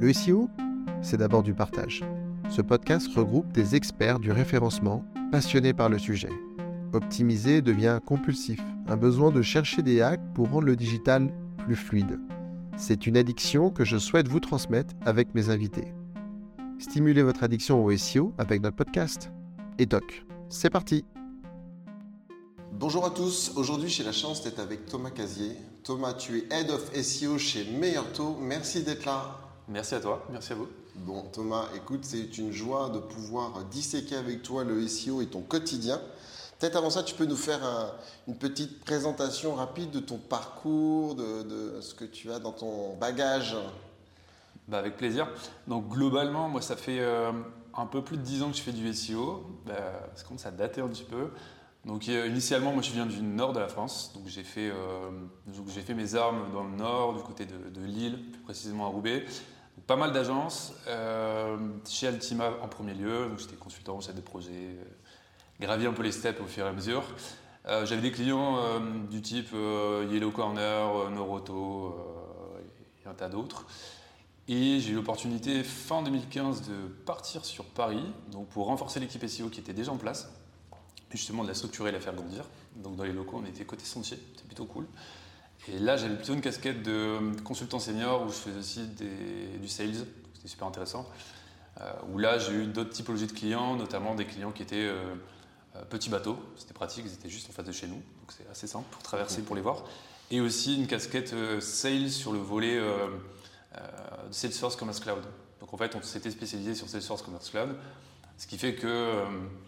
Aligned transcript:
Le 0.00 0.14
SEO, 0.14 0.48
c'est 1.02 1.18
d'abord 1.18 1.42
du 1.42 1.52
partage. 1.52 2.02
Ce 2.48 2.62
podcast 2.62 3.06
regroupe 3.14 3.52
des 3.52 3.74
experts 3.74 4.18
du 4.18 4.32
référencement 4.32 5.04
passionnés 5.30 5.74
par 5.74 5.90
le 5.90 5.98
sujet. 5.98 6.30
Optimiser 6.94 7.60
devient 7.60 8.00
compulsif, 8.06 8.62
un 8.88 8.96
besoin 8.96 9.30
de 9.30 9.42
chercher 9.42 9.82
des 9.82 10.00
hacks 10.00 10.22
pour 10.34 10.48
rendre 10.48 10.68
le 10.68 10.74
digital 10.74 11.30
plus 11.58 11.76
fluide. 11.76 12.18
C'est 12.78 13.06
une 13.06 13.18
addiction 13.18 13.68
que 13.68 13.84
je 13.84 13.98
souhaite 13.98 14.26
vous 14.26 14.40
transmettre 14.40 14.94
avec 15.04 15.34
mes 15.34 15.50
invités. 15.50 15.92
Stimulez 16.78 17.22
votre 17.22 17.42
addiction 17.42 17.84
au 17.84 17.94
SEO 17.94 18.32
avec 18.38 18.62
notre 18.62 18.76
podcast. 18.76 19.30
Et 19.78 19.86
toc, 19.86 20.24
c'est 20.48 20.70
parti 20.70 21.04
Bonjour 22.72 23.04
à 23.04 23.10
tous, 23.10 23.52
aujourd'hui 23.54 23.90
j'ai 23.90 24.04
la 24.04 24.12
chance 24.12 24.42
d'être 24.42 24.60
avec 24.60 24.86
Thomas 24.86 25.10
Casier. 25.10 25.52
Thomas, 25.84 26.14
tu 26.14 26.38
es 26.38 26.44
Head 26.50 26.70
of 26.70 26.90
SEO 26.94 27.36
chez 27.36 27.70
Meilleur 27.78 28.10
Taux, 28.14 28.38
merci 28.40 28.82
d'être 28.82 29.04
là. 29.04 29.49
Merci 29.70 29.94
à 29.94 30.00
toi, 30.00 30.26
merci 30.32 30.52
à 30.52 30.56
vous. 30.56 30.68
Bon 30.96 31.22
Thomas, 31.32 31.68
écoute, 31.76 32.00
c'est 32.02 32.36
une 32.38 32.50
joie 32.50 32.90
de 32.90 32.98
pouvoir 32.98 33.64
disséquer 33.70 34.16
avec 34.16 34.42
toi 34.42 34.64
le 34.64 34.84
SEO 34.88 35.22
et 35.22 35.26
ton 35.26 35.42
quotidien. 35.42 36.00
Peut-être 36.58 36.74
avant 36.74 36.90
ça, 36.90 37.04
tu 37.04 37.14
peux 37.14 37.24
nous 37.24 37.36
faire 37.36 37.60
une 38.26 38.34
petite 38.34 38.84
présentation 38.84 39.54
rapide 39.54 39.92
de 39.92 40.00
ton 40.00 40.18
parcours, 40.18 41.14
de, 41.14 41.80
ce 41.80 41.94
que 41.94 42.04
tu 42.04 42.32
as 42.32 42.40
dans 42.40 42.50
ton 42.50 42.96
bagage. 42.96 43.56
Bah 44.66 44.78
avec 44.78 44.96
plaisir. 44.96 45.28
Donc 45.68 45.88
globalement, 45.88 46.48
moi 46.48 46.62
ça 46.62 46.74
fait 46.74 46.98
euh, 46.98 47.30
un 47.72 47.86
peu 47.86 48.02
plus 48.02 48.16
de 48.16 48.22
10 48.22 48.42
ans 48.42 48.50
que 48.50 48.56
je 48.56 48.62
fais 48.62 48.72
du 48.72 48.92
SEO. 48.92 49.46
Bah, 49.66 49.74
ça 50.16 50.24
commence 50.24 50.46
à 50.46 50.50
dater 50.50 50.80
un 50.80 50.88
petit 50.88 51.04
peu. 51.04 51.30
Donc 51.84 52.08
euh, 52.08 52.26
initialement, 52.26 52.72
moi 52.72 52.82
je 52.82 52.90
viens 52.90 53.06
du 53.06 53.22
nord 53.22 53.52
de 53.52 53.60
la 53.60 53.68
France, 53.68 54.12
donc 54.14 54.24
j'ai 54.26 54.42
fait, 54.42 54.68
euh, 54.68 55.10
j'ai 55.68 55.80
fait 55.80 55.94
mes 55.94 56.14
armes 56.14 56.52
dans 56.52 56.64
le 56.64 56.76
nord, 56.76 57.14
du 57.14 57.22
côté 57.22 57.46
de, 57.46 57.80
Lille, 57.80 58.18
plus 58.32 58.42
précisément 58.42 58.86
à 58.86 58.88
Roubaix. 58.88 59.24
Pas 59.90 59.96
mal 59.96 60.12
d'agences, 60.12 60.72
euh, 60.86 61.56
chez 61.84 62.06
Altima 62.06 62.52
en 62.62 62.68
premier 62.68 62.94
lieu, 62.94 63.26
donc 63.26 63.40
j'étais 63.40 63.56
consultant, 63.56 64.00
chef 64.00 64.14
de 64.14 64.20
projet, 64.20 64.78
gravi 65.58 65.84
un 65.84 65.92
peu 65.92 66.04
les 66.04 66.12
steps 66.12 66.40
au 66.40 66.46
fur 66.46 66.64
et 66.64 66.68
à 66.68 66.72
mesure. 66.72 67.02
J'avais 67.66 68.00
des 68.00 68.12
clients 68.12 68.78
du 69.10 69.20
type 69.20 69.52
Yellow 69.52 70.30
Corner, 70.30 71.10
Noroto 71.10 71.96
et 73.04 73.08
un 73.08 73.14
tas 73.14 73.28
d'autres. 73.28 73.66
Et 74.46 74.78
j'ai 74.78 74.92
eu 74.92 74.94
l'opportunité 74.94 75.64
fin 75.64 76.02
2015 76.02 76.68
de 76.68 76.86
partir 77.04 77.44
sur 77.44 77.64
Paris 77.64 78.04
donc 78.30 78.46
pour 78.46 78.66
renforcer 78.66 79.00
l'équipe 79.00 79.26
SEO 79.26 79.48
qui 79.48 79.58
était 79.58 79.72
déjà 79.72 79.90
en 79.90 79.96
place 79.96 80.32
justement 81.10 81.42
de 81.42 81.48
la 81.48 81.54
structurer 81.54 81.88
et 81.88 81.92
la 81.92 82.00
faire 82.00 82.14
grandir. 82.14 82.44
Donc 82.76 82.94
dans 82.94 83.02
les 83.02 83.12
locaux, 83.12 83.42
on 83.42 83.44
était 83.44 83.64
côté 83.64 83.84
sentier, 83.84 84.20
c'était 84.36 84.46
plutôt 84.46 84.66
cool. 84.66 84.86
Et 85.72 85.78
là, 85.78 85.96
j'avais 85.96 86.16
plutôt 86.16 86.34
une 86.34 86.40
casquette 86.40 86.82
de 86.82 87.18
consultant 87.44 87.78
senior 87.78 88.22
où 88.22 88.28
je 88.28 88.34
faisais 88.34 88.58
aussi 88.58 88.86
du 89.60 89.68
sales, 89.68 89.94
c'était 90.34 90.48
super 90.48 90.66
intéressant. 90.66 91.08
Euh, 91.80 91.92
où 92.12 92.18
là, 92.18 92.38
j'ai 92.38 92.52
eu 92.52 92.66
d'autres 92.66 92.90
typologies 92.90 93.26
de 93.26 93.32
clients, 93.32 93.76
notamment 93.76 94.14
des 94.14 94.26
clients 94.26 94.50
qui 94.50 94.62
étaient 94.62 94.76
euh, 94.76 95.14
euh, 95.76 95.82
petits 95.88 96.10
bateaux, 96.10 96.38
c'était 96.56 96.74
pratique, 96.74 97.04
ils 97.06 97.12
étaient 97.12 97.28
juste 97.28 97.48
en 97.48 97.52
face 97.52 97.64
de 97.64 97.72
chez 97.72 97.86
nous, 97.86 97.94
donc 97.94 98.32
c'est 98.36 98.48
assez 98.50 98.66
simple 98.66 98.86
pour 98.90 99.02
traverser, 99.02 99.42
pour 99.42 99.54
les 99.54 99.62
voir. 99.62 99.84
Et 100.32 100.40
aussi 100.40 100.76
une 100.76 100.86
casquette 100.86 101.34
sales 101.60 102.10
sur 102.10 102.32
le 102.32 102.38
volet 102.38 102.78
de 102.78 104.32
Salesforce 104.32 104.76
Commerce 104.76 105.00
Cloud. 105.00 105.24
Donc 105.58 105.74
en 105.74 105.76
fait, 105.76 105.96
on 105.96 106.02
s'était 106.02 106.30
spécialisé 106.30 106.76
sur 106.76 106.88
Salesforce 106.88 107.22
Commerce 107.22 107.50
Cloud. 107.50 107.74
Ce 108.38 108.46
qui 108.46 108.56
fait 108.56 108.74
que 108.74 109.24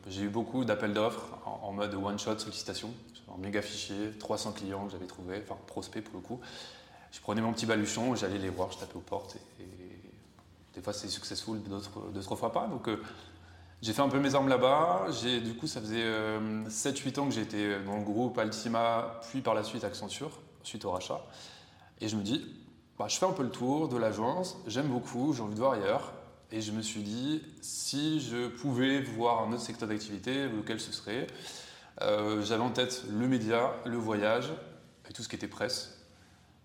j'ai 0.06 0.22
eu 0.22 0.28
beaucoup 0.28 0.64
d'appels 0.64 0.92
d'offres 0.92 1.36
en, 1.46 1.72
mode 1.72 1.92
one-shot 1.94 2.38
sollicitation, 2.38 2.90
un 3.34 3.38
méga 3.38 3.62
fichier, 3.62 4.12
300 4.18 4.52
clients 4.52 4.86
que 4.86 4.92
j'avais 4.92 5.06
trouvé, 5.06 5.42
enfin 5.42 5.58
prospects 5.66 6.04
pour 6.04 6.14
le 6.14 6.20
coup. 6.20 6.40
Je 7.10 7.20
prenais 7.20 7.40
mon 7.40 7.52
petit 7.52 7.66
baluchon, 7.66 8.14
j'allais 8.14 8.38
les 8.38 8.48
voir, 8.48 8.72
je 8.72 8.78
tapais 8.78 8.96
aux 8.96 9.00
portes 9.00 9.36
et, 9.60 9.64
des 10.74 10.80
fois 10.80 10.94
c'est 10.94 11.08
successful, 11.08 11.60
d'autres 11.62 12.36
fois 12.36 12.50
pas. 12.52 12.66
Donc 12.66 12.88
euh, 12.88 13.02
j'ai 13.82 13.92
fait 13.92 14.00
un 14.00 14.08
peu 14.08 14.20
mes 14.20 14.34
armes 14.34 14.48
là-bas. 14.48 15.08
Du 15.44 15.54
coup, 15.54 15.66
ça 15.66 15.80
faisait 15.80 16.04
7-8 16.04 16.04
euh, 16.06 17.20
ans 17.20 17.26
que 17.26 17.34
j'étais 17.34 17.82
dans 17.82 17.96
le 17.96 18.04
groupe 18.04 18.38
Altima, 18.38 19.20
puis 19.28 19.40
par 19.40 19.54
la 19.54 19.64
suite 19.64 19.82
Accenture, 19.82 20.30
suite 20.62 20.84
au 20.84 20.92
rachat. 20.92 21.20
Et 22.00 22.08
je 22.08 22.16
me 22.16 22.22
dis, 22.22 22.46
bah, 22.96 23.08
je 23.08 23.18
fais 23.18 23.26
un 23.26 23.32
peu 23.32 23.42
le 23.42 23.50
tour 23.50 23.88
de 23.88 23.96
l'agence, 23.96 24.56
j'aime 24.68 24.86
beaucoup, 24.86 25.32
j'ai 25.34 25.42
envie 25.42 25.54
de 25.54 25.58
voir 25.58 25.72
ailleurs. 25.72 26.12
Et 26.52 26.60
je 26.60 26.70
me 26.70 26.80
suis 26.80 27.02
dit, 27.02 27.42
si 27.60 28.20
je 28.20 28.46
pouvais 28.46 29.00
voir 29.00 29.42
un 29.42 29.52
autre 29.52 29.62
secteur 29.62 29.88
d'activité, 29.88 30.46
lequel 30.46 30.78
ce 30.78 30.92
serait? 30.92 31.26
Euh, 32.00 32.42
J'avais 32.42 32.62
en 32.62 32.70
tête 32.70 33.04
le 33.10 33.28
média, 33.28 33.74
le 33.84 33.96
voyage 33.96 34.50
et 35.08 35.12
tout 35.12 35.22
ce 35.22 35.28
qui 35.28 35.36
était 35.36 35.48
presse. 35.48 35.98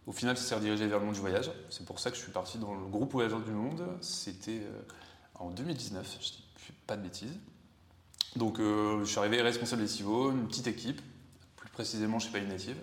Au 0.06 0.14
final, 0.14 0.38
ça 0.38 0.44
s'est 0.44 0.56
redirigé 0.56 0.88
vers 0.88 1.00
le 1.00 1.06
monde 1.06 1.16
du 1.16 1.20
voyage. 1.20 1.52
C'est 1.70 1.86
pour 1.86 2.00
ça 2.00 2.10
que 2.12 2.16
je 2.16 2.22
suis 2.22 2.32
parti 2.32 2.58
dans 2.58 2.74
le 2.74 2.86
groupe 2.88 3.12
Voyageurs 3.12 3.42
du 3.42 3.52
Monde. 3.52 3.86
C'était 4.00 4.62
euh, 4.62 4.82
en 5.36 5.50
2019, 5.50 6.18
je 6.22 6.30
dis 6.30 6.44
pas 6.88 6.96
de 6.96 7.04
bêtises. 7.04 7.38
Donc, 8.38 8.60
euh, 8.60 9.00
je 9.02 9.06
suis 9.06 9.20
arrivé 9.20 9.42
responsable 9.42 9.82
des 9.82 9.88
CIVO, 9.88 10.32
une 10.32 10.48
petite 10.48 10.68
équipe, 10.68 11.02
plus 11.58 11.70
précisément 11.70 12.20
chez 12.20 12.30
Pay 12.30 12.46
Native. 12.46 12.78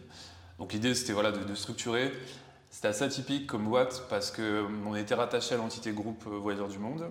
Donc, 0.58 0.74
l'idée, 0.74 0.94
c'était 0.94 1.12
voilà, 1.12 1.32
de, 1.32 1.54
structurer 1.54 2.12
c'était 2.70 2.88
assez 2.88 3.04
atypique 3.04 3.46
comme 3.46 3.66
boîte 3.66 4.02
parce 4.10 4.32
qu'on 4.32 4.96
était 4.96 5.14
rattaché 5.14 5.54
à 5.54 5.58
l'entité 5.58 5.92
groupe 5.92 6.24
Voyageurs 6.26 6.66
du 6.66 6.78
Monde, 6.78 7.08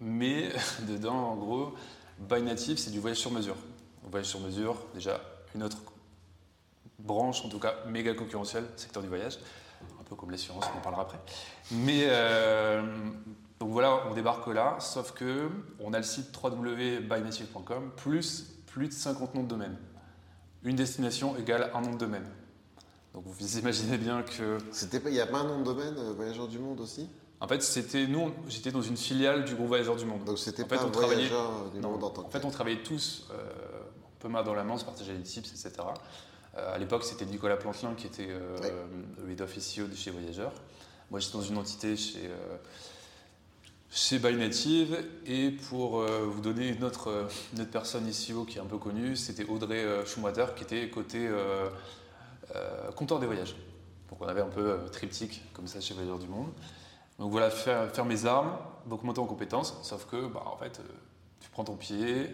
mais 0.00 0.52
dedans, 0.88 1.32
en 1.32 1.36
gros, 1.36 1.74
By 2.20 2.40
Native, 2.40 2.78
c'est 2.78 2.92
du 2.92 3.00
voyage 3.00 3.18
sur 3.18 3.32
mesure. 3.32 3.56
Voyage 4.12 4.28
sur 4.28 4.40
mesure, 4.40 4.76
déjà 4.94 5.20
une 5.54 5.62
autre 5.62 5.78
branche, 6.98 7.44
en 7.44 7.48
tout 7.48 7.58
cas 7.58 7.74
méga 7.88 8.14
concurrentielle, 8.14 8.66
secteur 8.76 9.02
du 9.02 9.08
voyage, 9.08 9.38
un 9.98 10.04
peu 10.04 10.14
comme 10.14 10.30
l'assurance, 10.30 10.66
on 10.74 10.78
en 10.78 10.82
parlera 10.82 11.02
après. 11.02 11.18
Mais 11.70 12.04
euh, 12.08 12.82
donc 13.58 13.70
voilà, 13.70 14.04
on 14.10 14.14
débarque 14.14 14.46
là, 14.48 14.76
sauf 14.80 15.12
que 15.12 15.48
on 15.80 15.94
a 15.94 15.96
le 15.96 16.04
site 16.04 16.26
www.bynative.com 16.36 17.92
plus 17.96 18.52
plus 18.66 18.88
de 18.88 18.92
50 18.92 19.34
noms 19.34 19.44
de 19.44 19.48
domaine. 19.48 19.76
Une 20.62 20.76
destination 20.76 21.36
égale 21.38 21.70
un 21.74 21.80
nom 21.80 21.92
de 21.92 21.98
domaine. 21.98 22.26
Donc 23.14 23.24
vous 23.26 23.58
imaginez 23.58 23.98
bien 23.98 24.22
que. 24.22 24.58
C'était 24.70 25.00
il 25.06 25.12
n'y 25.12 25.20
a 25.20 25.26
pas 25.26 25.38
un 25.38 25.44
nom 25.44 25.58
de 25.60 25.64
domaine, 25.64 25.94
euh, 25.96 26.12
Voyageurs 26.12 26.48
du 26.48 26.58
Monde 26.58 26.80
aussi? 26.80 27.08
En 27.40 27.48
fait, 27.48 27.62
c'était 27.62 28.06
nous, 28.06 28.30
j'étais 28.46 28.70
dans 28.70 28.82
une 28.82 28.96
filiale 28.96 29.44
du 29.44 29.54
groupe 29.54 29.68
Voyageurs 29.68 29.96
du 29.96 30.04
Monde. 30.04 30.24
Donc 30.24 30.38
c'était 30.38 30.64
pas 30.64 30.78
fait, 30.78 30.84
un 30.84 30.88
Voyageur 30.88 31.70
du 31.74 31.80
Monde 31.80 32.04
en 32.04 32.10
tant 32.10 32.26
En 32.26 32.30
fait, 32.30 32.44
on 32.44 32.50
travaillait 32.50 32.82
tous 32.82 33.26
euh, 33.32 33.71
peu 34.22 34.28
main 34.28 34.42
dans 34.42 34.54
la 34.54 34.64
main, 34.64 34.74
on 34.74 34.78
se 34.78 34.84
partageait 34.84 35.14
les 35.14 35.22
tips, 35.22 35.50
etc. 35.50 35.72
Euh, 36.56 36.74
à 36.74 36.78
l'époque, 36.78 37.04
c'était 37.04 37.24
Nicolas 37.24 37.56
Plantelin 37.56 37.94
qui 37.94 38.06
était 38.06 38.28
le 38.28 39.30
head 39.30 39.40
of 39.40 39.58
SEO 39.58 39.86
de 39.86 39.94
chez 39.94 40.10
Voyageurs. 40.10 40.52
Moi, 41.10 41.20
j'étais 41.20 41.34
dans 41.34 41.42
une 41.42 41.58
entité 41.58 41.96
chez 41.96 42.30
chez 43.90 44.18
By 44.18 44.34
Native. 44.34 45.04
Et 45.26 45.50
pour 45.50 46.00
vous 46.00 46.40
donner 46.40 46.68
une 46.68 46.82
autre, 46.84 47.28
une 47.52 47.60
autre 47.60 47.70
personne 47.70 48.10
SEO 48.10 48.44
qui 48.44 48.58
est 48.58 48.60
un 48.60 48.66
peu 48.66 48.78
connue, 48.78 49.16
c'était 49.16 49.44
Audrey 49.44 49.84
Schumacher 50.06 50.46
qui 50.56 50.64
était 50.64 50.88
côté 50.88 51.28
euh, 52.54 52.90
comptoir 52.92 53.20
des 53.20 53.26
voyages. 53.26 53.54
Donc 54.10 54.20
on 54.20 54.26
avait 54.26 54.42
un 54.42 54.48
peu 54.48 54.72
euh, 54.72 54.88
triptyque 54.88 55.42
comme 55.54 55.66
ça 55.66 55.80
chez 55.80 55.94
Voyageurs 55.94 56.18
du 56.18 56.26
Monde. 56.26 56.50
Donc 57.18 57.30
voilà, 57.30 57.50
faire, 57.50 58.04
mes 58.04 58.26
armes, 58.26 58.58
donc 58.86 59.04
monter 59.04 59.20
en 59.20 59.26
compétences, 59.26 59.78
sauf 59.82 60.06
que 60.06 60.26
bah, 60.26 60.42
en 60.46 60.56
fait, 60.56 60.80
euh, 60.80 60.82
tu 61.40 61.48
prends 61.50 61.64
ton 61.64 61.76
pied, 61.76 62.28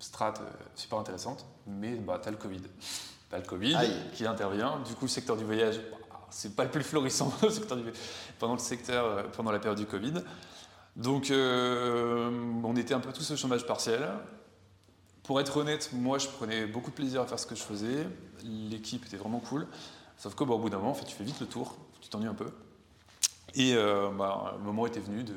strat 0.00 0.34
super 0.74 0.98
intéressante, 0.98 1.46
mais 1.66 1.94
bah, 1.94 2.18
tu 2.20 2.28
as 2.28 2.32
le 2.32 2.36
Covid. 2.36 2.62
Tu 2.62 3.34
as 3.34 3.38
le 3.38 3.44
Covid 3.44 3.76
qui 4.12 4.26
intervient, 4.26 4.80
du 4.80 4.94
coup 4.94 5.04
le 5.04 5.10
secteur 5.10 5.36
du 5.36 5.44
voyage, 5.44 5.80
bah, 5.90 6.26
c'est 6.30 6.56
pas 6.56 6.64
le 6.64 6.70
plus 6.70 6.82
florissant 6.82 7.32
pendant, 8.38 8.54
le 8.54 8.60
secteur, 8.60 9.30
pendant 9.30 9.52
la 9.52 9.58
période 9.58 9.78
du 9.78 9.86
Covid. 9.86 10.14
Donc 10.96 11.30
on 11.30 12.76
était 12.76 12.94
un 12.94 13.00
peu 13.00 13.12
tous 13.12 13.30
au 13.30 13.36
chômage 13.36 13.64
partiel. 13.66 14.08
Pour 15.22 15.40
être 15.40 15.56
honnête, 15.58 15.90
moi 15.92 16.18
je 16.18 16.26
prenais 16.26 16.66
beaucoup 16.66 16.90
de 16.90 16.96
plaisir 16.96 17.20
à 17.20 17.26
faire 17.26 17.38
ce 17.38 17.46
que 17.46 17.54
je 17.54 17.62
faisais. 17.62 18.06
L'équipe 18.42 19.06
était 19.06 19.16
vraiment 19.16 19.38
cool. 19.38 19.68
Sauf 20.16 20.34
qu'au 20.34 20.44
bout 20.44 20.68
d'un 20.68 20.78
moment, 20.78 20.90
en 20.90 20.94
fait, 20.94 21.06
tu 21.06 21.14
fais 21.14 21.24
vite 21.24 21.40
le 21.40 21.46
tour, 21.46 21.76
tu 22.00 22.10
t'ennuies 22.10 22.28
un 22.28 22.34
peu. 22.34 22.50
Et 23.54 23.74
euh, 23.74 24.10
bah, 24.10 24.54
le 24.58 24.64
moment 24.64 24.86
était 24.86 25.00
venu 25.00 25.24
de 25.24 25.34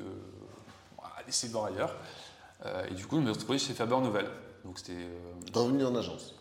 d'essayer 1.26 1.48
de 1.48 1.54
voir 1.54 1.68
ailleurs. 1.68 1.96
Euh, 2.66 2.86
et 2.90 2.94
du 2.94 3.06
coup, 3.06 3.16
je 3.16 3.22
me 3.22 3.28
suis 3.28 3.40
retrouvé 3.40 3.58
chez 3.60 3.74
Faber 3.74 3.98
Novel. 4.02 4.26
Donc 4.64 4.78
c'était. 4.80 4.94
Euh... 4.94 5.60
revenu 5.60 5.86
en 5.86 5.96
agence 5.96 6.36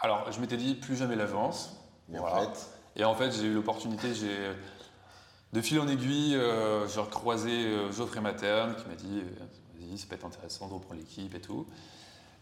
Alors, 0.00 0.30
je 0.32 0.40
m'étais 0.40 0.56
dit 0.56 0.74
plus 0.74 0.96
jamais 0.96 1.16
l'agence. 1.16 1.76
Et 2.12 2.18
en 2.18 2.26
fait 2.26 2.70
Et 2.96 3.04
en 3.04 3.14
fait, 3.14 3.32
j'ai 3.32 3.46
eu 3.46 3.54
l'opportunité, 3.54 4.14
j'ai 4.14 4.52
de 5.52 5.60
fil 5.60 5.80
en 5.80 5.88
aiguille, 5.88 6.34
euh, 6.34 6.86
j'ai 6.88 7.00
recroisé 7.00 7.76
Geoffrey 7.96 8.20
Materne 8.20 8.74
qui 8.76 8.88
m'a 8.88 8.94
dit 8.94 9.22
vas-y, 9.78 9.98
ça 9.98 10.06
peut 10.08 10.14
être 10.14 10.26
intéressant 10.26 10.68
de 10.68 10.74
reprendre 10.74 11.00
l'équipe 11.00 11.34
et 11.34 11.40
tout. 11.40 11.66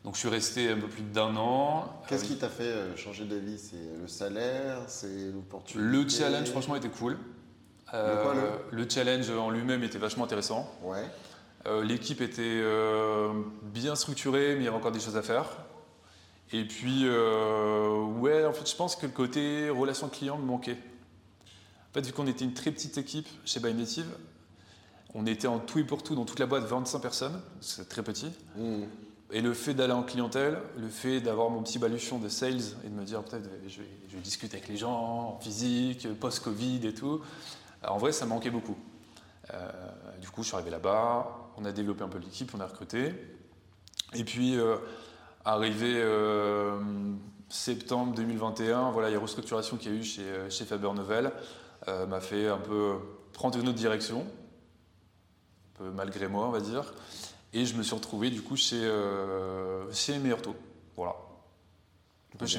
Donc 0.05 0.15
je 0.15 0.21
suis 0.21 0.29
resté 0.29 0.71
un 0.71 0.79
peu 0.79 0.87
plus 0.87 1.03
d'un 1.03 1.35
an. 1.37 2.03
Qu'est-ce 2.09 2.25
qui 2.25 2.37
t'a 2.37 2.51
fait 2.51 2.65
euh, 2.65 2.95
changer 2.95 3.25
d'avis? 3.25 3.59
C'est 3.59 3.99
le 4.01 4.07
salaire 4.07 4.79
C'est 4.87 5.33
l'opportunité? 5.33 5.91
Le 5.91 6.09
challenge, 6.09 6.51
franchement, 6.51 6.77
était 6.77 6.91
cool. 6.91 7.17
Euh, 7.95 8.59
le, 8.71 8.89
challenge 8.89 9.31
en 9.31 9.51
lui-même 9.51 9.83
était 9.83 9.99
vachement 9.99 10.25
intéressant. 10.25 10.71
Ouais. 10.83 11.05
Euh, 11.67 11.83
l'équipe 11.83 12.21
était 12.21 12.63
bien 13.63 13.95
structurée, 13.95 14.55
mais 14.55 14.61
il 14.61 14.65
y 14.65 14.69
avait 14.69 14.77
encore 14.77 14.93
des 14.93 15.01
choses 15.01 15.17
à 15.17 15.23
faire. 15.23 15.47
Et 16.53 16.65
puis, 16.65 17.09
ouais, 17.09 18.45
en 18.45 18.53
fait, 18.53 18.71
je 18.71 18.77
pense 18.77 18.97
que 18.97 19.07
le 19.07 19.13
côté 19.13 19.71
relation 19.71 20.09
client 20.09 20.39
me 20.39 20.45
manquait. 20.45 20.79
En 21.91 21.95
fait, 21.95 22.07
vu 22.07 22.13
qu'on 22.13 22.27
était 22.27 22.45
une 22.45 22.55
très 22.55 22.71
petite 22.71 22.99
équipe 22.99 23.29
chez 23.45 23.61
By 23.61 23.73
Native, 23.73 24.07
on 25.15 25.27
était 25.27 25.47
en 25.47 25.61
tout 25.61 25.79
et 25.79 25.85
pour 25.85 26.03
tout 26.03 26.15
dans 26.15 26.25
toute 26.25 26.41
la 26.41 26.47
boîte 26.47 26.65
25 26.65 26.99
personnes, 26.99 27.41
c'est 27.61 27.89
très 27.89 28.03
petit. 28.03 28.31
Mmh. 28.57 28.83
Et 29.31 29.41
le 29.41 29.55
fait 29.55 29.75
d'aller 29.75 29.93
en 29.93 30.03
clientèle, 30.03 30.59
le 30.77 30.89
fait 30.89 31.21
d'avoir 31.21 31.51
mon 31.51 31.63
petit 31.63 31.79
baluchon 31.79 32.19
de 32.19 32.29
sales 32.29 32.61
et 32.85 32.89
de 32.89 32.95
me 32.95 33.05
dire 33.05 33.23
peut-être 33.23 33.49
je 33.67 33.79
vais, 33.79 33.89
je 34.09 34.17
vais 34.17 34.23
discuter 34.23 34.57
avec 34.57 34.69
les 34.69 34.77
gens 34.77 34.93
en 34.93 35.39
physique, 35.41 36.09
post-Covid 36.21 36.87
et 36.87 36.95
tout, 36.95 37.21
en 37.87 37.97
vrai 37.97 38.13
ça 38.13 38.27
me 38.27 38.31
manquait 38.31 38.51
beaucoup. 38.51 38.77
Euh, 39.53 39.71
du 40.25 40.31
coup 40.31 40.43
je 40.43 40.49
suis 40.49 40.57
arrivé 40.57 40.71
là-bas, 40.71 41.53
on 41.57 41.65
a 41.65 41.73
développé 41.73 42.03
un 42.03 42.09
peu 42.09 42.19
l'équipe, 42.19 42.51
on 42.55 42.61
a 42.61 42.67
recruté. 42.67 43.15
Et 44.15 44.25
puis 44.25 44.57
euh, 44.57 44.77
arrivé 45.45 45.95
euh, 45.97 46.81
septembre 47.49 48.15
2021, 48.15 48.91
voilà, 48.91 49.09
il 49.09 49.13
y 49.13 49.15
a 49.15 49.19
une 49.19 49.23
restructuration 49.23 49.77
qu'il 49.77 49.93
y 49.93 49.97
a 49.97 49.99
eu 49.99 50.05
chez, 50.05 50.51
chez 50.51 50.65
Faber 50.65 50.93
Novel, 50.95 51.33
m'a 51.87 52.21
fait 52.21 52.49
un 52.49 52.59
peu 52.59 52.95
prendre 53.35 53.59
une 53.59 53.69
autre 53.69 53.79
direction, 53.79 54.21
un 54.21 55.79
peu 55.79 55.91
malgré 55.91 56.29
moi 56.29 56.47
on 56.47 56.51
va 56.51 56.61
dire. 56.61 56.95
Et 57.53 57.67
je 57.67 57.77
me 57.77 57.83
suis 57.85 57.95
retrouvé 57.95 58.31
du 58.31 58.43
coup 58.43 58.57
chez, 58.57 58.83
euh, 58.83 59.91
chez. 59.93 60.19
Voilà. 60.97 61.15
Un 62.35 62.37
peu 62.37 62.47
chez. 62.47 62.59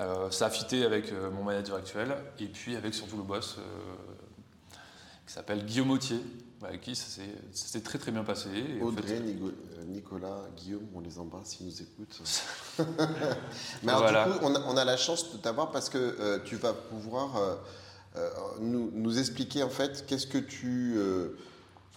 Euh, 0.00 0.30
ça 0.30 0.46
a 0.46 0.50
fité 0.50 0.84
avec 0.84 1.10
euh, 1.10 1.30
mon 1.30 1.42
manager 1.42 1.76
actuel 1.76 2.14
et 2.38 2.46
puis 2.46 2.76
avec 2.76 2.92
surtout 2.92 3.16
le 3.16 3.22
boss 3.22 3.56
euh, 3.58 3.62
qui 5.26 5.32
s'appelle 5.32 5.64
Guillaume 5.64 5.90
Autier, 5.90 6.20
avec 6.66 6.80
qui 6.80 6.94
ça 6.94 7.20
s'est 7.52 7.80
très 7.80 7.98
très 7.98 8.12
bien 8.12 8.24
passé. 8.24 8.48
Et 8.78 8.82
Audrey, 8.82 9.20
Nicolas, 9.86 10.42
Guillaume, 10.56 10.86
on 10.94 11.00
les 11.00 11.18
embrasse 11.18 11.48
s'ils 11.48 11.66
nous 11.66 11.82
écoutent. 11.82 12.22
Mais 13.82 13.92
alors, 13.92 14.26
du 14.26 14.32
coup, 14.32 14.38
on 14.42 14.54
a, 14.54 14.60
on 14.66 14.76
a, 14.76 14.84
la 14.84 14.96
chance 14.96 15.32
de 15.32 15.38
t'avoir 15.38 15.70
parce 15.70 15.88
que 15.88 16.38
tu 16.44 16.56
vas 16.56 16.72
pouvoir 16.72 17.58
nous, 18.60 18.90
nous, 18.92 19.18
expliquer 19.18 19.62
en 19.62 19.70
fait 19.70 20.04
qu'est-ce 20.06 20.26
que 20.26 20.38
tu 20.38 20.98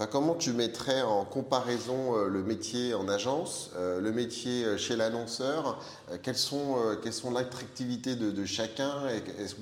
comment 0.06 0.36
tu 0.36 0.54
mettrais 0.54 1.02
en 1.02 1.26
comparaison 1.26 2.16
euh, 2.16 2.28
le 2.28 2.44
métier 2.44 2.94
en 2.94 3.10
agence, 3.10 3.72
euh, 3.76 4.00
le 4.00 4.12
métier 4.12 4.64
euh, 4.64 4.78
chez 4.78 4.96
l'annonceur 4.96 5.82
Quelles 6.22 6.38
sont, 6.38 6.76
quelles 7.02 7.14
sont 7.14 7.32
l'attractivité 7.32 8.16
de, 8.16 8.46
chacun 8.46 8.94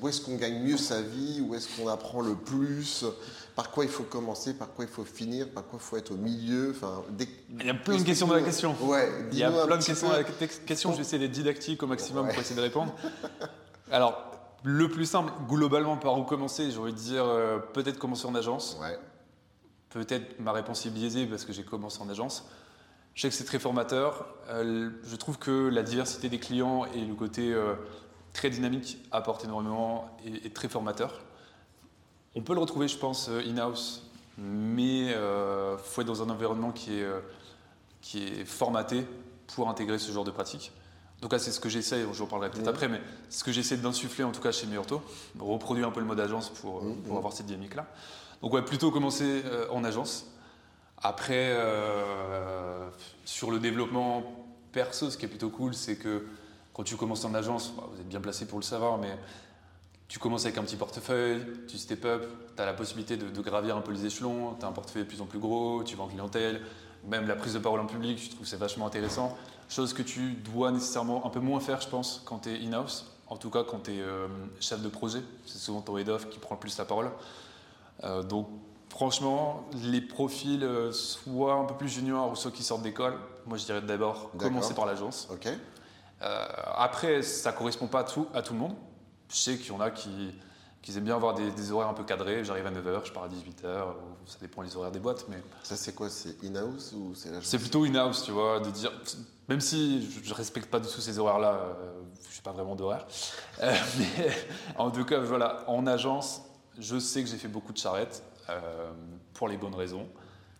Où 0.01 0.09
est-ce 0.09 0.21
qu'on 0.21 0.35
gagne 0.35 0.61
mieux 0.61 0.77
sa 0.77 1.01
vie 1.01 1.41
Où 1.41 1.55
est-ce 1.55 1.67
qu'on 1.75 1.87
apprend 1.87 2.21
le 2.21 2.35
plus? 2.35 3.05
Par 3.55 3.71
quoi 3.71 3.85
il 3.85 3.89
faut 3.89 4.03
commencer 4.03 4.53
Par 4.53 4.73
quoi 4.73 4.85
il 4.85 4.91
faut 4.91 5.05
finir 5.05 5.49
Par 5.49 5.63
quoi 5.63 5.79
il 5.81 5.85
faut 5.85 5.97
être 5.97 6.11
au 6.11 6.17
milieu 6.17 6.71
enfin, 6.75 7.03
Il 7.59 7.65
y 7.65 7.69
a 7.69 7.73
plein 7.73 7.97
de 7.97 8.03
questions 8.03 8.27
dans 8.27 8.35
la 8.35 8.41
question. 8.41 8.75
Ouais, 8.81 9.09
il 9.31 9.37
y 9.37 9.43
a 9.43 9.49
plein 9.49 9.77
de 9.77 9.83
questions 9.83 10.09
dans 10.09 10.15
la 10.15 10.23
question. 10.23 10.91
Je 10.91 10.97
vais 10.97 11.01
essayer 11.01 11.19
d'être 11.19 11.31
didactique 11.31 11.81
au 11.81 11.87
maximum 11.87 12.27
pour 12.27 12.39
essayer 12.39 12.55
de 12.55 12.61
répondre. 12.61 12.93
Alors, 13.91 14.31
le 14.63 14.89
plus 14.89 15.05
simple, 15.05 15.31
globalement, 15.47 15.95
par 15.95 16.17
où 16.17 16.23
commencer 16.23 16.69
J'ai 16.69 16.77
envie 16.79 16.93
de 16.93 16.97
dire 16.97 17.25
peut-être 17.73 17.97
commencer 17.97 18.25
en 18.25 18.35
agence. 18.35 18.77
Ouais. 18.81 18.99
Peut-être 19.89 20.39
ma 20.39 20.51
réponse 20.51 20.85
est 20.85 20.89
biaisée 20.89 21.25
parce 21.25 21.45
que 21.45 21.53
j'ai 21.53 21.63
commencé 21.63 22.01
en 22.01 22.09
agence. 22.09 22.45
Je 23.15 23.21
sais 23.21 23.29
que 23.29 23.33
c'est 23.33 23.45
très 23.45 23.59
formateur. 23.59 24.27
Euh, 24.49 24.89
je 25.07 25.15
trouve 25.15 25.39
que 25.39 25.69
la 25.69 25.83
diversité 25.83 26.27
des 26.27 26.37
clients 26.37 26.85
et 26.93 27.05
le 27.05 27.15
côté 27.15 27.53
euh, 27.53 27.75
très 28.33 28.49
dynamique 28.49 28.97
apporte 29.11 29.45
énormément 29.45 30.17
et, 30.25 30.49
très 30.49 30.67
formateur. 30.67 31.21
On 32.35 32.41
peut 32.41 32.53
le 32.53 32.59
retrouver, 32.59 32.87
je 32.87 32.97
pense, 32.97 33.29
euh, 33.29 33.41
in-house, 33.47 34.03
mais 34.37 35.07
il 35.07 35.77
faut 35.83 36.01
être 36.01 36.07
dans 36.07 36.21
un 36.21 36.29
environnement 36.29 36.71
qui 36.71 36.99
est, 36.99 37.07
qui 38.01 38.23
est 38.23 38.45
formaté 38.45 39.05
pour 39.47 39.69
intégrer 39.69 39.97
ce 39.97 40.11
genre 40.11 40.25
de 40.25 40.31
pratique. 40.31 40.71
Donc 41.21 41.31
là, 41.31 41.39
c'est 41.39 41.51
ce 41.51 41.59
que 41.59 41.69
j'essaie, 41.69 42.01
je 42.01 42.05
vous 42.05 42.25
parlerai 42.27 42.51
peut-être 42.51 42.67
après, 42.67 42.87
mais 42.87 43.01
ce 43.29 43.43
que 43.43 43.51
j'essaie 43.51 43.77
d'insuffler 43.77 44.23
en 44.23 44.31
tout 44.31 44.41
cas 44.41 44.51
chez 44.51 44.67
Meurto, 44.67 45.01
reproduire 45.39 45.87
un 45.87 45.91
peu 45.91 46.01
le 46.01 46.05
mode 46.05 46.19
agence 46.19 46.49
pour, 46.49 46.83
mmh, 46.83 46.95
pour 47.03 47.15
mmh. 47.15 47.17
avoir 47.17 47.33
cette 47.33 47.45
dynamique-là. 47.45 47.87
Donc 48.41 48.53
ouais, 48.53 48.61
plutôt 48.61 48.91
commencer 48.91 49.41
euh, 49.45 49.67
en 49.71 49.83
agence. 49.83 50.27
Après, 50.97 51.49
euh, 51.51 52.89
sur 53.23 53.49
le 53.49 53.59
développement 53.59 54.23
perso, 54.71 55.09
ce 55.09 55.17
qui 55.17 55.25
est 55.25 55.29
plutôt 55.29 55.49
cool, 55.49 55.73
c'est 55.73 55.95
que 55.95 56.27
quand 56.73 56.83
tu 56.83 56.95
commences 56.95 57.25
en 57.25 57.33
agence, 57.33 57.73
bah, 57.75 57.83
vous 57.91 57.99
êtes 57.99 58.07
bien 58.07 58.21
placé 58.21 58.45
pour 58.45 58.59
le 58.59 58.63
savoir, 58.63 58.97
mais 58.97 59.17
tu 60.07 60.19
commences 60.19 60.45
avec 60.45 60.57
un 60.57 60.63
petit 60.63 60.75
portefeuille, 60.75 61.41
tu 61.67 61.77
step 61.77 62.05
up, 62.05 62.25
tu 62.55 62.61
as 62.61 62.65
la 62.65 62.73
possibilité 62.73 63.17
de, 63.17 63.41
gravir 63.41 63.75
un 63.75 63.81
peu 63.81 63.91
les 63.91 64.05
échelons, 64.05 64.55
tu 64.59 64.65
as 64.65 64.67
un 64.67 64.71
portefeuille 64.71 65.03
de 65.03 65.07
plus 65.07 65.21
en 65.21 65.25
plus 65.25 65.39
gros, 65.39 65.83
tu 65.83 65.95
vas 65.95 66.03
en 66.03 66.07
clientèle, 66.07 66.61
même 67.07 67.27
la 67.27 67.35
prise 67.35 67.53
de 67.53 67.59
parole 67.59 67.79
en 67.79 67.87
public, 67.87 68.19
je 68.23 68.35
trouve 68.35 68.45
c'est 68.45 68.57
vachement 68.57 68.87
intéressant. 68.87 69.35
Chose 69.67 69.93
que 69.93 70.03
tu 70.03 70.33
dois 70.33 70.71
nécessairement 70.71 71.25
un 71.25 71.29
peu 71.29 71.39
moins 71.39 71.59
faire, 71.59 71.81
je 71.81 71.89
pense, 71.89 72.21
quand 72.25 72.39
tu 72.39 72.49
es 72.49 72.65
in-house, 72.65 73.11
en 73.27 73.37
tout 73.37 73.49
cas 73.49 73.63
quand 73.63 73.83
tu 73.85 73.93
es 73.93 74.01
euh, 74.01 74.27
chef 74.59 74.81
de 74.81 74.89
projet, 74.89 75.21
c'est 75.45 75.57
souvent 75.57 75.81
ton 75.81 75.97
head-off 75.97 76.29
qui 76.29 76.39
prend 76.39 76.55
le 76.55 76.59
plus 76.59 76.77
la 76.77 76.85
parole. 76.85 77.09
Euh, 78.03 78.21
donc 78.21 78.47
franchement, 78.89 79.65
les 79.83 80.01
profils 80.01 80.63
euh, 80.63 80.91
soit 80.91 81.55
un 81.55 81.65
peu 81.65 81.75
plus 81.75 81.89
juniors 81.89 82.31
ou 82.31 82.35
ceux 82.35 82.51
qui 82.51 82.63
sortent 82.63 82.83
d'école, 82.83 83.17
moi 83.45 83.57
je 83.57 83.65
dirais 83.65 83.81
d'abord 83.81 84.31
commencer 84.37 84.73
par 84.73 84.85
l'agence. 84.85 85.27
Euh, 86.21 86.45
après, 86.75 87.21
ça 87.21 87.51
ne 87.51 87.57
correspond 87.57 87.87
pas 87.87 87.99
à 87.99 88.03
tout, 88.03 88.27
à 88.33 88.41
tout 88.41 88.53
le 88.53 88.59
monde. 88.59 88.75
Je 89.29 89.35
sais 89.35 89.57
qu'il 89.57 89.67
y 89.67 89.71
en 89.71 89.79
a 89.79 89.91
qui, 89.91 90.33
aiment 90.95 91.03
bien 91.03 91.15
avoir 91.15 91.33
des, 91.33 91.71
horaires 91.71 91.89
un 91.89 91.93
peu 91.93 92.03
cadrés. 92.03 92.43
J'arrive 92.43 92.67
à 92.67 92.71
9h, 92.71 93.05
je 93.05 93.11
pars 93.11 93.23
à 93.23 93.27
18h, 93.27 93.93
ça 94.25 94.37
dépend 94.39 94.63
des 94.63 94.75
horaires 94.75 94.91
des 94.91 94.99
boîtes. 94.99 95.25
Mais... 95.29 95.41
Ça, 95.63 95.75
c'est 95.75 95.93
quoi? 95.93 96.09
C'est 96.09 96.43
in-house 96.43 96.93
ou 96.93 97.13
c'est 97.15 97.29
l'agence? 97.29 97.45
C'est 97.45 97.59
plutôt 97.59 97.83
in-house, 97.85 98.23
tu 98.23 98.31
vois, 98.31 98.59
de 98.59 98.69
dire. 98.69 98.91
Même 99.47 99.61
si 99.61 100.09
je 100.23 100.29
ne 100.29 100.33
respecte 100.33 100.69
pas 100.69 100.79
du 100.79 100.87
tout 100.87 101.01
ces 101.01 101.19
horaires-là, 101.19 101.59
je 102.21 102.27
ne 102.27 102.31
suis 102.31 102.41
pas 102.41 102.51
vraiment 102.51 102.75
d'horaire. 102.75 103.05
mais 103.61 104.31
en 104.77 104.89
tout 104.91 105.05
cas, 105.05 105.19
voilà, 105.19 105.63
en 105.67 105.85
agence, 105.85 106.41
je 106.77 106.97
sais 106.99 107.23
que 107.23 107.29
j'ai 107.29 107.37
fait 107.37 107.47
beaucoup 107.47 107.73
de 107.73 107.77
charrettes 107.77 108.23
euh, 108.49 108.91
pour 109.33 109.47
les 109.47 109.57
bonnes 109.57 109.75
raisons. 109.75 110.07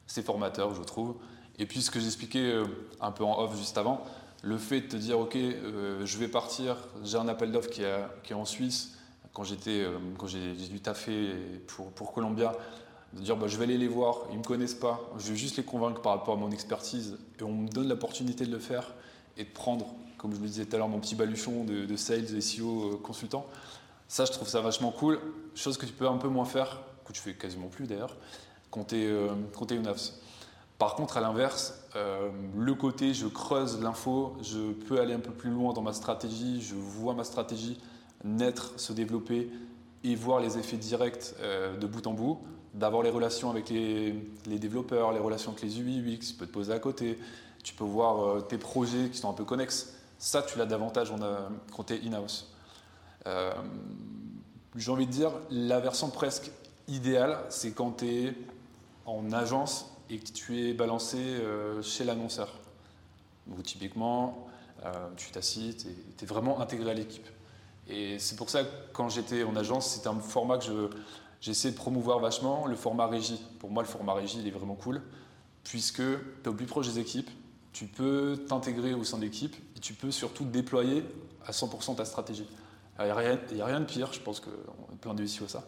C'est 0.08 0.24
formateur, 0.24 0.74
je 0.74 0.84
trouve. 0.84 1.16
Et 1.58 1.66
puis 1.66 1.82
ce 1.82 1.90
que 1.90 2.00
j'expliquais 2.00 2.52
euh, 2.52 2.66
un 3.00 3.12
peu 3.12 3.24
en 3.24 3.40
off 3.40 3.58
juste 3.58 3.78
avant, 3.78 4.04
le 4.46 4.60
fait 4.60 4.82
de 4.82 4.88
te 4.88 4.96
dire, 4.96 5.20
OK, 5.20 5.36
euh, 5.36 6.06
je 6.06 6.18
vais 6.20 6.28
partir, 6.28 6.78
j'ai 7.04 7.18
un 7.18 7.28
appel 7.28 7.52
d'offres 7.52 7.70
qui, 7.70 7.82
est 7.82 8.34
en 8.34 8.46
Suisse, 8.46 8.94
quand 9.34 9.44
j'étais, 9.44 9.86
quand 10.18 10.28
j'ai 10.28 10.54
dû 10.54 10.80
taffer 10.80 11.34
pour, 11.68 11.92
pour 11.92 12.14
Columbia, 12.14 12.54
de 13.14 13.22
dire 13.22 13.36
bah, 13.38 13.48
je 13.48 13.58
vais 13.58 13.64
aller 13.64 13.78
les 13.78 13.88
voir, 13.88 14.20
ils 14.30 14.34
ne 14.34 14.40
me 14.40 14.44
connaissent 14.44 14.76
pas, 14.76 15.02
je 15.18 15.32
vais 15.32 15.36
juste 15.36 15.58
les 15.58 15.64
convaincre 15.64 16.02
par 16.02 16.14
rapport 16.14 16.36
à 16.36 16.38
mon 16.38 16.52
expertise 16.52 17.18
et 17.40 17.44
on 17.44 17.54
me 17.54 17.68
donne 17.68 17.90
l'opportunité 17.90 18.46
de 18.46 18.52
le 18.52 18.60
faire 18.60 18.94
et 19.36 19.46
de 19.46 19.50
prendre, 19.50 19.88
comme 20.18 20.34
je 20.34 20.40
le 20.40 20.48
disais 20.48 20.66
tout 20.66 20.76
à 20.76 20.80
l'heure, 20.80 20.90
mon 20.90 21.00
petit 21.00 21.16
baluchon 21.16 21.64
de, 21.64 21.86
de 21.86 21.96
sales, 21.96 22.42
SEO, 22.42 23.00
consultant. 23.04 23.48
Ça, 24.08 24.26
je 24.26 24.32
trouve 24.32 24.48
ça 24.48 24.62
vachement 24.62 24.92
cool. 24.92 25.20
Chose 25.56 25.78
que 25.78 25.88
tu 25.88 25.94
peux 25.94 26.08
un 26.08 26.18
peu 26.18 26.28
moins 26.28 26.46
faire, 26.46 26.82
que 27.06 27.12
tu 27.12 27.20
fais 27.20 27.34
quasiment 27.34 27.68
plus 27.68 27.88
d'ailleurs, 27.88 28.16
quand 28.70 28.86
tu 28.86 28.98
es, 28.98 29.06
euh. 29.06 29.30
Par 30.78 30.96
contre, 30.96 31.18
à 31.18 31.22
l'inverse, 31.22 31.85
euh, 31.96 32.30
le 32.58 32.74
côté 32.74 33.14
je 33.14 33.28
creuse 33.28 33.82
l'info, 33.82 34.36
je 34.42 34.72
peux 34.72 35.00
aller 35.00 35.14
un 35.14 35.20
peu 35.20 35.32
plus 35.32 35.50
loin 35.50 35.74
dans 35.74 35.82
ma 35.82 35.94
stratégie, 35.94 36.62
je 36.62 36.75
vois 36.75 37.14
ma 37.14 37.24
stratégie 37.24 37.80
naître, 38.24 38.74
se 38.78 38.94
développer 38.94 39.50
et 40.04 40.16
voir 40.16 40.40
les 40.40 40.58
effets 40.58 40.78
directs 40.78 41.34
euh, 41.40 41.78
de 41.78 41.88
bout 41.88 42.06
en 42.08 42.14
bout, 42.14 42.40
d'avoir 42.74 43.04
les 43.04 43.10
relations 43.10 43.50
avec 43.50 43.70
les, 43.70 44.14
développeurs, 44.46 45.14
les 45.14 45.20
relations 45.20 45.52
avec 45.52 45.64
les 45.64 45.80
UI, 45.80 46.00
UX, 46.00 46.28
tu 46.28 46.34
peux 46.34 46.46
te 46.46 46.52
poser 46.52 46.74
à 46.74 46.80
côté, 46.80 47.18
tu 47.64 47.74
peux 47.74 47.86
voir 47.86 48.46
tes 48.48 48.58
projets 48.58 49.10
qui 49.10 49.18
sont 49.18 49.30
un 49.30 49.34
peu 49.34 49.46
connexes. 49.46 49.94
Ça, 50.18 50.42
tu 50.42 50.58
l'as 50.58 50.66
davantage 50.66 51.12
quand 51.75 51.84
tu 51.84 51.94
es 51.94 52.06
in-house. 52.06 52.52
Euh, 53.28 53.54
j'ai 54.75 54.92
envie 54.92 55.08
de 55.08 55.12
dire, 55.12 55.32
la 55.50 55.80
version 55.80 56.10
presque 56.10 56.52
idéale, 56.88 57.38
c'est 57.50 57.72
quand 57.72 57.98
tu 57.98 58.08
es 58.08 58.34
en 59.06 59.32
agence 59.32 59.92
et 60.10 60.20
que 60.20 60.32
tu 60.32 60.60
es 60.60 60.74
balancé 60.74 61.18
euh, 61.18 61.82
chez 61.82 62.04
l'annonceur. 62.04 62.54
Donc 63.48 63.64
typiquement, 63.64 64.48
euh, 64.86 64.92
tu 65.18 65.32
t'assis, 65.32 65.76
tu 65.78 66.24
es, 66.24 66.28
vraiment 66.28 66.60
intégré 66.62 66.92
à 66.92 66.94
l'équipe. 66.94 67.28
Et 67.88 68.18
c'est 68.20 68.36
pour 68.36 68.50
ça 68.50 68.64
que 68.64 68.70
quand 68.94 69.10
j'étais 69.10 69.44
en 69.44 69.56
agence, 69.56 69.90
c'était 69.90 70.08
un 70.08 70.20
format 70.20 70.58
que 70.58 70.90
j'essaie 71.42 71.72
de 71.72 71.76
promouvoir 71.76 72.20
vachement, 72.20 72.66
le 72.66 72.76
format 72.76 73.08
régie. 73.08 73.42
Pour 73.60 73.70
moi, 73.70 73.84
le 73.84 73.90
format 73.90 74.14
régie, 74.14 74.40
il 74.40 74.48
est 74.48 74.52
vraiment 74.52 74.76
cool, 74.76 75.02
puisque 75.64 75.98
tu 75.98 76.44
es 76.44 76.48
au 76.48 76.54
plus 76.54 76.66
proche 76.66 76.88
des 76.88 77.00
équipes, 77.00 77.30
tu 77.74 77.86
peux 77.86 78.44
t'intégrer 78.48 78.94
au 78.94 79.04
sein 79.04 79.18
de 79.18 79.24
l'équipe 79.24 79.56
et 79.76 79.80
tu 79.80 79.94
peux 79.94 80.10
surtout 80.10 80.46
déployer 80.46 81.04
à 81.46 81.52
100% 81.52 81.96
ta 81.96 82.06
stratégie. 82.06 82.48
Il 83.00 83.06
n'y 83.06 83.12
a, 83.12 83.16
rien 83.66 83.80
de 83.82 83.86
pire, 83.86 84.14
je 84.14 84.22
pense 84.22 84.40
qu'on 84.40 84.94
est 84.94 84.98
plein 85.02 85.14
de 85.14 85.24
ici 85.24 85.44
au 85.44 85.48
ça. 85.48 85.66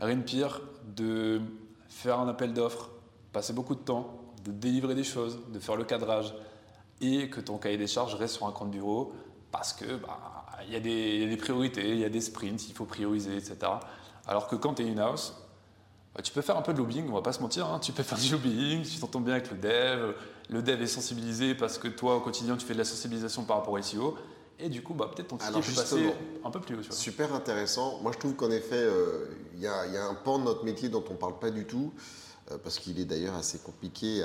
Rien 0.00 0.16
de 0.16 0.22
pire 0.22 0.62
de 0.96 1.42
faire 1.88 2.18
un 2.18 2.28
appel 2.28 2.54
d'offres, 2.54 2.88
passer 3.32 3.52
beaucoup 3.52 3.74
de 3.74 3.80
temps, 3.80 4.18
de 4.44 4.52
délivrer 4.52 4.94
des 4.94 5.04
choses, 5.04 5.38
de 5.52 5.58
faire 5.58 5.76
le 5.76 5.84
cadrage 5.84 6.34
et 7.00 7.30
que 7.30 7.40
ton 7.40 7.58
cahier 7.58 7.78
des 7.78 7.86
charges 7.86 8.14
reste 8.14 8.34
sur 8.34 8.46
un 8.46 8.52
compte 8.52 8.70
bureau 8.70 9.12
parce 9.50 9.72
que 9.72 9.96
bah, 9.96 10.46
il 10.66 10.72
y, 10.72 10.76
a 10.76 10.80
des 10.80 11.36
priorités, 11.36 11.90
il 11.90 11.98
y 11.98 12.04
a 12.04 12.08
des 12.08 12.20
sprints, 12.20 12.68
il 12.68 12.74
faut 12.74 12.84
prioriser, 12.84 13.36
etc. 13.36 13.56
Alors 14.26 14.46
que 14.46 14.56
quand 14.56 14.74
tu 14.74 14.82
es 14.82 14.90
in-house, 14.90 15.34
bah, 16.14 16.22
tu 16.22 16.32
peux 16.32 16.42
faire 16.42 16.56
un 16.56 16.62
peu 16.62 16.72
de 16.72 16.78
lobbying, 16.78 17.08
on 17.08 17.14
va 17.14 17.22
pas 17.22 17.32
se 17.32 17.40
mentir, 17.40 17.66
hein. 17.66 17.78
tu 17.80 17.92
peux 17.92 18.02
faire 18.02 18.18
du 18.18 18.30
lobbying, 18.30 18.82
tu 18.82 18.98
t'entends 19.00 19.20
bien 19.20 19.34
avec 19.34 19.50
le 19.50 19.56
dev, 19.56 20.14
le 20.50 20.62
dev 20.62 20.80
est 20.82 20.86
sensibilisé 20.86 21.54
parce 21.54 21.78
que 21.78 21.88
toi 21.88 22.16
au 22.16 22.20
quotidien 22.20 22.56
tu 22.56 22.66
fais 22.66 22.74
de 22.74 22.78
la 22.78 22.84
sensibilisation 22.84 23.44
par 23.44 23.58
rapport 23.58 23.74
au 23.74 23.82
SEO, 23.82 24.16
et 24.62 24.68
du 24.68 24.82
coup, 24.82 24.94
bah, 24.94 25.10
peut-être 25.12 25.28
ton 25.28 25.36
ticket 25.36 25.52
peut 25.52 25.74
passer 25.74 26.14
un 26.44 26.50
peu 26.50 26.60
plus 26.60 26.76
haut. 26.76 26.82
Super 26.90 27.34
intéressant. 27.34 27.98
Moi, 28.00 28.12
je 28.12 28.18
trouve 28.18 28.34
qu'en 28.34 28.50
effet, 28.50 28.76
euh, 28.76 29.26
il 29.54 29.60
y, 29.60 29.66
a 29.66 30.06
un 30.06 30.14
pan 30.14 30.38
de 30.38 30.44
notre 30.44 30.64
métier 30.64 30.88
dont 30.88 31.02
on 31.08 31.14
ne 31.14 31.18
parle 31.18 31.38
pas 31.38 31.50
du 31.50 31.66
tout. 31.66 31.92
Euh, 32.52 32.58
parce 32.62 32.78
qu'il 32.78 33.00
est 33.00 33.04
d'ailleurs 33.04 33.34
assez 33.34 33.58
compliqué 33.58 34.22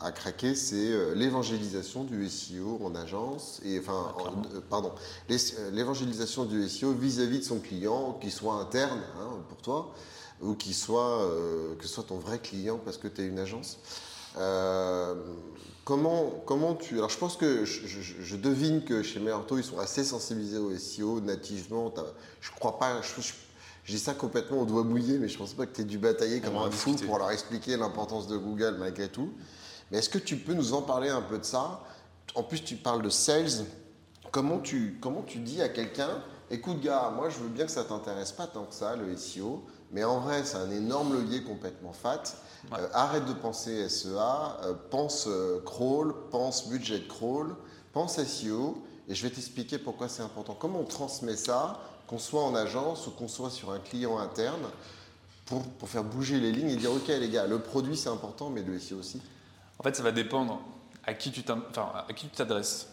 à, 0.00 0.10
craquer, 0.12 0.54
c'est 0.54 0.76
euh, 0.92 1.14
l'évangélisation 1.14 2.04
du 2.04 2.28
SEO 2.28 2.80
en 2.84 2.94
agence, 2.94 3.60
et 3.64 3.78
enfin, 3.78 4.14
Ah, 4.18 4.22
euh, 4.54 4.60
pardon, 4.68 4.92
l'évangélisation 5.72 6.44
du 6.44 6.68
SEO 6.68 6.92
vis-à-vis 6.92 7.38
de 7.40 7.44
son 7.44 7.58
client, 7.60 8.18
qu'il 8.20 8.32
soit 8.32 8.54
interne 8.54 9.00
hein, 9.20 9.30
pour 9.48 9.58
toi, 9.58 9.92
ou 10.40 10.54
qu'il 10.54 10.74
soit, 10.74 11.22
euh, 11.22 11.74
que 11.76 11.86
ce 11.86 11.94
soit 11.94 12.04
ton 12.04 12.18
vrai 12.18 12.38
client 12.38 12.78
parce 12.84 12.96
que 12.96 13.08
tu 13.08 13.22
es 13.22 13.26
une 13.26 13.38
agence. 13.38 13.78
Euh, 14.36 15.14
comment, 15.84 16.30
comment 16.46 16.74
tu. 16.74 16.96
Alors, 16.98 17.10
je 17.10 17.18
pense 17.18 17.36
que 17.36 17.64
je, 17.64 17.86
je- 17.88 18.22
je 18.22 18.36
devine 18.36 18.84
que 18.84 19.02
chez 19.02 19.18
Merto, 19.18 19.58
ils 19.58 19.64
sont 19.64 19.78
assez 19.78 20.04
sensibilisés 20.04 20.58
au 20.58 20.70
SEO 20.78 21.20
nativement. 21.20 21.92
Je 22.40 22.50
crois 22.52 22.78
pas. 22.78 23.00
Je, 23.02 23.20
je- 23.20 23.32
dis 23.92 23.98
ça 23.98 24.14
complètement 24.14 24.62
au 24.62 24.64
doigt 24.66 24.84
mouillé, 24.84 25.18
mais 25.18 25.28
je 25.28 25.38
pense 25.38 25.54
pas 25.54 25.66
que 25.66 25.74
tu 25.74 25.80
aies 25.82 25.84
dû 25.84 25.98
batailler 25.98 26.40
comme 26.40 26.54
va 26.54 26.60
un 26.60 26.70
fou 26.70 26.94
pour 26.94 27.18
leur 27.18 27.30
expliquer 27.30 27.76
l'importance 27.76 28.26
de 28.26 28.36
Google 28.36 28.76
malgré 28.78 29.08
tout. 29.08 29.32
Mais 29.90 29.98
est-ce 29.98 30.10
que 30.10 30.18
tu 30.18 30.36
peux 30.36 30.54
nous 30.54 30.74
en 30.74 30.82
parler 30.82 31.08
un 31.08 31.22
peu 31.22 31.38
de 31.38 31.44
ça? 31.44 31.82
En 32.34 32.42
plus, 32.42 32.62
tu 32.62 32.76
parles 32.76 33.02
de 33.02 33.08
sales. 33.08 33.64
Comment 34.30 34.58
tu, 34.58 34.98
comment 35.00 35.22
tu 35.22 35.38
dis 35.38 35.62
à 35.62 35.68
quelqu'un 35.68 36.22
Écoute, 36.50 36.80
gars, 36.80 37.12
moi, 37.14 37.28
je 37.28 37.38
veux 37.38 37.48
bien 37.48 37.66
que 37.66 37.70
ça 37.70 37.84
t'intéresse 37.84 38.32
pas 38.32 38.46
tant 38.46 38.64
que 38.64 38.74
ça, 38.74 38.96
le 38.96 39.14
SEO, 39.16 39.64
mais 39.92 40.04
en 40.04 40.20
vrai, 40.20 40.44
c'est 40.44 40.56
un 40.56 40.70
énorme 40.70 41.12
levier 41.12 41.42
complètement 41.42 41.92
fat. 41.92 42.22
Ouais. 42.70 42.78
Euh, 42.78 42.88
arrête 42.92 43.26
de 43.26 43.34
penser 43.34 43.88
SEA, 43.88 44.08
euh, 44.64 44.74
pense 44.90 45.26
euh, 45.28 45.60
crawl, 45.64 46.14
pense 46.30 46.68
budget 46.68 47.02
crawl, 47.06 47.54
pense 47.92 48.22
SEO, 48.22 48.82
et 49.08 49.14
je 49.14 49.22
vais 49.22 49.30
t'expliquer 49.30 49.78
pourquoi 49.78 50.08
c'est 50.08 50.22
important. 50.22 50.56
Comment 50.58 50.80
on 50.80 50.84
transmet 50.84 51.36
ça, 51.36 51.80
qu'on 52.08 52.18
soit 52.18 52.42
en 52.42 52.54
agence 52.56 53.06
ou 53.06 53.12
qu'on 53.12 53.28
soit 53.28 53.50
sur 53.50 53.70
un 53.70 53.78
client 53.78 54.18
interne, 54.18 54.62
pour, 55.46 55.88
faire 55.88 56.04
bouger 56.04 56.40
les 56.40 56.52
lignes 56.52 56.68
et 56.70 56.76
dire, 56.76 56.92
ok 56.92 57.08
les 57.08 57.30
gars, 57.30 57.46
le 57.46 57.58
produit 57.60 57.96
c'est 57.96 58.08
important, 58.10 58.50
mais 58.50 58.62
le 58.62 58.78
SEO 58.78 58.98
aussi. 58.98 59.20
En 59.78 59.82
fait, 59.82 59.94
ça 59.96 60.02
va 60.02 60.12
dépendre 60.12 60.60
à 61.04 61.14
qui 61.14 61.30
tu 61.30 61.42
t'in- 61.42 61.62
enfin, 61.70 61.90
à 62.08 62.12
qui 62.12 62.26
tu 62.28 62.36
t'adresses. 62.36 62.88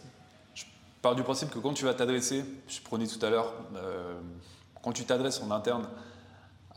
Je 0.54 0.64
pars 1.02 1.14
du 1.14 1.22
principe 1.22 1.50
que 1.50 1.58
quand 1.58 1.74
tu 1.74 1.84
vas 1.84 1.92
t'adresser, 1.92 2.44
je 2.68 2.80
prenais 2.80 3.06
tout 3.06 3.24
à 3.24 3.28
l'heure, 3.28 3.52
euh, 3.74 4.18
quand 4.82 4.92
tu 4.92 5.04
t'adresses 5.04 5.42
en 5.42 5.50
interne 5.50 5.86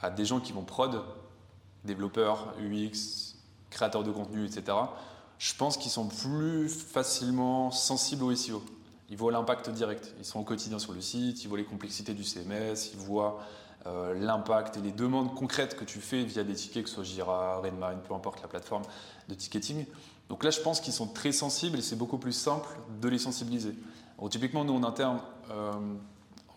à 0.02 0.10
des 0.10 0.26
gens 0.26 0.40
qui 0.42 0.52
vont 0.52 0.64
prod, 0.64 1.02
développeurs, 1.86 2.54
UX, 2.60 3.36
créateurs 3.70 4.04
de 4.04 4.12
contenu, 4.12 4.46
etc., 4.46 4.78
je 5.38 5.54
pense 5.56 5.78
qu'ils 5.78 5.92
sont 5.92 6.08
plus 6.08 6.68
facilement 6.68 7.72
sensibles 7.72 8.24
au 8.26 8.36
SEO. 8.36 8.62
Ils 9.10 9.18
voient 9.18 9.32
l'impact 9.32 9.70
direct. 9.70 10.14
Ils 10.20 10.26
sont 10.26 10.40
au 10.40 10.44
quotidien 10.44 10.80
sur 10.80 10.94
le 10.94 11.02
site, 11.02 11.44
ils 11.44 11.48
voient 11.48 11.58
les 11.58 11.66
complexités 11.66 12.14
du 12.14 12.24
CMS, 12.24 12.92
ils 12.94 13.00
voient 13.00 13.40
euh, 13.88 14.14
l'impact 14.14 14.78
et 14.78 14.82
les 14.82 14.92
demandes 14.92 15.34
concrètes 15.34 15.78
que 15.78 15.86
tu 15.86 16.00
fais 16.00 16.24
via 16.24 16.44
des 16.44 16.54
tickets, 16.54 16.84
que 16.84 16.90
ce 16.90 16.96
soit 16.96 17.04
Jira, 17.04 17.60
Redmine, 17.60 18.00
peu 18.08 18.14
importe 18.14 18.42
la 18.42 18.48
plateforme 18.48 18.84
de 19.28 19.34
ticketing. 19.34 19.86
Donc 20.28 20.44
là, 20.44 20.52
je 20.52 20.62
pense 20.62 20.80
qu'ils 20.80 20.94
sont 20.94 21.08
très 21.08 21.32
sensibles 21.32 21.80
et 21.80 21.82
c'est 21.82 21.96
beaucoup 21.96 22.18
plus 22.18 22.34
simple 22.34 22.70
de 23.02 23.08
les 23.10 23.18
sensibiliser. 23.18 23.74
Typiquement, 24.30 24.66
nous 24.66 24.74
en 24.74 24.84
interne, 24.84 25.22
euh, 25.50 25.72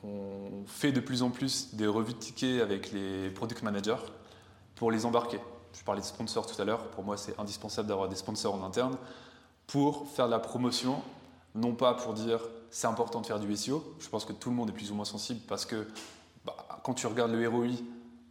on 0.05 0.67
fait 0.67 0.93
de 0.93 1.01
plus 1.01 1.23
en 1.23 1.31
plus 1.31 1.75
des 1.75 1.87
revues 1.87 2.13
de 2.13 2.19
tickets 2.19 2.61
avec 2.61 2.91
les 2.93 3.31
product 3.31 3.63
managers 3.63 4.03
pour 4.75 4.91
les 4.91 5.07
embarquer. 5.07 5.39
Je 5.73 5.85
parlais 5.85 6.01
de 6.01 6.07
sponsors 6.07 6.47
tout 6.47 6.61
à 6.61 6.65
l'heure. 6.65 6.89
Pour 6.89 7.05
moi, 7.05 7.17
c'est 7.17 7.39
indispensable 7.39 7.89
d'avoir 7.89 8.09
des 8.09 8.17
sponsors 8.17 8.55
en 8.55 8.65
interne 8.65 8.97
pour 9.69 10.09
faire 10.09 10.27
de 10.27 10.33
la 10.33 10.41
promotion, 10.41 11.01
non 11.55 11.75
pas 11.75 11.95
pour 11.95 12.15
dire 12.15 12.41
c'est 12.71 12.87
important 12.87 13.21
de 13.21 13.27
faire 13.27 13.39
du 13.39 13.55
SEO. 13.55 13.85
Je 14.01 14.09
pense 14.09 14.25
que 14.25 14.33
tout 14.33 14.51
le 14.51 14.57
monde 14.57 14.71
est 14.71 14.73
plus 14.73 14.91
ou 14.91 14.95
moins 14.95 15.05
sensible 15.05 15.41
parce 15.47 15.67
que 15.67 15.87
bah, 16.45 16.57
quand 16.83 16.95
tu 16.95 17.07
regardes 17.07 17.33
le 17.33 17.49
ROI 17.49 17.69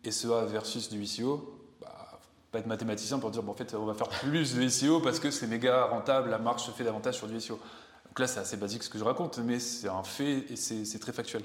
SEA 0.10 0.46
versus 0.48 0.90
du 0.90 1.06
SEO, 1.06 1.58
bah, 1.80 2.20
pas 2.52 2.60
être 2.60 2.66
mathématicien 2.66 3.20
pour 3.20 3.30
dire 3.32 3.48
en 3.48 3.54
fait 3.54 3.76
on 3.76 3.86
va 3.86 3.94
faire 3.94 4.10
plus 4.10 4.56
de 4.56 4.68
SEO 4.68 5.00
parce 5.00 5.20
que 5.20 5.30
c'est 5.30 5.48
méga 5.48 5.86
rentable, 5.86 6.30
la 6.30 6.40
marque 6.40 6.60
se 6.60 6.72
fait 6.72 6.84
davantage 6.84 7.18
sur 7.18 7.28
du 7.28 7.40
SEO. 7.40 7.60
Donc 8.08 8.20
là 8.20 8.28
c'est 8.28 8.40
assez 8.40 8.58
basique 8.58 8.84
ce 8.84 8.90
que 8.90 8.98
je 8.98 9.04
raconte, 9.04 9.38
mais 9.40 9.60
c'est 9.60 9.88
un 9.88 10.04
fait 10.04 10.46
et 10.52 10.56
c'est 10.56 11.00
très 11.00 11.14
factuel. 11.14 11.44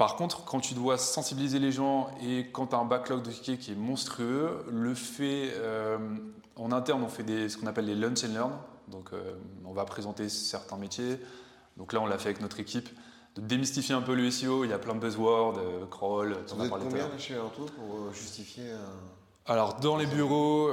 Par 0.00 0.16
contre, 0.16 0.46
quand 0.46 0.60
tu 0.60 0.72
dois 0.72 0.96
sensibiliser 0.96 1.58
les 1.58 1.72
gens 1.72 2.08
et 2.26 2.46
quand 2.52 2.68
tu 2.68 2.74
as 2.74 2.78
un 2.78 2.86
backlog 2.86 3.20
de 3.20 3.30
tickets 3.30 3.58
qui 3.58 3.72
est 3.72 3.74
monstrueux, 3.74 4.64
le 4.70 4.94
fait 4.94 5.52
euh, 5.56 5.98
en 6.56 6.72
interne, 6.72 7.02
on 7.02 7.08
fait 7.08 7.22
des, 7.22 7.50
ce 7.50 7.58
qu'on 7.58 7.66
appelle 7.66 7.84
les 7.84 7.94
lunch 7.94 8.24
and 8.24 8.32
learn. 8.32 8.52
Donc, 8.88 9.10
euh, 9.12 9.34
on 9.66 9.74
va 9.74 9.84
présenter 9.84 10.30
certains 10.30 10.78
métiers. 10.78 11.20
Donc 11.76 11.92
là, 11.92 12.00
on 12.00 12.06
l'a 12.06 12.16
fait 12.16 12.30
avec 12.30 12.40
notre 12.40 12.60
équipe, 12.60 12.88
de 13.36 13.42
démystifier 13.42 13.94
un 13.94 14.00
peu 14.00 14.14
le 14.14 14.30
SEO. 14.30 14.64
Il 14.64 14.70
y 14.70 14.72
a 14.72 14.78
plein 14.78 14.94
de 14.94 15.00
buzzwords, 15.00 15.58
euh, 15.58 15.84
crawl, 15.84 16.34
tu 16.46 16.54
en 16.54 16.56
Vous 16.56 16.62
as 16.62 16.64
êtes 16.64 16.72
combien 16.72 17.06
là 17.06 17.18
chez 17.18 17.36
Arto 17.36 17.66
pour 17.66 17.96
euh, 17.96 18.12
justifier 18.14 18.70
un... 18.70 19.52
Alors, 19.52 19.80
dans 19.80 19.98
les 19.98 20.06
bureaux, 20.06 20.70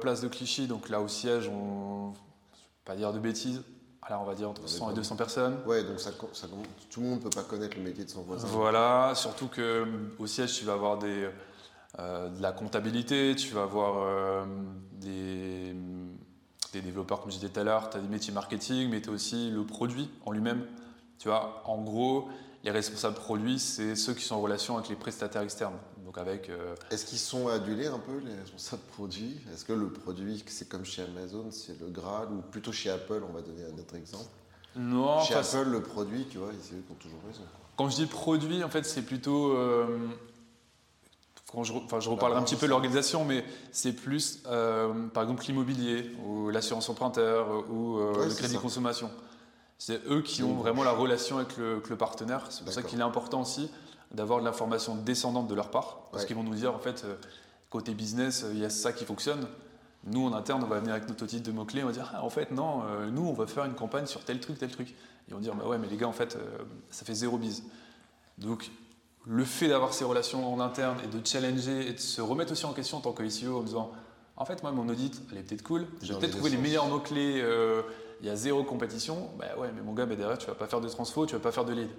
place 0.00 0.22
de 0.22 0.28
Clichy, 0.28 0.68
donc 0.68 0.88
là 0.88 1.02
au 1.02 1.08
siège, 1.08 1.48
on. 1.48 2.14
Je 2.14 2.58
vais 2.58 2.84
pas 2.86 2.96
dire 2.96 3.12
de 3.12 3.18
bêtises. 3.18 3.60
Alors, 4.02 4.22
on 4.22 4.24
va 4.24 4.34
dire 4.34 4.48
entre 4.48 4.66
100 4.66 4.92
et 4.92 4.94
200 4.94 5.16
personnes. 5.16 5.58
Ouais, 5.66 5.84
donc 5.84 6.00
ça, 6.00 6.10
tout 6.12 7.00
le 7.00 7.06
monde 7.06 7.18
ne 7.18 7.22
peut 7.24 7.30
pas 7.30 7.42
connaître 7.42 7.76
le 7.76 7.82
métier 7.82 8.04
de 8.04 8.10
son 8.10 8.22
voisin. 8.22 8.48
Voilà, 8.48 9.12
surtout 9.14 9.48
que 9.48 9.60
euh, 9.60 9.86
au 10.18 10.26
siège, 10.26 10.54
tu 10.58 10.64
vas 10.64 10.72
avoir 10.72 10.98
des, 10.98 11.28
euh, 11.98 12.28
de 12.28 12.40
la 12.42 12.52
comptabilité, 12.52 13.34
tu 13.36 13.52
vas 13.52 13.62
avoir 13.62 13.98
euh, 13.98 14.44
des, 14.92 15.74
des 16.72 16.80
développeurs, 16.80 17.20
comme 17.20 17.30
je 17.30 17.36
disais 17.36 17.50
tout 17.50 17.60
à 17.60 17.64
l'heure, 17.64 17.90
tu 17.90 17.98
as 17.98 18.00
des 18.00 18.08
métiers 18.08 18.32
marketing, 18.32 18.88
mais 18.90 19.02
tu 19.02 19.10
as 19.10 19.12
aussi 19.12 19.50
le 19.50 19.64
produit 19.64 20.10
en 20.24 20.32
lui-même. 20.32 20.66
Tu 21.18 21.28
vois, 21.28 21.62
en 21.66 21.78
gros, 21.82 22.28
les 22.64 22.70
responsables 22.70 23.16
produits, 23.16 23.58
c'est 23.58 23.94
ceux 23.96 24.14
qui 24.14 24.24
sont 24.24 24.36
en 24.36 24.40
relation 24.40 24.76
avec 24.76 24.88
les 24.88 24.96
prestataires 24.96 25.42
externes. 25.42 25.76
Donc 26.10 26.18
avec 26.18 26.48
euh, 26.48 26.74
Est-ce 26.90 27.04
qu'ils 27.04 27.18
sont 27.20 27.46
adulés 27.46 27.86
un 27.86 28.00
peu, 28.00 28.18
les 28.24 28.34
responsables 28.34 28.82
produits? 28.94 29.36
Est-ce 29.54 29.64
que 29.64 29.72
le 29.72 29.90
produit, 29.92 30.42
c'est 30.48 30.68
comme 30.68 30.84
chez 30.84 31.02
Amazon, 31.02 31.52
c'est 31.52 31.78
le 31.80 31.86
Graal 31.86 32.26
Ou 32.32 32.40
plutôt 32.50 32.72
chez 32.72 32.90
Apple, 32.90 33.22
on 33.28 33.32
va 33.32 33.42
donner 33.42 33.62
un 33.64 33.78
autre 33.78 33.94
exemple? 33.94 34.24
Non, 34.74 35.20
Chez 35.20 35.34
Apple, 35.34 35.68
le 35.70 35.80
produit, 35.82 36.26
tu 36.28 36.38
vois, 36.38 36.48
c'est 36.60 36.74
eux 36.74 36.82
qui 36.84 36.90
ont 36.92 36.96
toujours 36.96 37.20
raison. 37.28 37.42
Quand 37.76 37.88
je 37.90 37.94
dis 37.94 38.06
produit, 38.06 38.64
en 38.64 38.68
fait, 38.68 38.84
c'est 38.84 39.02
plutôt. 39.02 39.52
euh, 39.52 40.08
quand 41.52 41.62
je, 41.62 41.74
enfin, 41.74 42.00
je 42.00 42.10
reparlerai 42.10 42.40
un 42.40 42.42
petit 42.44 42.56
peu 42.56 42.66
de 42.66 42.70
l'organisation, 42.70 43.24
mais 43.24 43.44
c'est 43.70 43.92
plus, 43.92 44.42
euh, 44.46 45.06
par 45.14 45.22
exemple, 45.22 45.44
l'immobilier, 45.46 46.10
ou 46.26 46.50
l'assurance 46.50 46.88
emprunteur, 46.88 47.70
ou 47.70 47.98
euh, 47.98 48.18
Ouais, 48.18 48.28
le 48.28 48.34
crédit 48.34 48.54
ça. 48.54 48.60
consommation. 48.60 49.10
C'est 49.78 50.00
eux 50.08 50.22
qui 50.22 50.42
ont 50.42 50.54
Mmh. 50.54 50.58
vraiment 50.58 50.82
la 50.82 50.90
relation 50.92 51.38
avec 51.38 51.56
le, 51.56 51.72
avec 51.74 51.88
le 51.88 51.96
partenaire. 51.96 52.46
C'est 52.50 52.64
pour 52.64 52.72
ça 52.72 52.82
qu'il 52.82 52.98
est 52.98 53.02
important 53.04 53.42
aussi 53.42 53.70
d'avoir 54.12 54.40
de 54.40 54.44
l'information 54.44 54.96
descendante 54.96 55.46
de 55.48 55.54
leur 55.54 55.70
part, 55.70 56.08
parce 56.10 56.22
Ouais. 56.22 56.26
qu'ils 56.28 56.36
vont 56.36 56.42
nous 56.42 56.54
dire, 56.54 56.74
en 56.74 56.78
fait, 56.78 57.04
euh, 57.04 57.14
côté 57.70 57.94
business, 57.94 58.44
euh, 58.44 58.50
il 58.52 58.58
y 58.58 58.64
a 58.64 58.70
ça 58.70 58.92
qui 58.92 59.04
fonctionne. 59.04 59.46
Nous, 60.04 60.26
en 60.26 60.32
interne, 60.32 60.62
on 60.64 60.66
va 60.66 60.78
venir 60.80 60.94
avec 60.94 61.08
notre 61.08 61.26
titre 61.26 61.46
de 61.46 61.52
mots-clés, 61.52 61.82
on 61.84 61.86
va 61.86 61.92
dire, 61.92 62.10
ah, 62.14 62.24
en 62.24 62.30
fait, 62.30 62.50
non, 62.50 62.82
euh, 62.86 63.10
nous, 63.10 63.26
on 63.26 63.34
va 63.34 63.46
faire 63.46 63.64
une 63.66 63.74
campagne 63.74 64.06
sur 64.06 64.24
tel 64.24 64.40
truc, 64.40 64.58
tel 64.58 64.70
truc. 64.70 64.94
Ils 65.28 65.34
vont 65.34 65.40
dire, 65.40 65.54
bah 65.54 65.66
ouais, 65.68 65.78
mais 65.78 65.86
les 65.88 65.96
gars, 65.96 66.08
en 66.08 66.12
fait, 66.12 66.36
euh, 66.36 66.58
ça 66.90 67.04
fait 67.04 67.14
zéro 67.14 67.36
bise. 67.38 67.62
Donc, 68.38 68.70
le 69.26 69.44
fait 69.44 69.68
d'avoir 69.68 69.92
ces 69.92 70.04
relations 70.04 70.52
en 70.52 70.58
interne 70.60 70.96
et 71.04 71.06
de 71.06 71.24
challenger 71.24 71.86
et 71.88 71.92
de 71.92 71.98
se 71.98 72.22
remettre 72.22 72.52
aussi 72.52 72.64
en 72.64 72.72
question 72.72 72.96
en 72.98 73.00
tant 73.02 73.12
que 73.12 73.28
SEO 73.28 73.58
en 73.58 73.62
disant, 73.62 73.92
en 74.36 74.44
fait, 74.46 74.62
moi, 74.62 74.72
mon 74.72 74.88
audit, 74.88 75.20
elle 75.30 75.38
est 75.38 75.42
peut-être 75.42 75.62
cool, 75.62 75.86
j'ai 76.00 76.14
peut-être 76.14 76.32
trouvé 76.32 76.48
les 76.50 76.56
meilleurs 76.56 76.88
mots-clés, 76.88 77.40
euh, 77.42 77.82
il 78.22 78.26
y 78.26 78.30
a 78.30 78.36
zéro 78.36 78.64
compétition, 78.64 79.30
bah 79.38 79.46
ouais, 79.58 79.70
mais 79.74 79.82
mon 79.82 79.92
gars, 79.92 80.06
bah 80.06 80.16
derrière, 80.16 80.38
tu 80.38 80.46
vas 80.46 80.54
pas 80.54 80.66
faire 80.66 80.80
de 80.80 80.88
transfo, 80.88 81.26
tu 81.26 81.34
vas 81.34 81.40
pas 81.40 81.52
faire 81.52 81.66
de 81.66 81.74
lead. 81.74 81.90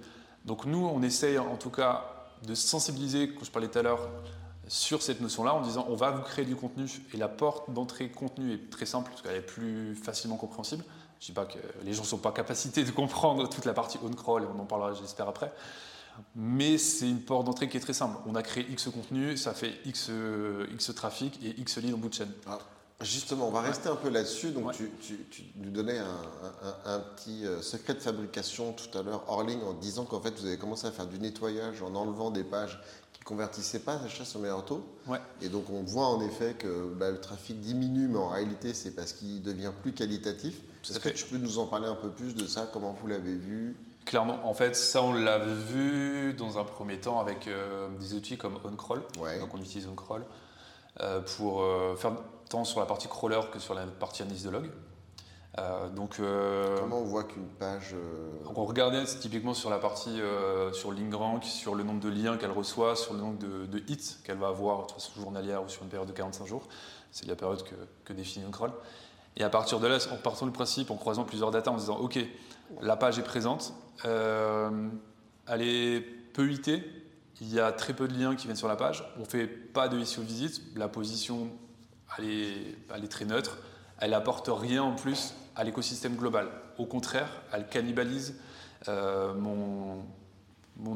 Donc, 0.46 0.66
nous, 0.66 0.86
on 0.86 1.02
essaye 1.02 1.38
en 1.38 1.58
tout 1.58 1.70
cas 1.70 2.06
de 2.46 2.56
sensibiliser, 2.56 3.30
comme 3.34 3.46
je 3.46 3.52
parlais 3.52 3.68
tout 3.68 3.80
à 3.80 3.84
l'heure, 3.84 4.10
sur 4.68 5.02
cette 5.02 5.20
notion-là 5.20 5.54
en 5.54 5.62
disant 5.62 5.86
on 5.90 5.96
va 5.96 6.12
vous 6.12 6.22
créer 6.22 6.46
du 6.46 6.56
contenu 6.56 6.88
et 7.14 7.18
la 7.18 7.28
porte 7.28 7.72
d'entrée 7.72 8.10
contenu 8.10 8.54
est 8.54 8.70
très 8.70 8.86
simple 8.86 9.10
parce 9.10 9.22
qu'elle 9.22 9.36
est 9.36 9.42
plus 9.42 9.96
facilement 9.96 10.38
compréhensible. 10.38 10.84
Je 11.20 11.26
dis 11.28 11.32
pas 11.34 11.46
que 11.46 11.58
les 11.84 11.94
gens 11.94 12.04
ne 12.04 12.08
sont 12.08 12.18
pas 12.18 12.32
capacités 12.32 12.84
de 12.84 12.92
comprendre 12.92 13.50
toute 13.50 13.66
la 13.66 13.74
partie 13.74 14.00
on-crawl, 14.04 14.48
on 14.56 14.60
en 14.60 14.66
parlera 14.66 14.94
j'espère 14.94 15.28
après. 15.28 15.52
Mais 16.36 16.78
c'est 16.78 17.10
une 17.10 17.22
porte 17.22 17.46
d'entrée 17.46 17.70
qui 17.70 17.78
est 17.78 17.82
très 17.82 17.94
simple. 17.94 18.18
On 18.26 18.36
a 18.36 18.44
créé 18.44 18.66
X 18.70 18.90
contenu, 18.90 19.38
ça 19.38 19.54
fait 19.54 19.80
X, 19.86 20.08
euh, 20.10 20.68
X 20.74 20.94
trafic 20.96 21.40
et 21.44 21.60
X 21.60 21.78
lead 21.78 21.94
en 21.94 21.98
bout 21.98 22.10
de 22.10 22.14
chaîne. 22.14 22.32
Justement, 23.02 23.48
on 23.48 23.52
va 23.52 23.62
rester 23.62 23.90
un 23.90 23.96
peu 23.96 24.10
là-dessus. 24.10 24.52
Donc, 24.52 24.68
Ouais. 24.68 24.74
tu, 24.74 24.92
tu- 25.02 25.26
tu 25.32 25.44
nous 25.56 25.72
donnais 25.72 25.98
un, 25.98 26.06
un- 26.06 26.68
un- 26.92 26.96
un 26.96 27.00
petit 27.00 27.46
euh, 27.46 27.62
secret 27.62 27.94
de 27.96 28.00
fabrication 28.00 28.74
tout 28.74 28.98
à 28.98 29.02
l'heure 29.02 29.24
hors 29.28 29.44
ligne 29.44 29.62
en 29.64 29.74
disant 29.74 30.06
qu'en 30.06 30.20
fait, 30.22 30.34
vous 30.40 30.46
avez 30.46 30.58
commencé 30.58 30.88
à 30.88 30.92
faire 30.92 31.08
du 31.08 31.20
nettoyage 31.20 31.82
en 31.82 31.96
enlevant 31.96 32.32
des 32.32 32.44
pages 32.44 32.80
qui 33.14 33.22
convertissaient 33.22 33.80
pas 33.80 33.96
d'achat 33.98 34.26
sur 34.26 34.40
Merauto. 34.40 34.86
Ouais. 35.08 35.20
Et 35.42 35.50
donc, 35.50 35.70
on 35.70 35.84
voit 35.84 36.08
en 36.08 36.22
effet 36.22 36.54
que 36.54 36.94
bah, 36.94 37.12
le 37.12 37.20
trafic 37.20 37.60
diminue, 37.60 38.08
mais 38.08 38.20
en 38.20 38.30
réalité, 38.30 38.74
c'est 38.74 38.92
parce 38.92 39.14
qu'il 39.14 39.42
devient 39.42 39.72
plus 39.82 39.94
qualitatif. 39.94 40.60
À 40.60 40.90
Est-ce 40.92 41.00
que 41.00 41.10
tu 41.10 41.26
peux 41.26 41.38
nous 41.38 41.60
en 41.60 41.66
parler 41.68 41.88
un 41.88 41.96
peu 41.96 42.10
plus 42.10 42.36
de 42.36 42.46
ça? 42.48 42.68
Comment 42.72 42.94
vous 43.00 43.08
l'avez 43.08 43.36
vu? 43.36 43.76
Clairement, 44.06 44.40
en 44.48 44.54
fait, 44.56 44.76
ça 44.76 45.04
on 45.04 45.14
l'a 45.14 45.38
vu 45.38 46.34
dans 46.34 46.58
un 46.58 46.64
premier 46.64 47.00
temps 47.00 47.20
avec 47.20 47.48
euh, 47.48 47.88
des 48.00 48.16
outils 48.16 48.36
comme 48.36 48.58
OnCrawl. 48.66 49.04
Ouais. 49.20 49.40
Donc 49.40 49.54
on 49.54 49.60
utilise 49.62 49.88
OnCrawl 49.88 50.26
euh, 51.02 51.22
pour 51.38 51.62
euh, 51.62 51.96
faire 51.96 52.14
tant 52.52 52.64
sur 52.66 52.80
la 52.80 52.86
partie 52.86 53.08
crawler 53.08 53.40
que 53.52 53.60
sur 53.60 53.74
la 53.74 53.86
partie 53.86 54.22
analyse 54.22 54.44
de 54.44 54.50
log. 54.50 54.70
Euh, 55.58 55.90
donc, 55.90 56.18
euh, 56.20 56.78
Comment 56.80 57.00
on 57.00 57.06
voit 57.06 57.24
qu'une 57.24 57.48
page. 57.48 57.94
euh, 57.94 58.30
on 58.56 58.64
regardait 58.66 59.04
typiquement 59.06 59.54
sur 59.54 59.70
la 59.70 59.80
partie 59.80 60.22
euh, 60.22 60.72
sur 60.72 60.92
LinkRank, 60.92 61.44
sur 61.44 61.76
le 61.76 61.84
nombre 61.84 62.00
de 62.00 62.10
liens 62.10 62.38
qu'elle 62.38 62.52
reçoit, 62.52 62.96
sur 62.96 63.14
le 63.14 63.20
nombre 63.20 63.38
de, 63.40 63.66
de 63.66 63.80
hits 63.88 64.18
qu'elle 64.24 64.38
va 64.38 64.48
avoir 64.48 64.86
de 64.88 64.92
façon 64.92 65.12
journalière 65.20 65.64
ou 65.64 65.70
sur 65.70 65.84
une 65.84 65.90
période 65.90 66.08
de 66.08 66.14
45 66.14 66.46
jours. 66.46 66.68
C'est 67.12 67.28
la 67.28 67.36
période 67.36 67.64
que, 67.64 67.76
que 68.06 68.14
définit 68.14 68.46
OnCrawl. 68.46 68.72
Et 69.38 69.44
à 69.44 69.50
partir 69.50 69.80
de 69.80 69.88
là, 69.88 69.98
en 70.12 70.18
partant 70.18 70.46
du 70.46 70.52
principe, 70.52 70.92
en 70.92 70.96
croisant 70.98 71.24
plusieurs 71.24 71.52
datas, 71.52 71.72
en 71.72 71.78
disant 71.78 71.98
OK, 71.98 72.20
la 72.82 72.96
page 72.98 73.18
est 73.20 73.24
présente, 73.24 73.74
elle 74.06 75.62
est 75.62 76.02
peu 76.34 76.50
hitée, 76.50 76.84
il 77.42 77.54
y 77.54 77.60
a 77.60 77.72
très 77.72 77.94
peu 77.94 78.08
de 78.08 78.14
liens 78.14 78.36
qui 78.36 78.46
viennent 78.48 78.58
sur 78.58 78.68
la 78.68 78.76
page, 78.76 79.04
on 79.18 79.22
ne 79.22 79.26
fait 79.26 79.48
pas 79.48 79.88
de 79.90 80.02
SEO 80.04 80.22
visite, 80.22 80.62
la 80.76 80.88
position 80.88 81.50
elle 82.18 83.04
est, 83.04 83.08
très 83.08 83.26
neutre, 83.26 83.58
elle 84.00 84.14
apporte 84.14 84.50
rien 84.52 84.84
en 84.84 84.96
plus 84.96 85.34
à 85.56 85.64
l'écosystème 85.64 86.16
global. 86.16 86.50
Au 86.78 86.86
contraire, 86.86 87.30
elle 87.54 87.68
cannibalise 87.68 88.36
euh, 88.88 89.34
mon, 89.34 90.04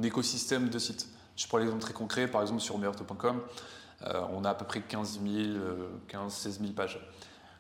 écosystème 0.04 0.70
de 0.70 0.80
sites. 0.80 1.08
Je 1.36 1.48
prends 1.48 1.58
l'exemple 1.58 1.82
très 1.82 1.94
concret, 1.94 2.28
par 2.28 2.42
exemple 2.42 2.62
sur 2.62 2.78
meilleurtaux.com, 2.78 3.42
euh, 4.04 4.22
on 4.32 4.44
a 4.44 4.52
à 4.52 4.56
peu 4.56 4.66
près 4.66 4.82
15 4.82 5.20
000, 5.24 5.58
15 6.08 6.34
16 6.34 6.60
000 6.60 6.72
pages. 6.74 7.00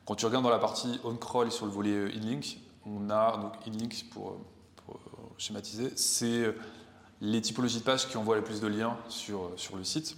Quand 0.06 0.16
tu 0.16 0.26
regardes 0.26 0.44
dans 0.44 0.52
la 0.52 0.60
partie 0.60 1.00
on-crawl 1.04 1.52
sur 1.52 1.66
le 1.66 1.72
volet 1.72 1.92
euh, 1.92 2.16
InLink, 2.16 2.60
on 2.86 3.10
a 3.10 3.38
donc 3.38 3.54
InLink 3.68 4.10
pour, 4.12 4.38
pour 4.86 5.00
schématiser, 5.38 5.92
c'est 5.96 6.54
les 7.22 7.42
typologies 7.42 7.80
de 7.80 7.84
pages 7.84 8.08
qui 8.08 8.18
envoient 8.18 8.36
le 8.36 8.44
plus 8.44 8.62
de 8.62 8.68
liens 8.68 8.98
sur, 9.10 9.52
sur 9.56 9.76
le 9.76 9.84
site. 9.84 10.16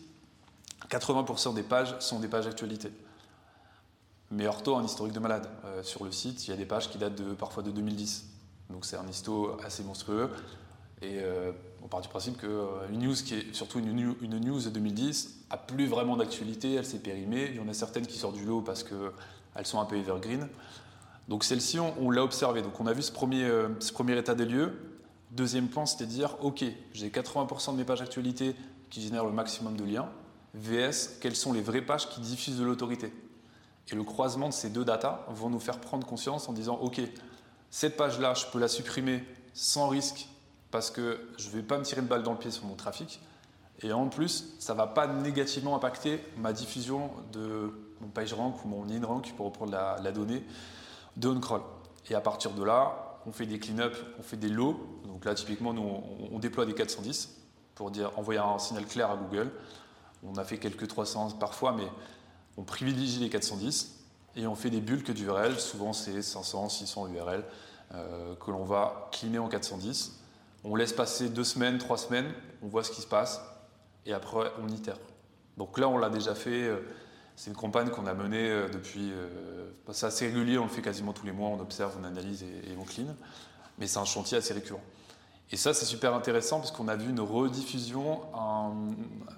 80% 0.90 1.54
des 1.54 1.64
pages 1.64 1.96
sont 2.00 2.20
des 2.20 2.28
pages 2.28 2.46
d'actualité. 2.46 2.92
Mais 4.30 4.48
Orto 4.48 4.76
a 4.76 4.80
un 4.80 4.84
historique 4.84 5.14
de 5.14 5.20
malade. 5.20 5.48
Euh, 5.66 5.84
sur 5.84 6.04
le 6.04 6.12
site, 6.12 6.48
il 6.48 6.52
y 6.52 6.54
a 6.54 6.58
des 6.58 6.66
pages 6.66 6.90
qui 6.90 6.98
datent 6.98 7.16
de, 7.16 7.34
parfois 7.34 7.64
de 7.64 7.72
2010. 7.72 8.26
Donc 8.70 8.86
c'est 8.86 8.98
un 8.98 9.08
histo 9.08 9.58
assez 9.64 9.84
monstrueux. 9.84 10.30
Et 11.02 11.20
euh, 11.20 11.52
on 11.84 11.88
part 11.88 12.02
du 12.02 12.10
principe 12.10 12.38
qu'une 12.38 12.50
euh, 12.50 12.90
news 12.92 13.14
qui 13.14 13.36
est 13.36 13.56
surtout 13.56 13.80
une, 13.80 14.16
une 14.22 14.40
news 14.40 14.60
de 14.60 14.70
2010 14.70 15.46
a 15.50 15.58
plus 15.58 15.86
vraiment 15.86 16.18
d'actualité, 16.18 16.74
elle 16.74 16.86
s'est 16.86 17.00
périmée. 17.00 17.50
Il 17.52 17.56
y 17.56 17.60
en 17.60 17.70
a 17.70 17.74
certaines 17.74 18.06
qui 18.06 18.18
sortent 18.18 18.36
du 18.36 18.46
lot 18.46 18.62
parce 18.62 18.84
qu'elles 18.84 19.66
sont 19.66 19.80
un 19.80 19.86
peu 19.86 19.96
evergreen. 19.96 20.50
Donc 21.30 21.44
celle-ci, 21.44 21.80
on, 21.80 22.10
l'a 22.10 22.24
observé. 22.24 22.62
Donc 22.62 22.80
on 22.80 22.88
a 22.88 22.94
vu 22.94 23.02
ce 23.02 23.12
premier, 23.12 23.50
ce 23.80 23.92
premier 23.92 24.18
état 24.18 24.34
des 24.34 24.46
lieux. 24.46 24.74
Deuxième 25.32 25.68
point, 25.68 25.86
c'était 25.86 26.06
de 26.06 26.12
dire, 26.12 26.38
OK, 26.42 26.64
j'ai 26.94 27.10
80% 27.10 27.74
de 27.74 27.78
mes 27.78 27.84
pages 27.84 28.00
d'actualité 28.00 28.56
qui 28.90 29.02
génèrent 29.02 29.26
le 29.26 29.34
maximum 29.34 29.76
de 29.76 29.84
liens. 29.84 30.10
VS, 30.54 31.20
quelles 31.20 31.36
sont 31.36 31.52
les 31.52 31.62
vraies 31.62 31.82
pages 31.82 32.10
qui 32.10 32.22
diffusent 32.22 32.58
de 32.58 32.64
l'autorité? 32.64 33.12
Et 33.92 33.96
le 33.96 34.04
croisement 34.04 34.50
de 34.50 34.54
ces 34.54 34.70
deux 34.70 34.84
datas 34.84 35.26
vont 35.30 35.50
nous 35.50 35.60
faire 35.60 35.80
prendre 35.80 36.06
conscience 36.06 36.50
en 36.50 36.54
disant 36.54 36.76
OK, 36.76 37.02
cette 37.70 37.98
page-là, 37.98 38.34
je 38.34 38.46
peux 38.48 38.60
la 38.60 38.68
supprimer 38.68 39.24
sans 39.54 39.88
risque 39.88 40.28
parce 40.72 40.92
que 40.92 41.20
je 41.38 41.48
ne 41.48 41.54
vais 41.54 41.64
pas 41.64 41.78
me 41.78 41.84
tirer 41.84 42.02
une 42.02 42.08
balle 42.08 42.24
dans 42.24 42.34
le 42.34 42.38
pied 42.38 42.52
sur 42.52 42.66
mon 42.66 42.76
trafic. 42.76 43.22
Et 43.82 43.94
en 43.94 44.10
plus, 44.10 44.56
ça 44.60 44.74
ne 44.74 44.78
va 44.78 44.88
pas 44.88 45.08
négativement 45.08 45.76
impacter 45.76 46.24
ma 46.38 46.52
diffusion 46.52 47.12
de 47.32 47.72
mon 48.02 48.08
PageRank 48.08 48.64
ou 48.66 48.68
mon 48.68 48.90
InRank 48.90 49.34
pour 49.36 49.48
reprendre 49.48 49.72
la, 49.72 50.12
donnée 50.12 50.44
de 51.16 51.28
OnCrawl. 51.30 51.62
Et 52.10 52.16
à 52.16 52.22
partir 52.22 52.52
de 52.52 52.64
là, 52.64 53.20
on 53.26 53.32
fait 53.32 53.46
des 53.46 53.60
clean-up, 53.60 53.96
on 54.20 54.24
fait 54.24 54.38
des 54.38 54.50
lows. 54.50 54.80
Donc 55.06 55.26
là, 55.26 55.36
typiquement, 55.36 55.74
nous, 55.74 55.84
on, 55.84 56.36
on 56.36 56.40
déploie 56.40 56.66
des 56.66 56.74
410 56.74 57.38
pour 57.76 57.92
dire 57.92 58.12
envoyer 58.18 58.40
un 58.40 58.58
signal 58.58 58.86
clair 58.86 59.12
à 59.12 59.16
Google. 59.16 59.52
On 60.24 60.36
a 60.38 60.44
fait 60.44 60.58
quelques 60.58 60.88
300 60.88 61.32
parfois, 61.40 61.72
mais 61.72 61.88
on 62.58 62.64
privilégie 62.64 63.20
les 63.20 63.30
410 63.30 64.04
et 64.36 64.48
on 64.48 64.56
fait 64.56 64.70
des 64.70 64.82
bulles 64.82 65.04
d'URL, 65.04 65.60
souvent 65.60 65.94
c'est 65.94 66.22
500, 66.22 66.70
600 66.70 67.08
URL, 67.08 67.44
que 67.92 68.52
l'on 68.52 68.66
va 68.66 69.10
cleaner 69.12 69.40
en 69.40 69.48
410. 69.48 70.20
On 70.64 70.76
laisse 70.76 70.94
passer 70.94 71.30
deux 71.30 71.44
semaines, 71.44 71.78
trois 71.78 71.98
semaines, 71.98 72.32
on 72.62 72.68
voit 72.68 72.84
ce 72.84 72.92
qui 72.92 73.02
se 73.02 73.08
passe, 73.08 73.42
et 74.06 74.14
après 74.14 74.52
on 74.62 74.68
itère. 74.70 74.98
Donc 75.58 75.78
là, 75.80 75.90
on 75.90 75.98
l'a 75.98 76.10
déjà 76.10 76.36
fait, 76.36 76.64
euh, 76.64 76.80
c'est 77.36 77.50
une 77.50 77.56
campagne 77.56 77.90
qu'on 77.90 78.06
a 78.06 78.14
menée 78.14 78.50
euh, 78.50 78.70
depuis. 78.70 79.12
Euh, 79.12 79.72
c'est 79.92 80.06
assez 80.06 80.28
régulier, 80.28 80.58
on 80.58 80.64
le 80.64 80.70
fait 80.70 80.82
quasiment 80.82 81.14
tous 81.14 81.26
les 81.26 81.32
mois, 81.32 81.50
on 81.50 81.60
observe, 81.60 81.96
on 82.00 82.04
analyse 82.04 82.44
et, 82.44 82.76
on 82.80 82.84
clean, 82.84 83.16
mais 83.80 83.88
c'est 83.88 84.00
un 84.00 84.06
chantier 84.06 84.38
assez 84.38 84.54
récurrent. 84.54 84.84
Et 85.52 85.58
ça, 85.58 85.74
c'est 85.74 85.86
super 85.86 86.14
intéressant 86.14 86.60
parce 86.60 86.72
qu'on 86.72 86.88
a 86.88 86.96
vu 86.96 87.10
une 87.10 87.22
rediffusion, 87.22 88.22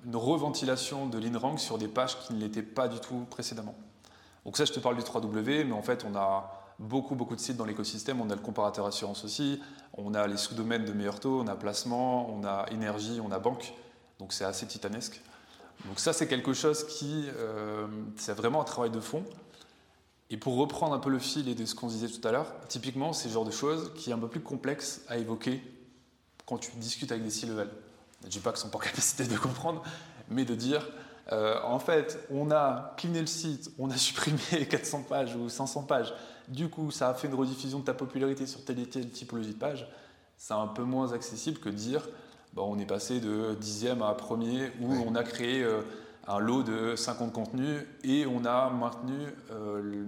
une 0.06 0.16
reventilation 0.16 1.08
de 1.08 1.20
l'InRank 1.20 1.60
sur 1.60 1.78
des 1.78 1.88
pages 1.88 2.20
qui 2.20 2.34
ne 2.34 2.40
l'étaient 2.40 2.64
pas 2.64 2.88
du 2.88 3.00
tout 3.00 3.26
précédemment. 3.30 3.76
Donc 4.44 4.58
ça, 4.58 4.66
je 4.66 4.74
te 4.74 4.80
parle 4.80 4.96
du 4.96 5.04
3W, 5.04 5.66
mais 5.66 5.74
en 5.74 5.84
fait, 5.84 6.06
on 6.10 6.16
a 6.16 6.52
beaucoup, 6.80 7.14
beaucoup 7.14 7.36
de 7.36 7.42
sites 7.42 7.58
dans 7.58 7.66
l'écosystème. 7.66 8.22
On 8.22 8.30
a 8.32 8.36
le 8.36 8.42
comparateur 8.42 8.86
assurance 8.88 9.24
aussi, 9.24 9.62
on 9.94 10.16
a 10.16 10.26
les 10.26 10.38
sous-domaines 10.38 10.86
de 10.86 10.94
meilleur 10.94 11.20
taux, 11.20 11.42
on 11.42 11.48
a 11.48 11.56
placement, 11.56 12.30
on 12.34 12.44
a 12.44 12.66
énergie, 12.72 13.20
on 13.24 13.32
a 13.32 13.38
banque. 13.38 13.74
Donc 14.18 14.34
c'est 14.34 14.46
assez 14.46 14.66
titanesque. 14.66 15.22
Donc 15.86 16.00
ça, 16.00 16.12
c'est 16.12 16.28
quelque 16.28 16.54
chose 16.54 16.86
qui, 16.88 17.28
euh, 17.38 17.88
c'est 18.16 18.34
vraiment 18.34 18.62
un 18.62 18.66
travail 18.66 18.90
de 18.90 19.00
fond. 19.00 19.24
Et 20.32 20.38
pour 20.38 20.58
reprendre 20.58 20.94
un 20.94 21.00
peu 21.00 21.10
le 21.10 21.20
fil 21.20 21.48
et 21.50 21.56
de 21.56 21.66
ce 21.66 21.76
qu'on 21.76 21.88
disait 21.88 22.08
tout 22.08 22.26
à 22.28 22.32
l'heure, 22.32 22.54
typiquement, 22.68 23.14
c'est 23.14 23.28
le 23.28 23.34
genre 23.34 23.46
de 23.46 23.52
choses 23.52 23.94
qui 23.96 24.10
est 24.10 24.14
un 24.14 24.20
peu 24.20 24.28
plus 24.28 24.42
complexe 24.42 25.02
à 25.08 25.18
évoquer 25.18 25.62
quand 26.50 26.58
tu 26.58 26.72
discutes 26.78 27.12
avec 27.12 27.24
des 27.24 27.30
C-level. 27.30 27.70
Je 28.22 28.26
ne 28.26 28.32
dis 28.32 28.40
pas 28.40 28.50
qu'ils 28.52 28.60
sont 28.60 28.70
pas 28.70 28.80
en 28.80 28.82
capacité 28.82 29.26
de 29.26 29.38
comprendre, 29.38 29.84
mais 30.30 30.46
de 30.46 30.56
dire, 30.56 30.90
euh, 31.32 31.62
en 31.64 31.78
fait, 31.78 32.20
on 32.32 32.50
a 32.50 32.96
cleané 32.98 33.22
le 33.22 33.28
site, 33.28 33.72
on 33.78 33.92
a 33.92 33.98
supprimé 33.98 34.66
400 34.70 35.04
pages 35.04 35.36
ou 35.36 35.48
500 35.48 35.84
pages, 35.84 36.14
du 36.48 36.68
coup, 36.68 36.90
ça 36.90 37.10
a 37.10 37.14
fait 37.14 37.28
une 37.28 37.36
rediffusion 37.36 37.80
de 37.80 37.86
ta 37.86 37.94
popularité 37.94 38.48
sur 38.48 38.66
telle 38.66 38.80
et 38.80 38.88
telle 38.88 39.12
typologie 39.12 39.54
de 39.54 39.60
page. 39.60 39.88
C'est 40.38 40.56
un 40.56 40.68
peu 40.68 40.84
moins 40.84 41.14
accessible 41.14 41.60
que 41.60 41.70
de 41.70 41.76
dire, 41.76 42.10
bah, 42.54 42.64
on 42.66 42.80
est 42.80 42.88
passé 42.88 43.20
de 43.20 43.54
dixième 43.54 44.02
à 44.02 44.14
premier, 44.16 44.72
où 44.82 44.92
on 44.92 45.14
a 45.14 45.24
créé 45.24 45.62
euh, 45.62 45.82
un 46.28 46.40
lot 46.40 46.64
de 46.64 46.96
50 46.96 47.32
contenus 47.32 47.84
et 48.04 48.26
on 48.26 48.44
a 48.46 48.72
maintenu 48.72 49.28
euh, 49.52 50.06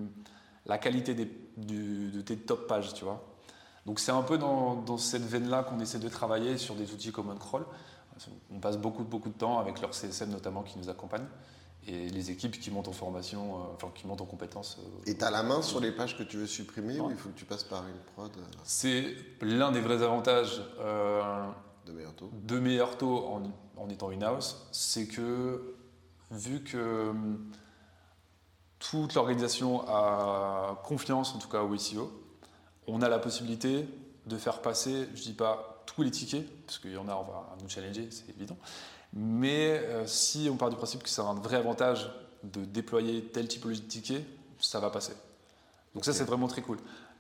la 0.66 0.80
qualité 0.80 1.14
de 1.14 2.22
tes 2.22 2.38
top 2.38 2.68
pages, 2.68 2.96
tu 2.96 3.04
vois. 3.04 3.31
Donc 3.86 4.00
c'est 4.00 4.12
un 4.12 4.22
peu 4.22 4.38
dans, 4.38 4.98
cette 4.98 5.24
veine-là 5.24 5.64
qu'on 5.64 5.80
essaie 5.80 6.00
de 6.00 6.10
travailler 6.10 6.58
sur 6.58 6.76
des 6.76 6.94
outils 6.94 7.12
comme 7.12 7.30
OnCrawl. 7.30 7.66
On 8.52 8.60
passe 8.60 8.78
beaucoup, 8.78 9.04
beaucoup 9.04 9.30
de 9.30 9.34
temps 9.34 9.60
avec 9.60 9.82
leur 9.82 9.96
CSM 9.96 10.30
notamment 10.30 10.62
qui 10.62 10.78
nous 10.78 10.90
accompagne 10.90 11.26
et 11.88 12.10
les 12.10 12.30
équipes 12.30 12.60
qui 12.60 12.70
montent 12.70 12.90
en 12.90 12.94
formation, 12.94 13.56
euh, 13.56 13.74
enfin 13.74 13.90
qui 13.96 14.06
montent 14.06 14.22
en 14.22 14.26
compétences. 14.26 14.78
Euh, 14.80 15.10
et 15.10 15.18
tu 15.18 15.24
as 15.24 15.32
la 15.32 15.42
main 15.42 15.64
sur 15.64 15.80
les 15.80 15.92
pages 15.92 16.16
que 16.16 16.22
tu 16.22 16.38
veux 16.38 16.46
supprimer 16.46 17.00
ou 17.00 17.10
il 17.10 17.18
faut 17.18 17.30
que 17.30 17.38
tu 17.38 17.46
passes 17.46 17.64
par 17.64 17.84
une 17.88 17.98
prod 18.14 18.32
euh 18.38 18.42
C'est 18.64 19.16
l'un 19.42 19.72
des 19.72 19.82
vrais 19.82 20.04
avantages 20.04 20.62
de 21.88 21.92
meilleur 21.92 22.14
taux, 22.14 22.30
de 22.32 22.60
meilleur 22.60 22.98
taux 23.00 23.26
en, 23.26 23.42
en 23.78 23.90
étant 23.90 24.12
in-house, 24.12 24.68
c'est 24.72 25.08
que 25.08 25.76
vu 26.30 26.64
que 26.64 27.10
hum, 27.10 27.52
toute 28.80 29.14
l'organisation 29.14 29.84
a 29.88 30.80
confiance 30.84 31.36
en 31.36 31.40
tout 31.40 31.50
cas 31.50 31.62
au 31.62 31.78
SEO, 31.78 32.12
on 32.92 33.02
a 33.02 33.10
la 33.10 33.20
possibilité 33.20 33.88
de 34.26 34.38
faire 34.38 34.62
passer, 34.62 35.08
je 35.16 35.22
ne 35.22 35.26
dis 35.26 35.34
pas 35.34 35.84
tous 35.86 36.04
les 36.04 36.12
tickets, 36.12 36.48
parce 36.66 36.80
qu'il 36.80 36.92
y 36.92 36.98
en 36.98 37.08
a, 37.08 37.16
on 37.16 37.24
va 37.24 37.56
nous 37.62 37.70
challenger, 37.70 38.08
c'est 38.12 38.30
évident. 38.30 38.58
Mais 39.14 39.80
euh, 39.80 40.06
si 40.08 40.50
on 40.52 40.58
part 40.58 40.70
du 40.70 40.76
principe 40.76 41.04
que 41.04 41.10
c'est 41.10 41.22
un 41.22 41.34
vrai 41.34 41.58
avantage 41.58 42.10
de 42.44 42.64
déployer 42.64 43.24
telle 43.26 43.48
typologie 43.48 43.82
de 43.82 43.88
tickets, 43.88 44.26
ça 44.60 44.80
va 44.80 44.90
passer. 44.90 45.14
Donc 45.94 46.06
ça, 46.06 46.14
c'est 46.14 46.24
vraiment 46.24 46.48
très 46.48 46.62
cool. 46.62 46.78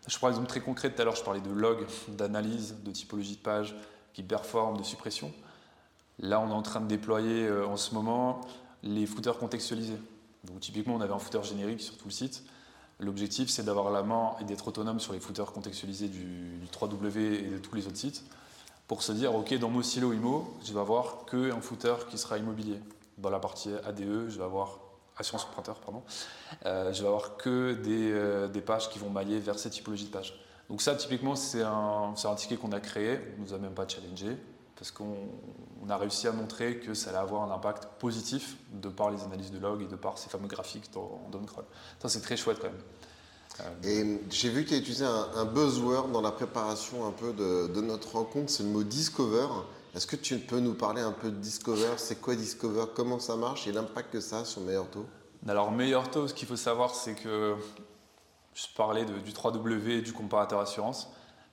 Je 0.08 0.18
prends 0.18 0.28
un 0.28 0.32
exemple 0.32 0.48
très 0.48 0.62
concret. 0.62 0.94
Tout 0.94 1.02
à 1.02 1.06
l'heure, 1.06 1.16
je 1.16 1.24
parlais 1.24 1.42
de 1.42 1.50
log, 1.50 1.86
d'analyse, 2.08 2.76
de 2.84 2.92
typologie 2.92 3.36
de 3.36 3.42
page 3.42 3.76
qui 4.14 4.24
performe, 4.24 4.78
de 4.78 4.84
suppression. 4.84 5.32
Là, 6.20 6.40
on 6.40 6.50
est 6.50 6.54
en 6.54 6.62
train 6.62 6.82
de 6.82 6.88
déployer 6.88 7.48
euh, 7.48 7.68
en 7.68 7.78
ce 7.78 7.94
moment 7.94 8.42
les 8.84 9.06
footers 9.06 9.38
contextualisés. 9.38 10.00
Donc 10.44 10.60
typiquement, 10.60 10.96
on 10.96 11.02
avait 11.02 11.14
un 11.14 11.20
footer 11.20 11.44
générique 11.44 11.82
sur 11.82 11.98
tout 11.98 12.06
le 12.06 12.14
site. 12.14 12.44
L'objectif, 13.02 13.50
c'est 13.50 13.64
d'avoir 13.64 13.90
la 13.90 14.04
main 14.04 14.36
et 14.40 14.44
d'être 14.44 14.68
autonome 14.68 15.00
sur 15.00 15.12
les 15.14 15.20
footers 15.20 15.52
contextualisés 15.52 16.08
du, 16.08 16.60
3W 16.72 17.18
et 17.18 17.50
de 17.50 17.58
tous 17.58 17.74
les 17.74 17.88
autres 17.88 17.98
sites 17.98 18.24
pour 18.88 19.02
se 19.02 19.12
dire, 19.12 19.34
OK, 19.34 19.58
dans 19.58 19.70
mon 19.70 19.82
silo 19.82 20.14
IMO, 20.14 20.54
je 20.64 20.72
vais 20.72 20.80
avoir 20.80 21.26
qu'un 21.26 21.60
footer 21.62 21.96
qui 22.10 22.20
sera 22.20 22.38
immobilier. 22.38 22.80
Dans 23.18 23.32
la 23.32 23.40
partie 23.40 23.70
ADE, 23.86 24.30
je 24.30 24.38
vais 24.38 24.44
avoir 24.44 24.80
assurance 25.18 25.46
emprunteur, 25.46 25.80
pardon, 25.80 26.04
euh, 26.66 26.94
je 26.94 27.02
vais 27.02 27.08
avoir 27.08 27.38
que 27.38 27.74
des, 27.74 28.12
euh, 28.12 28.48
pages 28.66 28.90
qui 28.90 29.00
vont 29.00 29.10
mailler 29.10 29.40
vers 29.40 29.58
cette 29.58 29.74
typologie 29.74 30.06
de 30.06 30.12
pages. 30.12 30.40
Donc 30.70 30.82
ça, 30.82 30.96
typiquement, 30.96 31.36
c'est 31.36 31.64
un, 31.64 32.14
un, 32.24 32.36
ticket 32.36 32.58
qu'on 32.58 32.72
a 32.72 32.80
créé, 32.80 33.20
on 33.38 33.42
ne 33.42 33.48
nous 33.48 33.54
a 33.54 33.58
même 33.58 33.74
pas 33.74 33.88
challengé, 33.88 34.38
parce 34.82 34.90
qu'on 34.90 35.16
a 35.90 35.96
réussi 35.96 36.28
à 36.28 36.32
montrer 36.32 36.80
que 36.80 36.96
ça 36.96 37.12
allait 37.12 37.20
avoir 37.20 37.44
un 37.44 37.54
impact 37.54 37.86
positif 38.00 38.56
de 38.74 38.90
par 38.90 39.12
les 39.12 39.22
analyses 39.22 39.52
de 39.52 39.60
log 39.60 39.84
et 39.84 39.86
de 39.86 39.96
par 39.96 40.18
ces 40.18 40.28
fameux 40.28 40.48
graphiques 40.48 40.92
dans, 40.92 41.22
dans 41.32 41.40
Ça, 42.00 42.10
c'est 42.10 42.22
très 42.22 42.36
chouette 42.36 42.58
quand 42.60 42.72
même. 42.72 42.82
Euh, 43.60 43.84
et 43.84 44.22
j'ai 44.32 44.50
vu 44.50 44.64
que 44.64 44.70
tu 44.70 44.74
as 44.74 44.78
utilisé 44.80 45.06
un, 45.06 45.46
buzzword 45.46 46.10
dans 46.10 46.22
la 46.22 46.32
préparation 46.32 47.06
un 47.06 47.12
peu 47.12 47.32
de, 47.32 47.80
notre 47.82 48.14
rencontre, 48.14 48.50
c'est 48.50 48.64
le 48.64 48.70
mot 48.70 48.82
discover. 48.82 49.46
Est-ce 49.94 50.08
que 50.08 50.16
tu 50.16 50.40
peux 50.40 50.60
nous 50.60 50.74
parler 50.74 51.04
un 51.04 51.12
peu 51.12 51.30
de 51.30 51.38
discover? 51.38 51.86
C'est 51.98 52.20
quoi 52.20 52.34
discover? 52.34 52.86
Comment 52.96 53.20
ça 53.20 53.36
marche 53.36 53.68
et 53.68 53.72
l'impact 53.72 54.12
que 54.12 54.20
ça 54.20 54.40
a 54.40 54.46
sur 54.46 54.62
Meilleur 54.62 54.90
Taux? 54.90 55.06
Alors 55.48 55.72
Meilleur 55.72 56.10
Taux, 56.10 56.28
ce 56.28 56.34
qu'il 56.34 56.48
faut 56.48 56.56
savoir, 56.56 56.96
c'est 56.96 57.14
que 57.14 57.56
je 58.56 58.66
parlais 58.76 59.06
du 59.06 59.32
3W 59.32 59.90
et 59.90 60.02
du 60.02 60.12
comparateur 60.12 60.60
assurance. 60.60 61.08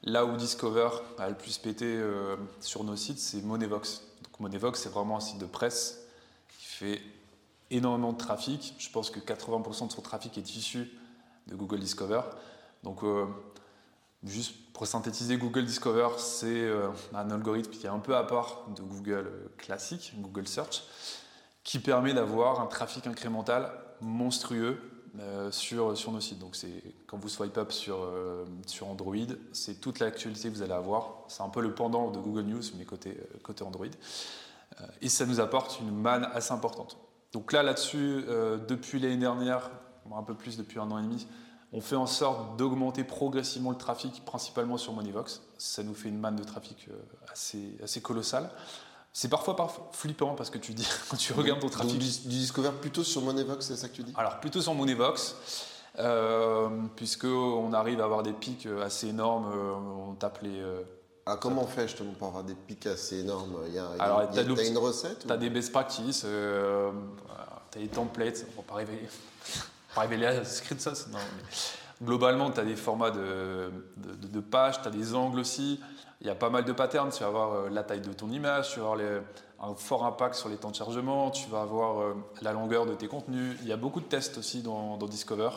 Là 0.04 0.24
où 0.24 0.36
Discover 0.36 0.90
a 1.18 1.28
le 1.28 1.34
plus 1.34 1.58
pété 1.58 1.86
euh, 1.86 2.36
sur 2.60 2.84
nos 2.84 2.96
sites, 2.96 3.18
c'est 3.18 3.42
Monevox. 3.42 4.02
Donc 4.22 4.40
Monevox, 4.40 4.80
c'est 4.80 4.88
vraiment 4.88 5.16
un 5.16 5.20
site 5.20 5.38
de 5.38 5.46
presse 5.46 6.06
qui 6.48 6.66
fait 6.66 7.02
énormément 7.70 8.12
de 8.12 8.18
trafic. 8.18 8.74
Je 8.78 8.90
pense 8.90 9.10
que 9.10 9.18
80% 9.18 9.88
de 9.88 9.92
son 9.92 10.02
trafic 10.02 10.38
est 10.38 10.56
issu 10.56 10.90
de 11.48 11.56
Google 11.56 11.80
Discover. 11.80 12.22
Donc, 12.84 13.02
euh, 13.02 13.26
juste 14.22 14.54
pour 14.72 14.86
synthétiser, 14.86 15.36
Google 15.36 15.64
Discover, 15.64 16.10
c'est 16.18 16.46
euh, 16.46 16.90
un 17.12 17.30
algorithme 17.30 17.72
qui 17.72 17.86
est 17.86 17.90
un 17.90 17.98
peu 17.98 18.16
à 18.16 18.22
part 18.22 18.66
de 18.76 18.82
Google 18.82 19.50
classique, 19.56 20.12
Google 20.18 20.46
Search, 20.46 20.84
qui 21.64 21.80
permet 21.80 22.14
d'avoir 22.14 22.60
un 22.60 22.66
trafic 22.66 23.06
incrémental 23.06 23.72
monstrueux 24.00 24.80
sur, 25.50 25.96
sur 25.96 26.12
nos 26.12 26.20
sites. 26.20 26.38
Donc, 26.38 26.56
c'est 26.56 26.82
quand 27.06 27.16
vous 27.18 27.28
swipe 27.28 27.56
up 27.58 27.72
sur, 27.72 28.08
sur 28.66 28.88
Android, 28.88 29.16
c'est 29.52 29.80
toute 29.80 29.98
l'actualité 29.98 30.48
que 30.48 30.54
vous 30.54 30.62
allez 30.62 30.72
avoir. 30.72 31.24
C'est 31.28 31.42
un 31.42 31.48
peu 31.48 31.60
le 31.60 31.74
pendant 31.74 32.10
de 32.10 32.18
Google 32.18 32.42
News, 32.42 32.62
mais 32.76 32.84
côté, 32.84 33.18
côté 33.42 33.64
Android. 33.64 33.86
et 35.00 35.08
ça 35.08 35.26
nous 35.26 35.40
apporte 35.40 35.80
une 35.80 35.90
manne 35.90 36.28
assez 36.32 36.52
importante. 36.52 36.96
Donc 37.32 37.52
là, 37.52 37.62
là-dessus, 37.62 38.24
depuis 38.68 39.00
l'année 39.00 39.16
dernière, 39.16 39.70
un 40.16 40.22
peu 40.22 40.34
plus 40.34 40.56
depuis 40.56 40.78
un 40.78 40.90
an 40.90 40.98
et 40.98 41.02
demi, 41.02 41.26
on 41.72 41.80
fait 41.80 41.96
en 41.96 42.06
sorte 42.06 42.56
d'augmenter 42.56 43.04
progressivement 43.04 43.70
le 43.70 43.76
trafic, 43.76 44.24
principalement 44.24 44.78
sur 44.78 44.92
Moneyvox. 44.94 45.42
Ça 45.58 45.82
nous 45.82 45.94
fait 45.94 46.08
une 46.08 46.18
manne 46.18 46.36
de 46.36 46.44
trafic 46.44 46.88
euh, 46.88 46.96
assez, 47.30 47.76
assez 47.82 48.00
colossale. 48.00 48.50
C'est 49.12 49.28
parfois 49.28 49.56
flippant 49.92 50.34
parce 50.34 50.50
que 50.50 50.58
tu 50.58 50.74
dis, 50.74 50.86
quand 51.10 51.16
tu 51.16 51.32
regardes 51.32 51.60
ton 51.60 51.68
trafic. 51.68 51.92
Donc, 51.92 52.00
du, 52.00 52.28
Discover 52.28 52.72
plutôt 52.80 53.04
sur 53.04 53.22
Moneyvox, 53.22 53.66
c'est 53.66 53.76
ça 53.76 53.88
que 53.88 53.94
tu 53.94 54.02
dis? 54.02 54.12
Alors, 54.16 54.38
plutôt 54.40 54.60
sur 54.60 54.74
Moneyvox, 54.74 55.34
euh, 55.98 56.68
puisqu'on 56.94 57.72
arrive 57.72 58.00
à 58.00 58.04
avoir 58.04 58.22
des 58.22 58.32
pics 58.32 58.66
euh, 58.66 58.84
assez 58.84 59.08
énormes. 59.08 59.50
Euh, 59.52 60.10
on 60.10 60.14
tape 60.14 60.40
les. 60.42 60.62
ah, 61.26 61.36
comment 61.40 61.62
on 61.62 61.66
fait 61.66 61.88
justement 61.88 62.12
pour 62.12 62.28
avoir 62.28 62.44
des 62.44 62.54
pics 62.54 62.86
assez 62.86 63.20
énormes? 63.20 63.56
Il 63.66 63.74
y 63.74 63.78
a, 63.78 63.88
Alors, 63.98 64.30
tu 64.30 64.38
as, 64.38 64.42
une 64.42 64.78
recette 64.78 65.26
Tu 65.26 65.32
as 65.32 65.36
des 65.36 65.50
best 65.50 65.72
practices, 65.72 66.20
tu 66.20 67.78
as 67.78 67.80
des 67.80 67.88
templates, 67.88 68.44
on 68.52 68.60
va 68.60 68.66
pas 68.66 68.74
arriver 68.74 69.08
pas 69.94 70.02
révéler 70.02 70.26
à 70.26 70.44
script 70.44 70.80
ça. 70.80 70.92
Non, 71.10 71.18
globalement, 72.02 72.50
tu 72.50 72.60
as 72.60 72.64
des 72.64 72.76
formats 72.76 73.10
de, 73.10 73.70
de, 73.96 74.40
pages, 74.40 74.80
tu 74.82 74.88
as 74.88 74.90
des 74.90 75.14
angles 75.14 75.40
aussi. 75.40 75.80
Il 76.20 76.26
y 76.26 76.30
a 76.30 76.34
pas 76.34 76.50
mal 76.50 76.64
de 76.64 76.72
patterns. 76.72 77.10
Tu 77.10 77.20
vas 77.20 77.28
avoir 77.28 77.52
euh, 77.54 77.68
la 77.70 77.82
taille 77.82 78.00
de 78.00 78.12
ton 78.12 78.30
image, 78.30 78.72
tu 78.72 78.80
vas 78.80 78.92
avoir 78.92 79.22
un 79.60 79.74
fort 79.74 80.04
impact 80.04 80.34
sur 80.34 80.48
les 80.48 80.56
temps 80.56 80.70
de 80.70 80.76
chargement, 80.76 81.30
tu 81.30 81.48
vas 81.48 81.62
avoir 81.62 82.00
euh, 82.00 82.14
la 82.42 82.52
longueur 82.52 82.86
de 82.86 82.94
tes 82.94 83.08
contenus. 83.08 83.56
Il 83.62 83.68
y 83.68 83.72
a 83.72 83.76
beaucoup 83.76 84.00
de 84.00 84.06
tests 84.06 84.38
aussi 84.38 84.62
dans, 84.62 84.96
Discover. 84.96 85.50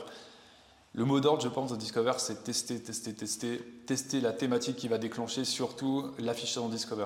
Le 0.93 1.05
mot 1.05 1.19
d'ordre, 1.19 1.41
je 1.41 1.47
pense, 1.47 1.69
dans 1.69 1.77
Discover, 1.77 2.13
c'est 2.17 2.43
tester, 2.43 2.81
tester, 2.81 3.13
tester, 3.13 3.57
tester 3.85 4.19
la 4.19 4.33
thématique 4.33 4.75
qui 4.75 4.87
va 4.87 4.97
déclencher 4.97 5.45
surtout 5.45 6.11
l'affichage 6.19 6.63
dans 6.63 6.69
Discover. 6.69 7.05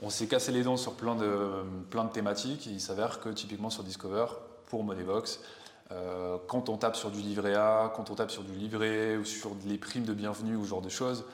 On 0.00 0.10
s'est 0.10 0.28
cassé 0.28 0.52
les 0.52 0.62
dents 0.62 0.76
sur 0.76 0.92
plein 0.94 1.16
de, 1.16 1.64
plein 1.90 2.04
de 2.04 2.12
thématiques. 2.12 2.66
il 2.66 2.80
s'avère 2.80 3.18
que 3.18 3.30
typiquement 3.30 3.70
sur 3.70 3.82
Discover, 3.82 4.26
pour 4.66 4.84
Moneyvox, 4.84 5.40
euh, 5.90 6.36
quand 6.48 6.68
on 6.68 6.76
tape 6.76 6.96
sur 6.96 7.10
du 7.10 7.20
livret 7.20 7.54
A, 7.54 7.92
quand 7.96 8.10
on 8.10 8.14
tape 8.14 8.30
sur 8.30 8.42
du 8.42 8.52
livret 8.52 9.16
ou 9.16 9.24
sur 9.24 9.52
les 9.66 9.78
primes 9.78 10.04
de 10.04 10.12
bienvenue 10.12 10.56
ou 10.56 10.64
ce 10.64 10.70
genre 10.70 10.82
de 10.82 10.88
choses, 10.88 11.24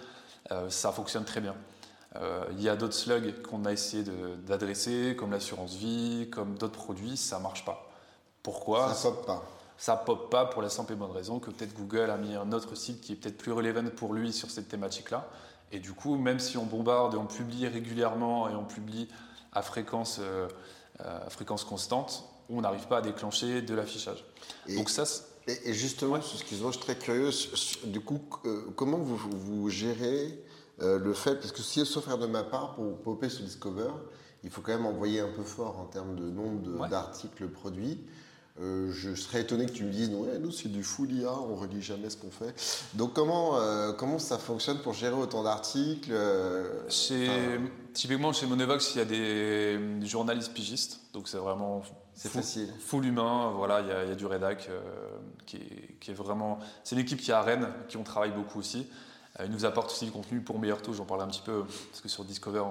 euh, 0.52 0.70
ça 0.70 0.92
fonctionne 0.92 1.24
très 1.24 1.40
bien. 1.40 1.56
Euh, 2.16 2.44
il 2.52 2.62
y 2.62 2.68
a 2.68 2.76
d'autres 2.76 2.94
slugs 2.94 3.42
qu'on 3.42 3.64
a 3.64 3.72
essayé 3.72 4.04
d'adresser, 4.46 5.16
comme 5.18 5.32
l'assurance 5.32 5.74
vie, 5.74 6.28
comme 6.30 6.56
d'autres 6.56 6.78
produits, 6.78 7.16
ça 7.16 7.40
marche 7.40 7.64
pas. 7.64 7.90
Pourquoi? 8.42 8.94
Ça 8.94 9.10
pop 9.10 9.26
pas. 9.26 9.42
Ça 9.76 9.96
pop 9.96 10.30
pas 10.30 10.46
pour 10.46 10.62
la 10.62 10.68
simple 10.68 10.92
et 10.92 10.96
bonne 10.96 11.10
raison 11.10 11.40
que 11.40 11.50
peut-être 11.50 11.74
Google 11.74 12.10
a 12.10 12.16
mis 12.16 12.36
un 12.36 12.52
autre 12.52 12.76
site 12.76 13.00
qui 13.00 13.12
est 13.12 13.16
peut-être 13.16 13.38
plus 13.38 13.50
relevant 13.50 13.90
pour 13.96 14.14
lui 14.14 14.32
sur 14.32 14.50
cette 14.50 14.68
thématique-là. 14.68 15.26
Et 15.72 15.80
du 15.80 15.92
coup, 15.92 16.16
même 16.16 16.38
si 16.38 16.56
on 16.56 16.64
bombarde 16.64 17.14
et 17.14 17.16
on 17.16 17.26
publie 17.26 17.66
régulièrement 17.66 18.48
et 18.48 18.54
on 18.54 18.64
publie 18.64 19.08
à 19.52 19.62
fréquence, 19.62 20.20
à 21.00 21.28
fréquence 21.30 21.64
constante, 21.64 22.33
on 22.48 22.60
n'arrive 22.60 22.86
pas 22.86 22.98
à 22.98 23.02
déclencher 23.02 23.62
de 23.62 23.74
l'affichage. 23.74 24.24
Donc 24.68 24.90
ça, 24.90 25.04
et, 25.46 25.74
justement, 25.74 26.16
excuse-moi, 26.16 26.70
je 26.70 26.76
suis 26.78 26.84
très 26.84 26.96
curieux. 26.96 27.30
Du 27.84 28.00
coup, 28.00 28.20
euh, 28.46 28.62
comment 28.76 28.98
vous, 28.98 29.16
vous 29.16 29.68
gérez 29.68 30.42
euh, 30.82 30.98
le 30.98 31.12
fait, 31.12 31.36
parce 31.36 31.52
que 31.52 31.62
si, 31.62 31.84
sauf 31.84 32.04
faire 32.04 32.18
de 32.18 32.26
ma 32.26 32.42
part, 32.42 32.74
pour 32.74 32.96
popper 32.98 33.28
sur 33.28 33.44
Discover, 33.44 33.90
il 34.42 34.50
faut 34.50 34.62
quand 34.62 34.72
même 34.72 34.86
envoyer 34.86 35.20
un 35.20 35.28
peu 35.28 35.42
fort 35.42 35.78
en 35.78 35.84
termes 35.84 36.16
de 36.16 36.24
nombre 36.24 36.88
d'articles 36.88 37.48
produits. 37.48 38.00
Euh, 38.60 38.90
je 38.92 39.14
serais 39.14 39.40
étonné 39.40 39.66
que 39.66 39.72
tu 39.72 39.84
me 39.84 39.90
dises, 39.90 40.10
non, 40.10 40.26
nous 40.40 40.52
c'est 40.52 40.68
du 40.68 40.84
full 40.84 41.12
IA, 41.12 41.32
on 41.32 41.56
relit 41.56 41.82
jamais 41.82 42.08
ce 42.08 42.16
qu'on 42.16 42.30
fait. 42.30 42.54
Donc 42.94 43.14
comment, 43.14 43.58
comment 43.98 44.20
ça 44.20 44.38
fonctionne 44.38 44.78
pour 44.78 44.92
gérer 44.92 45.14
autant 45.14 45.42
d'articles 45.42 46.12
Typiquement 47.92 48.32
chez 48.32 48.46
Monevox, 48.46 48.94
il 48.94 48.98
y 48.98 49.00
a 49.00 49.04
des 49.04 50.06
journalistes 50.06 50.52
pigistes, 50.52 51.00
donc 51.12 51.26
c'est 51.26 51.38
vraiment 51.38 51.82
c'est 52.14 52.28
facile. 52.28 52.72
Full 52.78 53.06
humain, 53.06 53.52
voilà, 53.56 53.80
il 53.80 54.08
y, 54.08 54.12
a 54.12 54.14
du 54.14 54.26
rédac 54.26 54.68
euh, 54.70 54.80
qui, 55.46 55.56
est, 55.56 56.12
vraiment. 56.12 56.58
C'est 56.84 56.94
une 56.94 57.02
équipe 57.02 57.20
qui 57.20 57.30
est 57.30 57.34
à 57.34 57.42
Rennes, 57.42 57.68
qui 57.88 57.96
on 57.96 58.04
travaille 58.04 58.30
beaucoup 58.30 58.58
aussi. 58.58 58.88
Euh, 59.40 59.46
ils 59.46 59.50
nous 59.50 59.64
apportent 59.64 59.90
aussi 59.90 60.04
du 60.04 60.12
contenu 60.12 60.40
pour 60.40 60.58
Meilleur 60.58 60.80
Taux, 60.80 60.92
j'en 60.92 61.04
parlais 61.04 61.24
un 61.24 61.28
petit 61.28 61.42
peu, 61.42 61.64
parce 61.90 62.00
que 62.00 62.08
sur 62.08 62.24
Discover, 62.24 62.62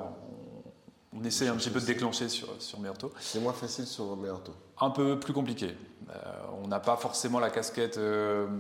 on, 1.13 1.23
essaie 1.23 1.47
un 1.47 1.56
petit 1.56 1.69
peu 1.69 1.79
de 1.79 1.86
déclencher 1.86 2.29
sur, 2.29 2.49
sur 2.60 2.79
Meilleur 2.79 2.97
Taux. 2.97 3.12
C'est 3.19 3.39
moins 3.39 3.53
facile 3.53 3.86
sur 3.86 4.15
Meilleur 4.15 4.41
Taux. 4.43 4.56
Un 4.79 4.89
peu 4.89 5.19
plus 5.19 5.34
compliqué. 5.34 5.75
Euh, 6.10 6.19
on 6.63 6.67
n'a 6.67 6.79
pas 6.79 6.95
forcément 6.95 7.39
la 7.39 7.49
casquette 7.49 7.99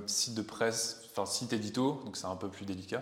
site 0.05 0.35
de 0.35 0.41
presse, 0.41 1.01
enfin 1.11 1.25
site 1.25 1.53
édito, 1.53 2.01
donc 2.05 2.17
c'est 2.17 2.27
un 2.27 2.35
peu 2.35 2.49
plus 2.49 2.65
délicat. 2.65 3.01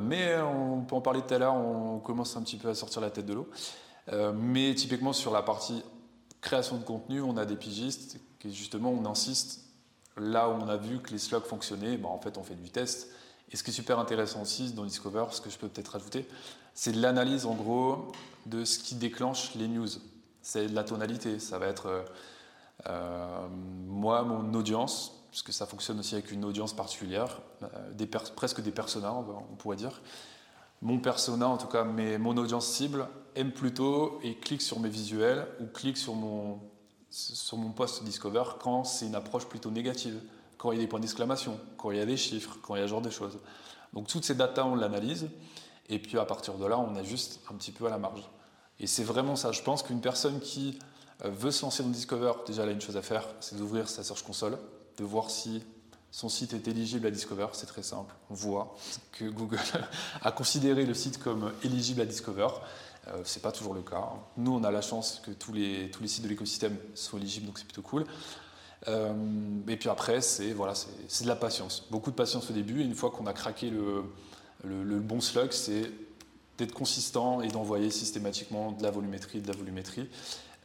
mais 0.00 0.38
on 0.40 0.82
peut 0.82 0.94
en 0.94 1.00
parler 1.00 1.22
tout 1.22 1.34
à 1.34 1.38
l'heure, 1.38 1.54
on 1.54 1.98
commence 1.98 2.36
un 2.36 2.42
petit 2.42 2.56
peu 2.56 2.68
à 2.68 2.74
sortir 2.74 3.00
la 3.00 3.10
tête 3.10 3.26
de 3.26 3.34
l'eau. 3.34 3.48
mais 4.34 4.74
typiquement 4.74 5.12
sur 5.12 5.32
la 5.32 5.42
partie 5.42 5.82
création 6.42 6.76
de 6.76 6.84
contenu, 6.84 7.22
on 7.22 7.38
a 7.38 7.46
des 7.46 7.56
pigistes 7.56 8.18
qui 8.38 8.52
justement 8.52 8.90
on 8.90 9.06
insiste 9.06 9.64
là 10.18 10.50
où 10.50 10.52
on 10.52 10.68
a 10.68 10.76
vu 10.76 10.98
que 10.98 11.10
les 11.10 11.18
slogs 11.18 11.44
fonctionnaient, 11.44 11.96
ben, 11.96 12.08
en 12.08 12.18
fait 12.18 12.36
on 12.36 12.42
fait 12.42 12.54
du 12.54 12.68
test. 12.68 13.08
Et 13.50 13.56
ce 13.56 13.62
qui 13.62 13.70
est 13.70 13.74
super 13.74 13.98
intéressant 13.98 14.42
aussi 14.42 14.72
dans 14.72 14.84
Discover, 14.84 15.26
ce 15.30 15.40
que 15.40 15.48
je 15.48 15.56
peux 15.56 15.68
peut-être 15.68 15.88
rajouter, 15.88 16.28
c'est 16.74 16.94
l'analyse 16.94 17.46
en 17.46 17.54
gros 17.54 18.12
de 18.44 18.64
ce 18.64 18.78
qui 18.78 18.94
déclenche 18.94 19.54
les 19.54 19.68
news. 19.68 19.88
C'est 20.42 20.68
la 20.68 20.84
tonalité, 20.84 21.38
ça 21.38 21.58
va 21.58 21.66
être 21.66 21.86
euh, 21.86 22.02
euh, 22.88 23.46
moi, 23.86 24.22
mon 24.22 24.52
audience, 24.54 25.12
parce 25.30 25.42
que 25.42 25.52
ça 25.52 25.66
fonctionne 25.66 25.98
aussi 26.00 26.14
avec 26.14 26.32
une 26.32 26.44
audience 26.44 26.74
particulière, 26.74 27.40
euh, 27.62 28.06
presque 28.34 28.60
des 28.60 28.72
personas, 28.72 29.12
on 29.12 29.54
pourrait 29.56 29.76
dire 29.76 30.02
mon 30.82 30.98
persona, 30.98 31.48
en 31.48 31.56
tout 31.56 31.68
cas 31.68 31.84
mais 31.84 32.18
mon 32.18 32.36
audience 32.36 32.66
cible, 32.66 33.06
aime 33.36 33.52
plutôt 33.52 34.18
et 34.22 34.36
clique 34.36 34.62
sur 34.62 34.80
mes 34.80 34.88
visuels 34.88 35.46
ou 35.60 35.66
clique 35.66 35.96
sur 35.96 36.14
mon, 36.14 36.60
sur 37.10 37.56
mon 37.56 37.70
post 37.70 38.04
Discover 38.04 38.44
quand 38.60 38.84
c'est 38.84 39.06
une 39.06 39.14
approche 39.14 39.46
plutôt 39.46 39.70
négative, 39.70 40.20
quand 40.58 40.72
il 40.72 40.76
y 40.76 40.78
a 40.80 40.84
des 40.84 40.88
points 40.88 41.00
d'exclamation, 41.00 41.58
quand 41.76 41.90
il 41.90 41.98
y 41.98 42.00
a 42.00 42.06
des 42.06 42.16
chiffres, 42.16 42.56
quand 42.62 42.76
il 42.76 42.80
y 42.80 42.82
a 42.82 42.86
ce 42.86 42.90
genre 42.90 43.02
de 43.02 43.10
choses. 43.10 43.38
Donc 43.92 44.08
toutes 44.08 44.24
ces 44.24 44.34
datas, 44.34 44.64
on 44.64 44.74
l'analyse 44.74 45.28
et 45.88 45.98
puis 45.98 46.18
à 46.18 46.24
partir 46.24 46.54
de 46.54 46.66
là, 46.66 46.78
on 46.78 46.94
ajuste 46.96 47.40
un 47.50 47.54
petit 47.54 47.72
peu 47.72 47.86
à 47.86 47.90
la 47.90 47.98
marge. 47.98 48.28
Et 48.80 48.86
c'est 48.86 49.04
vraiment 49.04 49.36
ça. 49.36 49.52
Je 49.52 49.62
pense 49.62 49.82
qu'une 49.82 50.00
personne 50.00 50.40
qui 50.40 50.78
euh, 51.24 51.30
veut 51.30 51.50
se 51.50 51.62
lancer 51.62 51.82
dans 51.82 51.90
Discover, 51.90 52.32
déjà, 52.46 52.62
elle 52.62 52.70
a 52.70 52.72
une 52.72 52.80
chose 52.80 52.96
à 52.96 53.02
faire, 53.02 53.26
c'est 53.40 53.56
d'ouvrir 53.56 53.88
sa 53.88 54.02
Search 54.02 54.22
Console, 54.22 54.58
de 54.96 55.04
voir 55.04 55.30
si 55.30 55.62
son 56.10 56.28
site 56.28 56.52
est 56.52 56.68
éligible 56.68 57.06
à 57.06 57.10
Discover, 57.10 57.48
c'est 57.52 57.66
très 57.66 57.82
simple. 57.82 58.14
On 58.28 58.34
voit 58.34 58.74
que 59.12 59.24
Google 59.24 59.58
a 60.22 60.32
considéré 60.32 60.84
le 60.84 60.94
site 60.94 61.18
comme 61.18 61.52
éligible 61.64 62.02
à 62.02 62.06
Discover. 62.06 62.48
Euh, 63.08 63.22
ce 63.24 63.38
n'est 63.38 63.42
pas 63.42 63.52
toujours 63.52 63.74
le 63.74 63.82
cas. 63.82 64.10
Nous, 64.36 64.52
on 64.52 64.62
a 64.64 64.70
la 64.70 64.80
chance 64.80 65.20
que 65.24 65.32
tous 65.32 65.52
les, 65.52 65.90
tous 65.90 66.02
les 66.02 66.08
sites 66.08 66.22
de 66.24 66.28
l'écosystème 66.28 66.76
soient 66.94 67.18
éligibles, 67.18 67.46
donc 67.46 67.58
c'est 67.58 67.64
plutôt 67.64 67.82
cool. 67.82 68.04
Euh, 68.88 69.12
et 69.68 69.76
puis 69.76 69.88
après, 69.88 70.20
c'est 70.20 70.52
voilà, 70.52 70.72
de 70.72 71.28
la 71.28 71.36
patience. 71.36 71.86
Beaucoup 71.90 72.10
de 72.10 72.16
patience 72.16 72.50
au 72.50 72.52
début. 72.52 72.80
Et 72.80 72.84
une 72.84 72.94
fois 72.94 73.10
qu'on 73.10 73.26
a 73.26 73.32
craqué 73.32 73.70
le, 73.70 74.04
le, 74.64 75.00
bon 75.00 75.20
slug, 75.20 75.52
c'est 75.52 75.90
d'être 76.58 76.72
consistant 76.72 77.40
et 77.40 77.48
d'envoyer 77.48 77.90
systématiquement 77.90 78.72
de 78.72 78.82
la 78.82 78.90
volumétrie, 78.90 79.40
de 79.40 79.48
la 79.48 79.56
volumétrie. 79.56 80.08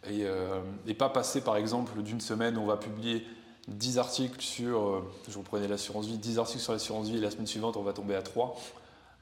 Et, 0.10 0.24
euh, 0.24 0.62
pas 0.98 1.10
passer, 1.10 1.42
par 1.42 1.58
exemple, 1.58 2.02
d'une 2.02 2.22
semaine, 2.22 2.58
on 2.58 2.66
va 2.66 2.78
publier 2.78 3.26
10 3.68 3.98
articles 3.98 4.42
sur, 4.42 4.80
euh, 4.80 5.14
je 5.28 5.38
reprenais 5.38 5.68
l'assurance 5.68 6.06
vie, 6.06 6.18
10 6.18 6.40
articles 6.40 6.64
sur 6.64 6.74
l'assurance 6.74 7.08
vie 7.08 7.18
et 7.18 7.22
la 7.22 7.32
semaine 7.32 7.48
suivante 7.48 7.76
on 7.76 7.84
va 7.84 7.94
tomber 7.94 8.16
à 8.16 8.22
3, 8.22 8.58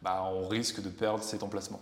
bah, 0.01 0.31
on 0.33 0.47
risque 0.47 0.81
de 0.81 0.89
perdre 0.89 1.23
cet 1.23 1.41
emplacement. 1.41 1.81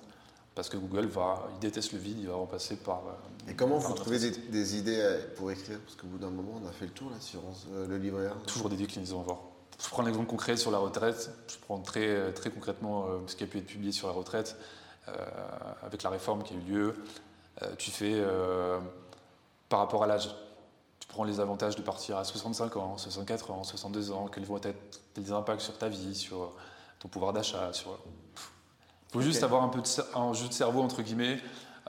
Parce 0.56 0.70
que 0.70 0.78
Google 0.78 1.08
va, 1.08 1.48
il 1.54 1.60
déteste 1.60 1.94
le 1.94 2.00
vide, 2.00 2.20
il 2.20 2.28
va 2.28 2.36
remplacer 2.36 2.76
par. 2.76 3.00
Euh, 3.08 3.52
et 3.52 3.56
comment 3.56 3.80
vous 3.80 3.94
trouvez 3.94 4.20
des, 4.20 4.78
idées 4.78 5.00
euh, 5.00 5.20
pour 5.36 5.52
écrire? 5.52 5.80
Parce 5.80 5.96
qu'au 5.96 6.08
bout 6.08 6.20
d'un 6.20 6.30
moment, 6.30 6.62
on 6.64 6.68
a 6.68 6.72
fait 6.72 6.86
le 6.86 6.92
tour, 6.92 7.10
l'assurance, 7.12 7.66
le 7.72 7.98
livret 7.98 8.30
Toujours 8.46 8.70
des 8.70 8.78
déclinaisons 8.78 9.22
à 9.22 9.24
voir. 9.24 9.40
Je 9.84 9.90
prends 9.90 10.04
un 10.04 10.08
exemple 10.08 10.28
concret 10.28 10.56
sur 10.56 10.70
la 10.70 10.78
retraite. 10.78 11.32
Je 11.48 11.56
prends 11.58 11.80
très, 11.80 12.32
très 12.34 12.52
concrètement 12.52 13.08
ce 13.26 13.36
qui 13.36 13.44
a 13.44 13.48
pu 13.48 13.58
être 13.58 13.66
publié 13.66 13.92
sur 13.92 14.08
la 14.08 14.14
retraite 14.14 14.56
avec 15.82 16.04
la 16.04 16.10
réforme 16.12 16.44
qui 16.44 16.54
a 16.54 16.58
eu 16.58 16.62
lieu. 16.62 16.94
tu 17.78 17.92
fais 17.92 18.24
par 19.68 19.80
rapport 19.80 20.04
à 20.04 20.08
l'âge 20.08 20.30
prends 21.14 21.24
les 21.24 21.40
avantages 21.40 21.76
de 21.76 21.82
partir 21.82 22.18
à 22.18 22.24
65 22.24 22.76
ans, 22.76 22.98
64 22.98 23.52
ans, 23.52 23.64
62 23.64 24.12
ans, 24.12 24.28
quels 24.28 24.46
vont 24.46 24.58
être 24.58 25.02
les 25.16 25.32
impacts 25.32 25.62
sur 25.62 25.78
ta 25.78 25.88
vie, 25.88 26.16
sur 26.16 26.52
ton 27.00 27.08
pouvoir 27.08 27.34
d'achat. 27.34 27.72
Sur... 27.72 28.00
Il 29.14 29.20
faut 29.20 29.22
juste 29.22 29.44
avoir 29.44 29.62
un 29.62 29.70
peu 29.70 29.80
de, 29.80 30.18
un 30.18 30.34
jeu 30.34 30.48
de 30.48 30.54
cerveau, 30.54 30.82
entre 30.82 31.04
guillemets, 31.04 31.40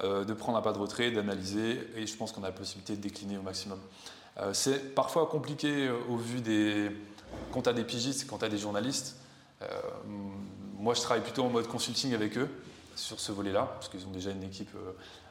de 0.03 0.33
prendre 0.35 0.59
un 0.59 0.61
pas 0.61 0.75
de 0.75 0.79
retrait, 0.79 1.11
d'analyser, 1.11 1.81
et 1.97 2.07
je 2.07 2.17
pense 2.17 2.33
qu'on 2.33 2.43
a 2.43 2.49
la 2.49 2.53
possibilité 2.53 2.97
de 2.97 3.01
décliner 3.01 3.39
au 3.39 3.43
maximum. 3.43 3.79
c'est 4.53 4.95
parfois 4.95 5.27
compliqué 5.27 5.89
au 6.11 6.17
vu 6.17 6.41
des... 6.43 6.91
Quand 7.53 7.63
tu 7.63 7.71
as 7.71 7.73
des 7.73 7.85
pigistes, 7.85 8.29
quand 8.29 8.39
tu 8.39 8.45
as 8.45 8.51
des 8.51 8.59
journalistes, 8.59 9.17
moi 10.79 10.93
je 10.93 11.01
travaille 11.01 11.23
plutôt 11.23 11.45
en 11.45 11.49
mode 11.49 11.67
consulting 11.67 12.13
avec 12.13 12.37
eux 12.37 12.51
sur 12.95 13.19
ce 13.19 13.33
volet-là, 13.33 13.71
parce 13.75 13.89
qu'ils 13.89 14.05
ont 14.07 14.11
déjà 14.11 14.31
une 14.31 14.43
équipe 14.43 14.77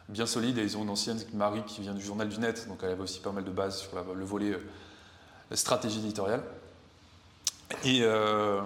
bien 0.09 0.25
solide 0.25 0.57
et 0.57 0.63
ils 0.63 0.77
ont 0.77 0.83
une 0.83 0.89
ancienne 0.89 1.19
Marie 1.33 1.63
qui 1.67 1.81
vient 1.81 1.93
du 1.93 2.03
journal 2.03 2.27
du 2.27 2.39
net, 2.39 2.67
donc 2.67 2.79
elle 2.81 2.89
avait 2.89 3.03
aussi 3.03 3.19
pas 3.19 3.31
mal 3.31 3.43
de 3.43 3.51
bases 3.51 3.81
sur 3.81 3.89
le 4.15 4.25
volet 4.25 4.57
stratégie 5.51 5.99
éditoriale. 5.99 6.43
Et, 7.83 7.99
euh, 8.03 8.61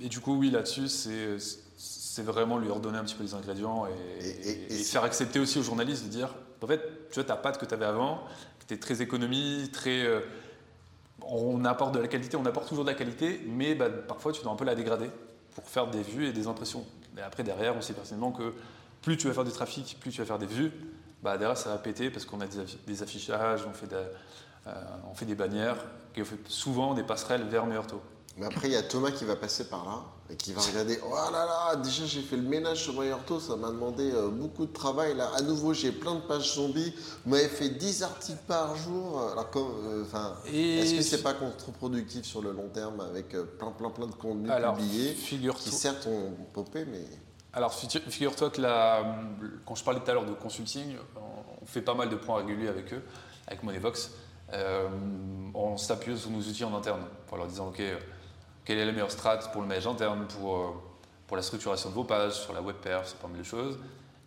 et 0.00 0.08
du 0.08 0.20
coup, 0.20 0.36
oui, 0.36 0.50
là-dessus, 0.50 0.88
c'est 0.88 1.36
vraiment 2.18 2.58
lui 2.58 2.70
redonner 2.70 2.98
un 2.98 3.04
petit 3.04 3.14
peu 3.14 3.22
les 3.22 3.34
ingrédients 3.34 3.86
et, 3.86 4.74
faire 4.84 5.04
accepter 5.04 5.38
aussi 5.38 5.58
aux 5.58 5.62
journalistes 5.62 6.04
de 6.04 6.08
dire 6.08 6.34
en 6.62 6.66
fait, 6.66 6.80
tu 7.10 7.14
vois, 7.14 7.24
ta 7.24 7.36
patte 7.36 7.58
que 7.58 7.64
tu 7.64 7.72
avais 7.72 7.84
avant, 7.86 8.22
qui 8.58 8.64
était 8.64 8.80
très 8.80 9.00
économie, 9.00 9.70
très. 9.72 10.04
Euh, 10.04 10.20
on 11.22 11.64
apporte 11.64 11.94
de 11.94 12.00
la 12.00 12.08
qualité, 12.08 12.36
on 12.36 12.44
apporte 12.44 12.68
toujours 12.68 12.84
de 12.84 12.90
la 12.90 12.96
qualité, 12.96 13.40
mais 13.46 13.74
bah, 13.74 13.88
parfois 13.88 14.32
tu 14.32 14.42
dois 14.42 14.52
un 14.52 14.56
peu 14.56 14.64
la 14.64 14.74
dégrader 14.74 15.10
pour 15.54 15.64
faire 15.64 15.86
des 15.86 16.02
vues 16.02 16.26
et 16.26 16.32
des 16.32 16.46
impressions. 16.46 16.84
Et 17.16 17.20
après, 17.20 17.44
derrière, 17.44 17.76
on 17.76 17.80
sait 17.80 17.92
personnellement 17.92 18.32
que 18.32 18.54
plus 19.02 19.16
tu 19.16 19.28
vas 19.28 19.34
faire 19.34 19.44
du 19.44 19.52
trafic, 19.52 19.98
plus 20.00 20.10
tu 20.10 20.18
vas 20.18 20.26
faire 20.26 20.38
des 20.38 20.46
vues, 20.46 20.72
bah, 21.22 21.38
derrière, 21.38 21.56
ça 21.56 21.70
va 21.70 21.78
péter 21.78 22.10
parce 22.10 22.24
qu'on 22.24 22.40
a 22.40 22.46
des 22.86 23.02
affichages, 23.02 23.64
on 23.66 23.72
fait, 23.72 23.92
euh, 23.92 24.72
on 25.10 25.14
fait 25.14 25.26
des 25.26 25.34
bannières, 25.34 25.76
et 26.16 26.22
on 26.22 26.24
fait 26.24 26.38
souvent 26.48 26.94
des 26.94 27.02
passerelles 27.02 27.44
vers 27.44 27.66
meilleur 27.66 27.86
taux. 27.86 28.02
Mais 28.36 28.46
après, 28.46 28.68
il 28.68 28.72
y 28.72 28.76
a 28.76 28.82
Thomas 28.82 29.10
qui 29.10 29.24
va 29.24 29.36
passer 29.36 29.68
par 29.68 29.84
là 29.84 30.02
et 30.30 30.36
qui 30.36 30.52
va 30.52 30.60
regarder 30.60 30.98
Oh 31.04 31.14
là 31.32 31.44
là, 31.44 31.76
déjà 31.76 32.06
j'ai 32.06 32.22
fait 32.22 32.36
le 32.36 32.42
ménage 32.42 32.84
sur 32.84 32.94
Taux, 33.26 33.40
ça 33.40 33.56
m'a 33.56 33.68
demandé 33.68 34.10
euh, 34.12 34.28
beaucoup 34.28 34.66
de 34.66 34.72
travail. 34.72 35.16
Là, 35.16 35.30
à 35.36 35.42
nouveau, 35.42 35.74
j'ai 35.74 35.90
plein 35.90 36.14
de 36.14 36.20
pages 36.20 36.54
zombies. 36.54 36.94
Vous 37.24 37.30
m'avez 37.30 37.48
fait 37.48 37.70
10 37.70 38.02
articles 38.02 38.42
par 38.46 38.76
jour. 38.76 39.20
Alors, 39.32 39.50
euh, 39.56 40.04
est-ce 40.46 40.94
que 40.94 41.02
c'est 41.02 41.22
pas 41.22 41.34
contre-productif 41.34 42.24
sur 42.24 42.42
le 42.42 42.52
long 42.52 42.68
terme 42.68 43.00
avec 43.00 43.34
euh, 43.34 43.44
plein, 43.44 43.72
plein, 43.72 43.90
plein 43.90 44.06
de 44.06 44.14
contenus 44.14 44.52
publiés 44.76 45.14
qui 45.14 45.70
certes 45.70 46.06
ont 46.06 46.32
popé, 46.52 46.84
mais. 46.84 47.04
Alors, 47.52 47.74
figure-toi 47.74 48.50
que 48.50 48.60
la, 48.60 49.16
quand 49.66 49.74
je 49.74 49.82
parlais 49.82 49.98
tout 49.98 50.08
à 50.08 50.14
l'heure 50.14 50.26
de 50.26 50.34
consulting, 50.34 50.96
on 51.60 51.66
fait 51.66 51.82
pas 51.82 51.94
mal 51.94 52.08
de 52.08 52.14
points 52.14 52.36
réguliers 52.36 52.68
avec 52.68 52.92
eux, 52.92 53.02
avec 53.48 53.64
Monevox. 53.64 54.12
on 55.54 55.76
s'appuie 55.76 56.16
sur 56.16 56.30
nos 56.30 56.38
outils 56.38 56.62
en 56.62 56.76
interne 56.76 57.00
pour 57.26 57.38
leur 57.38 57.48
dire 57.48 57.64
Ok, 57.64 57.82
quelle 58.64 58.78
est 58.78 58.84
la 58.84 58.92
meilleure 58.92 59.10
strat 59.10 59.38
pour 59.52 59.62
le 59.62 59.68
manage 59.68 59.86
interne, 59.86 60.26
pour, 60.26 60.56
euh, 60.56 60.68
pour 61.26 61.36
la 61.36 61.42
structuration 61.42 61.90
de 61.90 61.94
vos 61.94 62.04
pages, 62.04 62.34
sur 62.34 62.52
la 62.52 62.62
web 62.62 62.76
perf, 62.76 63.08
c'est 63.08 63.18
pas 63.18 63.28
mal 63.28 63.38
de 63.38 63.44
choses. 63.44 63.78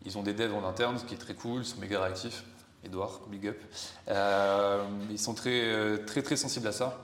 Ils 0.05 0.17
ont 0.17 0.23
des 0.23 0.33
devs 0.33 0.53
en 0.53 0.67
interne, 0.67 0.97
ce 0.97 1.05
qui 1.05 1.13
est 1.13 1.17
très 1.17 1.35
cool, 1.35 1.61
ils 1.61 1.65
sont 1.65 1.79
méga 1.79 2.01
réactifs. 2.01 2.43
Edouard, 2.83 3.21
big 3.29 3.47
up. 3.47 3.61
Euh, 4.09 4.83
ils 5.09 5.19
sont 5.19 5.33
très, 5.33 5.61
euh, 5.63 6.05
très, 6.05 6.21
très 6.21 6.35
sensibles 6.35 6.67
à 6.67 6.73
ça. 6.73 6.99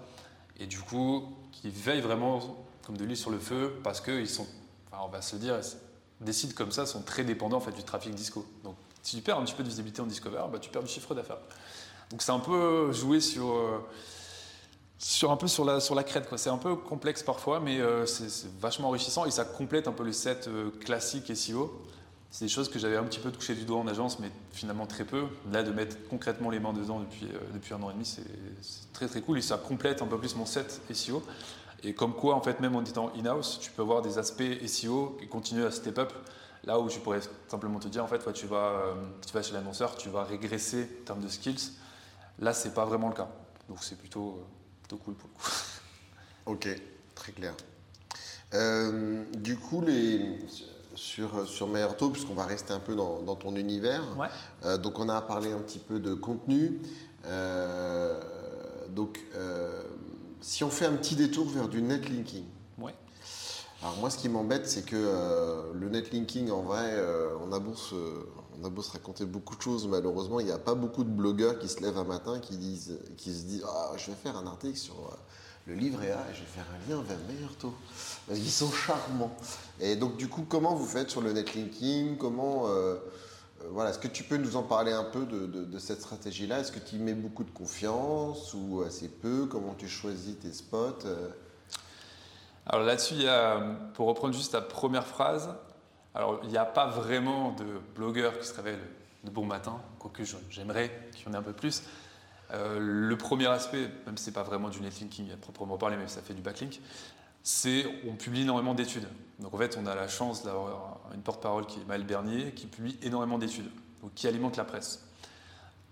Et 0.59 0.67
du 0.67 0.79
coup, 0.79 1.33
ils 1.63 1.71
veillent 1.71 2.01
vraiment 2.01 2.65
comme 2.85 2.97
de 2.97 3.05
l'huile 3.05 3.15
sur 3.15 3.31
le 3.31 3.39
feu 3.39 3.79
parce 3.83 4.01
qu'ils 4.01 4.29
sont, 4.29 4.47
on 4.91 5.07
va 5.07 5.21
se 5.21 5.35
le 5.35 5.41
dire, 5.41 5.55
des 6.19 6.33
sites 6.33 6.53
comme 6.53 6.71
ça 6.71 6.85
sont 6.85 7.01
très 7.01 7.23
dépendants 7.23 7.57
en 7.57 7.61
fait, 7.61 7.71
du 7.71 7.83
trafic 7.83 8.13
disco. 8.13 8.45
Donc, 8.65 8.75
si 9.01 9.15
tu 9.15 9.21
perds 9.21 9.39
un 9.39 9.45
petit 9.45 9.53
peu 9.53 9.63
de 9.63 9.69
visibilité 9.69 10.01
en 10.01 10.05
Discover, 10.05 10.43
bah, 10.51 10.59
tu 10.59 10.69
perds 10.69 10.83
du 10.83 10.89
chiffre 10.89 11.15
d'affaires. 11.15 11.37
Donc, 12.09 12.21
c'est 12.21 12.33
un 12.33 12.39
peu 12.39 12.91
jouer 12.91 13.21
sur 13.21 13.55
sur 14.99 15.31
un 15.31 15.37
peu 15.37 15.47
sur 15.47 15.65
la, 15.65 15.79
sur 15.79 15.95
la 15.95 16.03
crête. 16.03 16.27
C'est 16.35 16.49
un 16.49 16.57
peu 16.57 16.75
complexe 16.75 17.23
parfois, 17.23 17.59
mais 17.59 17.79
euh, 17.79 18.05
c'est 18.05 18.51
vachement 18.59 18.89
enrichissant 18.89 19.25
et 19.25 19.31
ça 19.31 19.45
complète 19.45 19.87
un 19.87 19.93
peu 19.93 20.03
le 20.03 20.11
set 20.11 20.47
euh, 20.47 20.69
classique 20.81 21.35
SEO. 21.35 21.73
C'est 22.29 22.45
des 22.45 22.49
choses 22.49 22.69
que 22.69 22.77
j'avais 22.77 22.97
un 22.97 23.03
petit 23.03 23.19
peu 23.19 23.31
touché 23.31 23.55
du 23.55 23.63
doigt 23.63 23.79
en 23.79 23.87
agence, 23.87 24.19
mais 24.19 24.29
finalement 24.51 24.85
très 24.85 25.05
peu. 25.05 25.23
Là, 25.51 25.63
de 25.63 25.71
mettre 25.71 25.95
concrètement 26.09 26.51
les 26.51 26.59
mains 26.59 26.73
dedans 26.73 26.99
depuis, 26.99 27.25
euh, 27.25 27.39
depuis 27.53 27.73
un 27.73 27.81
an 27.81 27.89
et 27.89 27.93
demi, 27.93 28.05
c'est 28.05 28.23
très 28.93 29.07
très 29.07 29.21
cool 29.21 29.37
et 29.39 29.41
ça 29.41 29.57
complète 29.57 30.01
un 30.01 30.05
peu 30.05 30.17
plus 30.17 30.35
mon 30.35 30.45
set 30.45 30.81
SEO. 30.93 31.23
Et 31.81 31.93
comme 31.93 32.13
quoi, 32.13 32.35
en 32.35 32.41
fait, 32.41 32.59
même 32.59 32.75
en 32.75 32.83
étant 32.83 33.09
in-house, 33.15 33.57
tu 33.61 33.71
peux 33.71 33.83
avoir 33.83 34.01
des 34.01 34.17
aspects 34.17 34.67
SEO 34.67 35.17
qui 35.17 35.27
continuent 35.29 35.65
à 35.65 35.71
step 35.71 35.97
up. 35.97 36.11
Là 36.65 36.77
où 36.77 36.89
je 36.89 36.99
pourrais 36.99 37.21
simplement 37.47 37.79
te 37.79 37.87
dire, 37.87 38.03
en 38.03 38.07
fait, 38.07 38.33
tu, 38.33 38.47
vas, 38.47 38.83
tu 39.25 39.33
vas 39.33 39.41
chez 39.41 39.53
l'annonceur, 39.53 39.95
tu 39.95 40.09
vas 40.09 40.25
régresser 40.25 40.89
en 41.01 41.05
termes 41.05 41.21
de 41.21 41.29
skills. 41.29 41.71
Là, 42.39 42.51
c'est 42.51 42.73
pas 42.73 42.83
vraiment 42.83 43.07
le 43.07 43.15
cas. 43.15 43.29
Donc 43.69 43.77
c'est 43.79 43.97
plutôt 43.97 44.43
cool 44.97 45.15
pour 45.15 45.29
le 45.29 45.35
coup. 45.35 45.51
Ok, 46.45 46.67
très 47.13 47.31
clair. 47.31 47.53
Euh, 48.53 49.23
du 49.37 49.55
coup, 49.57 49.81
les, 49.81 50.39
sur, 50.95 51.47
sur 51.47 51.67
Meilleur 51.67 51.95
puisqu'on 51.95 52.33
va 52.33 52.45
rester 52.45 52.73
un 52.73 52.79
peu 52.79 52.95
dans, 52.95 53.35
ton 53.35 53.55
univers, 53.55 54.03
euh, 54.65 54.77
donc 54.77 54.97
on 54.99 55.09
a 55.09 55.21
parlé 55.21 55.51
un 55.51 55.59
petit 55.59 55.79
peu 55.79 55.99
de 55.99 56.13
contenu. 56.13 56.79
Euh, 57.25 58.19
donc, 58.89 59.19
si 60.41 60.63
on 60.63 60.69
fait 60.69 60.85
un 60.85 60.93
petit 60.93 61.15
détour 61.15 61.47
vers 61.47 61.67
du 61.67 61.81
netlinking. 61.81 62.45
Ouais. 62.79 62.95
Alors 63.83 63.97
moi, 63.97 64.09
ce 64.09 64.17
qui 64.17 64.29
m'embête, 64.29 64.67
c'est 64.67 64.85
que 64.85 65.71
le 65.73 65.89
netlinking, 65.89 66.49
en 66.49 66.61
vrai, 66.61 66.95
on 67.45 67.51
a 67.51 67.59
beau 67.59 67.75
se, 67.75 67.95
on 68.61 68.65
a 68.65 68.69
beau 68.69 68.81
se 68.81 68.91
raconter 68.91 69.25
beaucoup 69.25 69.55
de 69.55 69.61
choses, 69.61 69.87
malheureusement, 69.87 70.39
il 70.39 70.45
n'y 70.45 70.51
a 70.51 70.57
pas 70.57 70.75
beaucoup 70.75 71.03
de 71.03 71.09
blogueurs 71.09 71.59
qui 71.59 71.67
se 71.67 71.81
lèvent 71.81 71.97
un 71.97 72.03
matin 72.03 72.39
qui, 72.39 72.57
qui 73.17 73.33
se 73.33 73.43
disent 73.45 73.65
ah, 73.67 73.91
Je 73.97 74.11
vais 74.11 74.17
faire 74.17 74.37
un 74.37 74.45
article 74.47 74.77
sur 74.77 74.95
euh, 74.95 75.15
le 75.67 75.75
livret 75.75 76.11
A 76.11 76.19
et 76.29 76.33
je 76.33 76.39
vais 76.41 76.45
faire 76.45 76.65
un 76.73 76.89
lien 76.89 77.01
vers 77.01 77.17
meilleur 77.27 77.55
taux. 77.55 77.73
Parce 78.27 78.39
sont 78.39 78.71
charmants. 78.71 79.35
Et 79.79 79.95
donc, 79.95 80.17
du 80.17 80.27
coup, 80.27 80.45
comment 80.47 80.75
vous 80.75 80.85
faites 80.85 81.09
sur 81.09 81.21
le 81.21 81.31
netlinking? 81.31 82.17
Comment. 82.17 82.67
Euh, 82.67 82.95
euh, 83.61 83.67
voilà, 83.71 83.91
est-ce 83.91 83.99
que 83.99 84.07
tu 84.07 84.23
peux 84.23 84.37
nous 84.37 84.55
en 84.55 84.63
parler 84.63 84.91
un 84.91 85.03
peu 85.03 85.25
de, 85.25 85.79
cette 85.79 86.01
stratégie-là? 86.01 86.59
Est-ce 86.59 86.71
que 86.71 86.79
tu 86.79 86.95
y 86.95 86.99
mets 86.99 87.13
beaucoup 87.13 87.43
de 87.43 87.51
confiance 87.51 88.53
ou 88.53 88.81
assez 88.85 89.09
peu? 89.09 89.47
Comment 89.47 89.73
tu 89.73 89.87
choisis 89.87 90.39
tes 90.39 90.53
spots 90.53 91.05
Alors 92.65 92.85
là-dessus, 92.85 93.25
pour 93.95 94.07
reprendre 94.07 94.33
juste 94.33 94.53
ta 94.53 94.61
première 94.61 95.05
phrase, 95.05 95.49
alors, 96.15 96.39
il 96.43 96.49
n'y 96.49 96.57
a 96.57 96.65
pas 96.65 96.87
vraiment 96.87 97.51
de 97.51 97.65
blogueurs 97.95 98.37
qui 98.39 98.47
se 98.47 98.53
révèlent 98.53 98.87
de 99.23 99.29
bon 99.29 99.45
matin, 99.45 99.79
quoique 99.99 100.23
j'aimerais 100.49 100.91
qu'il 101.13 101.27
y 101.27 101.29
en 101.29 101.33
ait 101.33 101.37
un 101.37 101.43
peu 101.43 101.53
plus. 101.53 101.83
Euh, 102.51 102.79
le 102.79 103.17
premier 103.17 103.47
aspect, 103.47 103.89
même 104.05 104.17
si 104.17 104.25
ce 104.25 104.29
n'est 104.29 104.33
pas 104.33 104.43
vraiment 104.43 104.69
du 104.69 104.81
netlinking 104.81 105.31
à 105.31 105.37
proprement 105.37 105.77
parler, 105.77 105.97
mais 105.97 106.07
ça 106.07 106.21
fait 106.21 106.33
du 106.33 106.41
backlink, 106.41 106.81
c'est 107.43 107.85
on 108.07 108.15
publie 108.15 108.41
énormément 108.41 108.73
d'études. 108.73 109.07
Donc 109.39 109.53
en 109.53 109.57
fait, 109.57 109.77
on 109.79 109.85
a 109.85 109.93
la 109.93 110.07
chance 110.07 110.43
d'avoir 110.43 110.99
une 111.13 111.21
porte-parole 111.21 111.65
qui 111.67 111.79
est 111.79 111.85
Maël 111.85 112.03
Bernier, 112.03 112.53
qui 112.53 112.65
publie 112.65 112.97
énormément 113.03 113.37
d'études, 113.37 113.69
donc 114.01 114.13
qui 114.15 114.27
alimente 114.27 114.57
la 114.57 114.65
presse. 114.65 115.05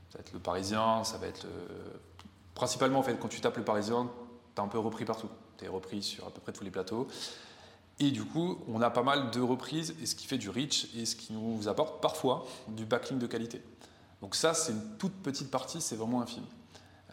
Ça 0.10 0.18
va 0.18 0.22
être 0.22 0.34
le 0.34 0.40
Parisien, 0.40 1.04
ça 1.04 1.18
va 1.18 1.28
être 1.28 1.46
principalement 2.56 3.00
en 3.00 3.04
fait 3.04 3.20
quand 3.20 3.28
tu 3.28 3.40
tapes 3.40 3.58
le 3.58 3.64
Parisien, 3.64 4.10
tu 4.56 4.62
es 4.62 4.66
un 4.66 4.68
peu 4.68 4.80
repris 4.80 5.06
partout. 5.06 5.30
Tu 5.58 5.66
es 5.66 5.68
repris 5.68 6.02
sur 6.02 6.26
à 6.26 6.32
peu 6.32 6.42
près 6.42 6.54
tous 6.54 6.64
les 6.64 6.72
plateaux. 6.72 7.08
Et 8.00 8.12
du 8.12 8.24
coup, 8.24 8.60
on 8.68 8.82
a 8.82 8.90
pas 8.90 9.04
mal 9.04 9.32
de 9.32 9.42
reprises, 9.42 9.96
et 10.02 10.06
ce 10.06 10.16
qui 10.16 10.28
fait 10.28 10.38
du 10.38 10.50
reach, 10.50 10.88
et 10.96 11.06
ce 11.06 11.16
qui 11.16 11.34
nous 11.34 11.68
apporte 11.68 12.02
parfois 12.02 12.46
du 12.68 12.86
backlink 12.86 13.20
de 13.20 13.28
qualité. 13.28 13.62
Donc 14.22 14.36
ça, 14.36 14.54
c'est 14.54 14.72
une 14.72 14.98
toute 14.98 15.14
petite 15.14 15.50
partie, 15.50 15.82
c'est 15.82 15.96
vraiment 15.96 16.22
infime. 16.22 16.46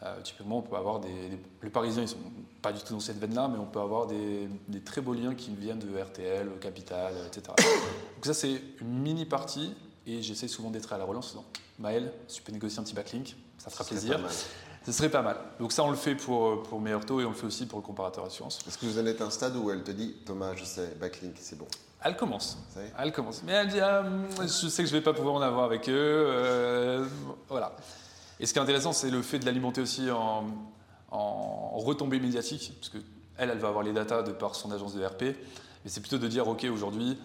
Euh, 0.03 0.21
typiquement, 0.21 0.59
on 0.59 0.61
peut 0.61 0.75
avoir 0.75 0.99
des, 0.99 1.39
Les 1.63 1.69
Parisiens, 1.69 2.03
ils 2.03 2.07
sont 2.07 2.17
pas 2.61 2.71
du 2.71 2.81
tout 2.81 2.93
dans 2.93 2.99
cette 2.99 3.17
veine-là, 3.17 3.47
mais 3.47 3.57
on 3.57 3.65
peut 3.65 3.79
avoir 3.79 4.05
des, 4.05 4.49
très 4.83 5.01
beaux 5.01 5.13
liens 5.13 5.33
qui 5.33 5.55
viennent 5.55 5.79
de 5.79 5.97
RTL, 5.97 6.49
Capital, 6.59 7.13
etc. 7.27 7.53
Donc 8.15 8.25
ça, 8.25 8.33
c'est 8.33 8.61
une 8.81 8.99
mini 8.99 9.25
partie, 9.25 9.73
et 10.05 10.21
j'essaie 10.21 10.47
souvent 10.47 10.69
d'être 10.69 10.93
à 10.93 10.97
la 10.97 11.05
relance 11.05 11.35
Maël, 11.79 12.13
si 12.27 12.37
tu 12.37 12.41
peux 12.43 12.51
négocier 12.51 12.79
un 12.79 12.83
petit 12.83 12.93
backlink, 12.93 13.35
ça 13.57 13.69
fera 13.69 13.83
plaisir. 13.83 14.19
Ce 14.85 14.91
serait 14.91 15.09
pas 15.09 15.23
mal. 15.23 15.37
Donc 15.59 15.71
ça, 15.71 15.83
on 15.83 15.89
le 15.89 15.95
fait 15.95 16.13
pour, 16.15 16.47
euh, 16.47 16.63
pour 16.63 16.79
meilleur 16.79 17.05
taux 17.05 17.19
et 17.19 17.25
on 17.25 17.29
le 17.29 17.35
fait 17.35 17.47
aussi 17.47 17.65
pour 17.65 17.79
le 17.79 17.83
comparateur 17.85 18.25
assurance. 18.25 18.59
Est-ce 18.67 18.77
que 18.77 18.85
vous 18.85 18.99
en 18.99 19.05
êtes 19.05 19.19
à 19.19 19.25
un 19.25 19.29
stade 19.31 19.55
où 19.55 19.71
elle 19.71 19.83
te 19.83 19.91
dit, 19.91 20.15
Thomas, 20.25 20.53
je 20.55 20.63
sais, 20.63 20.95
backlink, 20.99 21.35
c'est 21.39 21.57
bon 21.57 21.65
Elle 22.03 22.15
commence. 22.15 22.57
Elle 22.97 23.11
commence. 23.11 23.41
Mais 23.43 23.53
elle 23.53 23.67
dit, 23.69 23.79
ah, 23.79 24.03
je 24.41 24.47
sais 24.67 24.83
que 24.83 24.89
je 24.89 24.93
vais 24.93 25.01
pas 25.01 25.13
pouvoir 25.13 25.35
en 25.35 25.41
avoir 25.41 25.65
avec 25.65 25.89
eux. 25.89 25.93
Euh, 25.93 27.05
voilà. 27.49 27.75
Et 28.39 28.45
ce 28.45 28.53
qui 28.53 28.59
est 28.59 28.61
intéressant, 28.61 28.93
c'est 28.93 29.09
le 29.09 29.23
fait 29.23 29.39
de 29.39 29.45
l'alimenter 29.45 29.81
aussi 29.81 30.11
en, 30.11 30.45
en 31.09 31.69
retombées 31.77 32.19
médiatiques, 32.19 32.73
parce 32.79 32.89
que 32.89 32.97
elle, 33.37 33.49
elle 33.49 33.57
va 33.59 33.69
avoir 33.69 33.83
les 33.83 33.91
datas 33.91 34.21
de 34.21 34.31
par 34.31 34.55
son 34.55 34.71
agence 34.71 34.93
de 34.93 35.03
RP. 35.03 35.23
Mais 35.23 35.89
c'est 35.89 35.99
plutôt 36.01 36.17
de 36.19 36.27
dire, 36.27 36.47
OK, 36.47 36.63
aujourd'hui, 36.65 37.17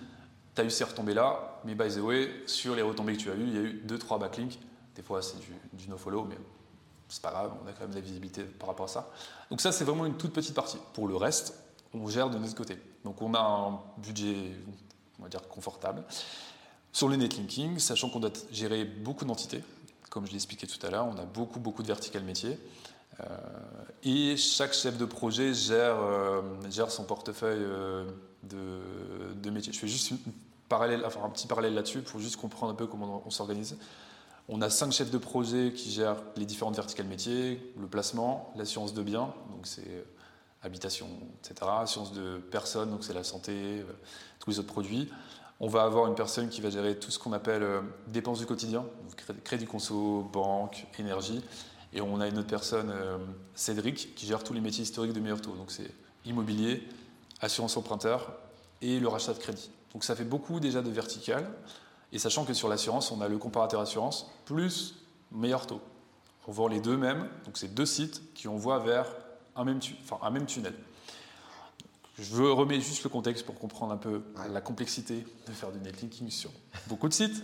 tu 0.54 0.62
as 0.62 0.64
eu 0.64 0.70
ces 0.70 0.84
retombées-là, 0.84 1.60
mais 1.64 1.74
by 1.74 1.94
the 1.94 1.98
way, 1.98 2.30
sur 2.46 2.74
les 2.74 2.82
retombées 2.82 3.16
que 3.16 3.22
tu 3.22 3.30
as 3.30 3.34
eues, 3.34 3.46
il 3.46 3.54
y 3.54 3.58
a 3.58 3.60
eu 3.60 3.84
2-3 3.86 4.18
backlinks. 4.18 4.58
Des 4.96 5.02
fois, 5.02 5.20
c'est 5.20 5.38
du, 5.38 5.52
du 5.74 5.88
no-follow, 5.88 6.24
mais 6.24 6.36
c'est 7.10 7.22
pas 7.22 7.30
grave, 7.30 7.52
on 7.62 7.68
a 7.68 7.72
quand 7.72 7.80
même 7.80 7.90
de 7.90 7.96
la 7.96 8.00
visibilité 8.00 8.44
par 8.44 8.68
rapport 8.68 8.86
à 8.86 8.88
ça. 8.88 9.10
Donc 9.50 9.60
ça, 9.60 9.72
c'est 9.72 9.84
vraiment 9.84 10.06
une 10.06 10.16
toute 10.16 10.32
petite 10.32 10.54
partie. 10.54 10.78
Pour 10.94 11.08
le 11.08 11.16
reste, 11.16 11.54
on 11.92 12.08
gère 12.08 12.30
de 12.30 12.38
notre 12.38 12.54
côté. 12.54 12.78
Donc 13.04 13.20
on 13.22 13.34
a 13.34 13.40
un 13.40 13.80
budget, 13.98 14.52
on 15.18 15.24
va 15.24 15.28
dire, 15.28 15.46
confortable. 15.48 16.04
Sur 16.92 17.08
le 17.08 17.16
netlinking, 17.16 17.78
sachant 17.78 18.10
qu'on 18.10 18.20
doit 18.20 18.32
gérer 18.50 18.84
beaucoup 18.84 19.24
d'entités, 19.24 19.62
comme 20.08 20.26
je 20.26 20.30
l'ai 20.30 20.36
expliqué 20.36 20.66
tout 20.66 20.84
à 20.84 20.90
l'heure, 20.90 21.06
on 21.06 21.16
a 21.18 21.24
beaucoup, 21.24 21.60
beaucoup 21.60 21.82
de 21.82 21.88
verticales 21.88 22.24
métiers. 22.24 22.58
Euh, 23.20 23.26
et 24.02 24.36
chaque 24.36 24.72
chef 24.72 24.96
de 24.96 25.04
projet 25.04 25.54
gère, 25.54 25.96
euh, 26.00 26.42
gère 26.70 26.90
son 26.90 27.04
portefeuille 27.04 27.62
euh, 27.62 28.04
de, 28.42 29.34
de 29.34 29.50
métiers. 29.50 29.72
Je 29.72 29.78
fais 29.78 29.88
juste 29.88 30.12
un 30.12 31.30
petit 31.30 31.46
parallèle 31.46 31.74
là-dessus 31.74 32.02
pour 32.02 32.20
juste 32.20 32.36
comprendre 32.36 32.72
un 32.72 32.76
peu 32.76 32.86
comment 32.86 33.22
on 33.26 33.30
s'organise. 33.30 33.76
On 34.48 34.62
a 34.62 34.70
cinq 34.70 34.92
chefs 34.92 35.10
de 35.10 35.18
projet 35.18 35.72
qui 35.72 35.90
gèrent 35.90 36.22
les 36.36 36.46
différentes 36.46 36.76
verticales 36.76 37.06
métiers, 37.06 37.72
le 37.78 37.86
placement, 37.86 38.52
l'assurance 38.56 38.94
de 38.94 39.02
biens, 39.02 39.32
donc 39.50 39.66
c'est 39.66 39.86
euh, 39.86 40.02
habitation, 40.62 41.06
etc. 41.38 41.70
Assurance 41.80 42.12
de 42.12 42.38
personnes, 42.38 42.90
donc 42.90 43.04
c'est 43.04 43.12
la 43.12 43.24
santé, 43.24 43.52
euh, 43.52 43.84
tous 44.40 44.50
les 44.50 44.58
autres 44.58 44.72
produits. 44.72 45.08
On 45.60 45.68
va 45.68 45.82
avoir 45.82 46.06
une 46.06 46.14
personne 46.14 46.48
qui 46.48 46.60
va 46.60 46.70
gérer 46.70 46.98
tout 46.98 47.10
ce 47.10 47.18
qu'on 47.18 47.32
appelle 47.32 47.62
euh, 47.62 47.80
dépenses 48.08 48.40
du 48.40 48.46
quotidien, 48.46 48.80
donc 48.80 49.42
crédit 49.44 49.66
conso, 49.66 50.28
banque, 50.32 50.86
énergie. 50.98 51.42
Et 51.92 52.00
on 52.00 52.20
a 52.20 52.28
une 52.28 52.38
autre 52.38 52.46
personne, 52.46 52.92
Cédric, 53.56 54.14
qui 54.14 54.24
gère 54.24 54.44
tous 54.44 54.52
les 54.52 54.60
métiers 54.60 54.84
historiques 54.84 55.12
de 55.12 55.18
meilleur 55.18 55.40
taux. 55.40 55.56
Donc 55.56 55.72
c'est 55.72 55.90
immobilier, 56.24 56.86
assurance 57.40 57.76
emprunteur 57.76 58.32
et 58.80 59.00
le 59.00 59.08
rachat 59.08 59.32
de 59.32 59.38
crédit. 59.38 59.70
Donc 59.92 60.04
ça 60.04 60.14
fait 60.14 60.24
beaucoup 60.24 60.60
déjà 60.60 60.82
de 60.82 60.90
verticales. 60.90 61.50
Et 62.12 62.18
sachant 62.18 62.44
que 62.44 62.54
sur 62.54 62.68
l'assurance, 62.68 63.10
on 63.10 63.20
a 63.20 63.28
le 63.28 63.38
comparateur 63.38 63.80
assurance 63.80 64.30
plus 64.44 64.96
meilleur 65.30 65.66
taux. 65.66 65.80
On 66.48 66.52
voit 66.52 66.68
les 66.68 66.80
deux 66.80 66.96
mêmes, 66.96 67.28
donc 67.44 67.56
c'est 67.58 67.72
deux 67.72 67.86
sites 67.86 68.22
qui 68.34 68.48
envoient 68.48 68.80
vers 68.80 69.06
un 69.54 69.64
même, 69.64 69.78
enfin, 70.02 70.18
un 70.22 70.30
même 70.30 70.46
tunnel. 70.46 70.74
Je 72.18 72.42
remets 72.42 72.80
juste 72.80 73.04
le 73.04 73.08
contexte 73.08 73.46
pour 73.46 73.58
comprendre 73.58 73.92
un 73.92 73.96
peu 73.96 74.22
la 74.52 74.60
complexité 74.60 75.24
de 75.46 75.52
faire 75.52 75.70
du 75.70 75.78
netlinking 75.78 76.28
sur 76.28 76.50
beaucoup 76.86 77.08
de 77.08 77.14
sites. 77.14 77.42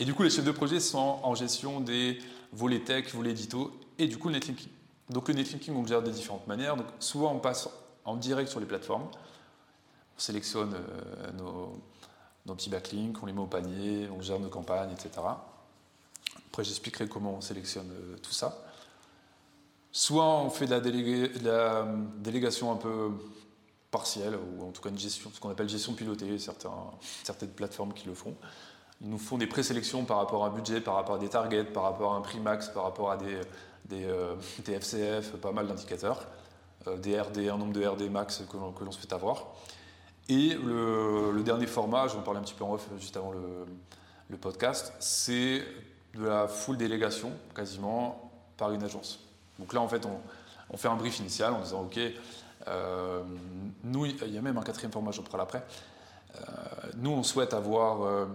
Et 0.00 0.04
du 0.04 0.12
coup, 0.12 0.22
les 0.22 0.30
chefs 0.30 0.44
de 0.44 0.50
projet 0.50 0.80
sont 0.80 1.20
en 1.22 1.34
gestion 1.34 1.80
des 1.80 2.18
volets 2.52 2.80
tech, 2.80 3.14
volets 3.14 3.30
édito 3.30 3.72
et 3.96 4.06
du 4.06 4.18
coup 4.18 4.28
le 4.28 4.34
netlinking. 4.34 4.68
Donc 5.08 5.28
le 5.28 5.34
netlinking, 5.34 5.74
on 5.74 5.82
le 5.82 5.88
gère 5.88 6.02
de 6.02 6.10
différentes 6.10 6.46
manières. 6.46 6.76
Donc 6.76 6.86
souvent, 6.98 7.32
on 7.32 7.38
passe 7.38 7.70
en 8.04 8.16
direct 8.16 8.50
sur 8.50 8.60
les 8.60 8.66
plateformes. 8.66 9.04
On 9.04 10.20
sélectionne 10.20 10.74
euh, 10.74 11.32
nos, 11.32 11.80
nos 12.48 12.54
petits 12.54 12.70
backlinks, 12.70 13.22
on 13.22 13.26
les 13.26 13.32
met 13.32 13.40
au 13.40 13.46
panier, 13.46 14.08
on 14.10 14.20
gère 14.20 14.40
nos 14.40 14.48
campagnes, 14.48 14.90
etc. 14.92 15.10
Après, 16.50 16.64
j'expliquerai 16.64 17.08
comment 17.08 17.34
on 17.34 17.40
sélectionne 17.40 17.90
euh, 17.90 18.16
tout 18.22 18.32
ça. 18.32 18.64
Soit 19.92 20.24
on 20.24 20.50
fait 20.50 20.66
de 20.66 21.44
la, 21.44 21.52
euh, 21.52 21.84
délégation 22.16 22.72
un 22.72 22.76
peu 22.76 23.10
partielle, 23.90 24.36
ou 24.36 24.64
en 24.66 24.70
tout 24.70 24.82
cas 24.82 24.90
une 24.90 24.98
gestion, 24.98 25.30
ce 25.32 25.40
qu'on 25.40 25.50
appelle 25.50 25.68
gestion 25.68 25.94
pilotée, 25.94 26.36
certaines 26.38 27.50
plateformes 27.50 27.94
qui 27.94 28.06
le 28.06 28.14
font. 28.14 28.34
Ils 29.00 29.08
nous 29.08 29.18
font 29.18 29.38
des 29.38 29.46
présélections 29.46 30.04
par 30.04 30.18
rapport 30.18 30.44
à 30.44 30.48
un 30.48 30.50
budget, 30.50 30.80
par 30.80 30.94
rapport 30.94 31.14
à 31.14 31.18
des 31.18 31.28
targets, 31.28 31.64
par 31.64 31.84
rapport 31.84 32.14
à 32.14 32.16
un 32.16 32.20
prix 32.20 32.40
max, 32.40 32.68
par 32.68 32.82
rapport 32.82 33.10
à 33.10 33.16
des, 33.16 33.40
des, 33.86 34.74
FCF, 34.74 35.32
pas 35.40 35.52
mal 35.52 35.68
d'indicateurs, 35.68 36.26
euh, 36.86 36.96
des 36.98 37.18
RD, 37.18 37.48
un 37.48 37.56
nombre 37.56 37.72
de 37.72 37.86
RD 37.86 38.10
max 38.10 38.42
que 38.50 38.56
l'on 38.56 38.92
se 38.92 38.98
fait 38.98 39.12
avoir. 39.12 39.46
Et 40.28 40.54
le, 40.54 41.42
dernier 41.42 41.66
format, 41.66 42.06
j'en 42.06 42.20
parlais 42.20 42.40
un 42.40 42.42
petit 42.42 42.54
peu 42.54 42.64
en 42.64 42.74
off 42.74 42.86
juste 42.98 43.16
avant 43.16 43.32
le, 43.32 44.36
podcast, 44.36 44.92
c'est 44.98 45.64
de 46.14 46.26
la 46.26 46.46
full 46.46 46.76
délégation, 46.76 47.32
quasiment, 47.54 48.30
par 48.58 48.72
une 48.72 48.82
agence. 48.82 49.20
Donc 49.58 49.72
là, 49.72 49.80
en 49.80 49.88
fait, 49.88 50.06
on, 50.70 50.76
fait 50.76 50.88
un 50.88 50.96
brief 50.96 51.18
initial 51.18 51.54
en 51.54 51.62
disant, 51.62 51.82
OK, 51.82 51.98
euh, 52.66 53.22
nous, 53.84 54.04
il 54.04 54.34
y 54.34 54.36
a 54.36 54.42
même 54.42 54.58
un 54.58 54.62
quatrième 54.62 54.92
format, 54.92 55.12
j'en 55.12 55.22
parle 55.22 55.42
après. 55.42 55.64
Euh, 56.34 56.42
nous, 56.96 57.10
on 57.10 57.22
souhaite 57.22 57.54
avoir 57.54 58.02
euh, 58.02 58.26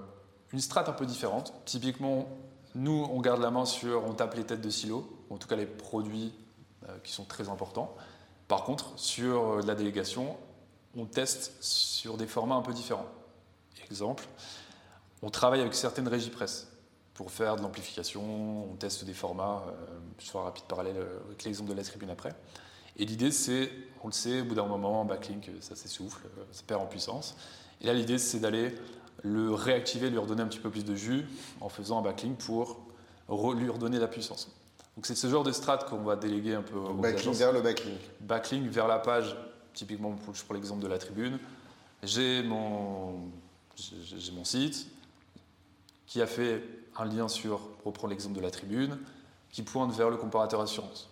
une 0.51 0.59
strate 0.59 0.89
un 0.89 0.93
peu 0.93 1.05
différente. 1.05 1.53
Typiquement, 1.65 2.27
nous, 2.73 3.07
on 3.11 3.21
garde 3.21 3.41
la 3.41 3.51
main 3.51 3.65
sur, 3.65 4.03
on 4.05 4.13
tape 4.13 4.33
les 4.33 4.45
têtes 4.45 4.61
de 4.61 4.69
silo, 4.71 5.07
en 5.29 5.37
tout 5.37 5.47
cas 5.47 5.55
les 5.55 5.67
produits 5.67 6.33
qui 7.03 7.13
sont 7.13 7.23
très 7.23 7.47
importants. 7.47 7.95
Par 8.49 8.63
contre, 8.63 8.91
sur 8.97 9.61
la 9.61 9.73
délégation, 9.73 10.35
on 10.95 11.05
teste 11.05 11.53
sur 11.61 12.17
des 12.17 12.27
formats 12.27 12.55
un 12.55 12.61
peu 12.61 12.73
différents. 12.73 13.07
Exemple, 13.89 14.25
on 15.21 15.29
travaille 15.29 15.61
avec 15.61 15.73
certaines 15.75 16.07
régies 16.07 16.29
presse 16.29 16.67
pour 17.13 17.31
faire 17.31 17.55
de 17.55 17.61
l'amplification, 17.61 18.71
on 18.71 18.75
teste 18.75 19.05
des 19.05 19.13
formats, 19.13 19.63
euh, 19.67 19.71
je 20.19 20.25
ferai 20.25 20.39
un 20.39 20.45
rapide 20.45 20.63
parallèle 20.65 20.97
euh, 20.97 21.19
avec 21.27 21.43
l'exemple 21.43 21.69
de 21.69 21.75
la 21.75 21.83
tribune 21.83 22.09
après. 22.09 22.33
Et 22.97 23.05
l'idée, 23.05 23.31
c'est, 23.31 23.69
on 24.03 24.07
le 24.07 24.13
sait, 24.13 24.41
au 24.41 24.45
bout 24.45 24.55
d'un 24.55 24.65
moment, 24.65 25.01
en 25.01 25.05
backlink, 25.05 25.49
ça 25.59 25.75
s'essouffle, 25.75 26.25
euh, 26.37 26.43
ça 26.51 26.63
perd 26.65 26.81
en 26.81 26.87
puissance. 26.87 27.35
Et 27.81 27.87
là, 27.87 27.93
l'idée, 27.93 28.17
c'est 28.17 28.39
d'aller 28.39 28.73
le 29.21 29.53
réactiver, 29.53 30.09
lui 30.09 30.17
redonner 30.17 30.41
un 30.41 30.47
petit 30.47 30.59
peu 30.59 30.69
plus 30.69 30.85
de 30.85 30.95
jus 30.95 31.27
en 31.61 31.69
faisant 31.69 31.99
un 31.99 32.01
backlink 32.01 32.37
pour 32.39 32.79
lui 33.53 33.69
redonner 33.69 33.99
la 33.99 34.07
puissance. 34.07 34.49
Donc 34.95 35.05
c'est 35.05 35.15
ce 35.15 35.27
genre 35.27 35.43
de 35.43 35.51
strat 35.51 35.77
qu'on 35.77 36.03
va 36.03 36.15
déléguer 36.15 36.55
un 36.55 36.61
peu 36.61 36.77
aux 36.77 36.93
Backlink 36.93 37.35
vers 37.35 37.51
le 37.51 37.61
backlink. 37.61 37.99
Backlink 38.19 38.69
vers 38.69 38.87
la 38.87 38.99
page 38.99 39.35
typiquement 39.73 40.11
pour, 40.11 40.33
pour 40.33 40.53
l'exemple 40.53 40.81
de 40.81 40.87
la 40.87 40.97
tribune, 40.97 41.39
j'ai 42.03 42.43
mon, 42.43 43.31
site 44.43 44.87
qui 46.05 46.21
a 46.21 46.27
fait 46.27 46.63
un 46.97 47.05
lien 47.05 47.27
sur, 47.27 47.59
pour 47.59 48.07
l'exemple 48.07 48.35
de 48.35 48.41
la 48.41 48.51
tribune, 48.51 48.99
qui 49.51 49.63
pointe 49.63 49.93
vers 49.93 50.09
le 50.09 50.17
comparateur 50.17 50.61
assurance. 50.61 51.09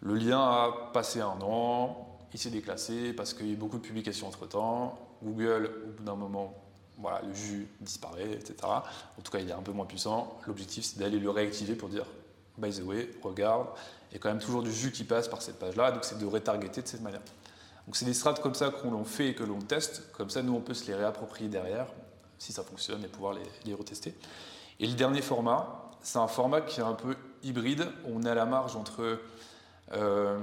Le 0.00 0.14
lien 0.14 0.40
a 0.40 0.90
passé 0.92 1.20
un 1.20 1.38
an, 1.42 2.18
il 2.32 2.38
s'est 2.38 2.50
déclassé 2.50 3.12
parce 3.12 3.34
qu'il 3.34 3.46
y 3.46 3.50
a 3.50 3.52
eu 3.52 3.56
beaucoup 3.56 3.78
de 3.78 3.82
publications 3.82 4.28
entre-temps. 4.28 4.98
Google, 5.22 5.70
au 5.86 5.92
bout 5.92 6.04
d'un 6.04 6.16
moment, 6.16 6.54
voilà, 6.98 7.22
le 7.22 7.34
jus 7.34 7.68
disparaît, 7.80 8.32
etc. 8.32 8.56
En 8.64 9.22
tout 9.22 9.30
cas, 9.30 9.38
il 9.38 9.48
est 9.48 9.52
un 9.52 9.62
peu 9.62 9.72
moins 9.72 9.86
puissant. 9.86 10.38
L'objectif, 10.46 10.84
c'est 10.84 10.98
d'aller 10.98 11.18
le 11.18 11.30
réactiver 11.30 11.74
pour 11.74 11.88
dire, 11.88 12.04
by 12.58 12.70
the 12.70 12.82
way, 12.82 13.10
regarde, 13.22 13.68
il 14.10 14.14
y 14.14 14.16
a 14.16 14.18
quand 14.20 14.28
même 14.28 14.40
toujours 14.40 14.62
du 14.62 14.72
jus 14.72 14.92
qui 14.92 15.04
passe 15.04 15.28
par 15.28 15.42
cette 15.42 15.58
page-là, 15.58 15.92
donc 15.92 16.04
c'est 16.04 16.18
de 16.18 16.26
retargeter 16.26 16.82
de 16.82 16.88
cette 16.88 17.02
manière. 17.02 17.22
Donc 17.86 17.96
c'est 17.96 18.04
des 18.04 18.14
strates 18.14 18.40
comme 18.40 18.54
ça 18.54 18.70
qu'on 18.70 19.04
fait 19.04 19.28
et 19.28 19.34
que 19.34 19.42
l'on 19.42 19.60
teste, 19.60 20.10
comme 20.12 20.30
ça 20.30 20.42
nous 20.42 20.54
on 20.54 20.60
peut 20.60 20.74
se 20.74 20.86
les 20.86 20.94
réapproprier 20.94 21.48
derrière, 21.48 21.86
si 22.38 22.52
ça 22.52 22.62
fonctionne, 22.62 23.04
et 23.04 23.08
pouvoir 23.08 23.34
les, 23.64 23.74
retester. 23.74 24.14
Et 24.80 24.86
le 24.86 24.94
dernier 24.94 25.22
format, 25.22 25.90
c'est 26.00 26.18
un 26.18 26.28
format 26.28 26.60
qui 26.60 26.80
est 26.80 26.84
un 26.84 26.94
peu 26.94 27.16
hybride, 27.42 27.86
on 28.06 28.22
est 28.24 28.30
à 28.30 28.34
la 28.34 28.46
marge 28.46 28.76
entre 28.76 29.20
euh, 29.92 30.38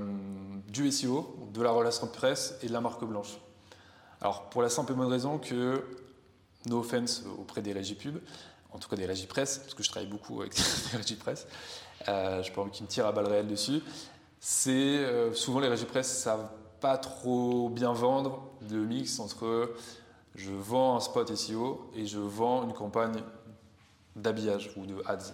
du 0.68 0.92
SEO, 0.92 1.50
de 1.54 1.62
la 1.62 1.72
relation 1.72 2.08
de 2.08 2.12
presse 2.12 2.56
et 2.62 2.68
de 2.68 2.74
la 2.74 2.82
marque 2.82 3.04
blanche. 3.04 3.38
Alors 4.22 4.50
pour 4.50 4.62
la 4.62 4.70
simple 4.70 4.92
et 4.92 4.96
bonne 4.96 5.08
raison 5.08 5.38
que, 5.38 5.84
no 6.66 6.80
offense 6.80 7.24
auprès 7.38 7.62
des 7.62 7.72
régies 7.72 7.96
pub, 7.96 8.20
en 8.72 8.80
tout 8.80 8.90
cas 8.90 8.98
des 8.98 9.06
régies 9.06 9.28
presse, 9.28 9.60
parce 9.60 9.74
que 9.74 9.84
je 9.84 9.90
travaille 9.90 10.10
beaucoup 10.10 10.42
avec 10.42 10.54
des 10.92 10.98
régies 10.98 11.16
presse, 11.16 11.48
euh, 12.08 12.44
je 12.44 12.52
envie 12.60 12.72
qu'ils 12.72 12.86
me 12.86 12.90
tirent 12.90 13.08
à 13.08 13.12
balles 13.12 13.28
réelles 13.28 13.48
dessus, 13.48 13.82
c'est 14.40 14.72
euh, 14.72 15.34
souvent 15.34 15.60
les 15.60 15.68
régies 15.68 15.86
presse 15.86 16.22
savent 16.22 16.50
pas 16.80 16.98
trop 16.98 17.70
bien 17.70 17.94
vendre 17.94 18.50
le 18.70 18.86
mix 18.86 19.20
entre 19.20 19.74
je 20.36 20.52
vends 20.52 20.96
un 20.96 21.00
spot 21.00 21.36
SEO 21.36 21.90
et 21.96 22.06
je 22.06 22.20
vends 22.20 22.64
une 22.64 22.74
campagne 22.74 23.22
d'habillage 24.16 24.72
ou 24.78 24.86
de 24.86 25.02
ads. 25.06 25.34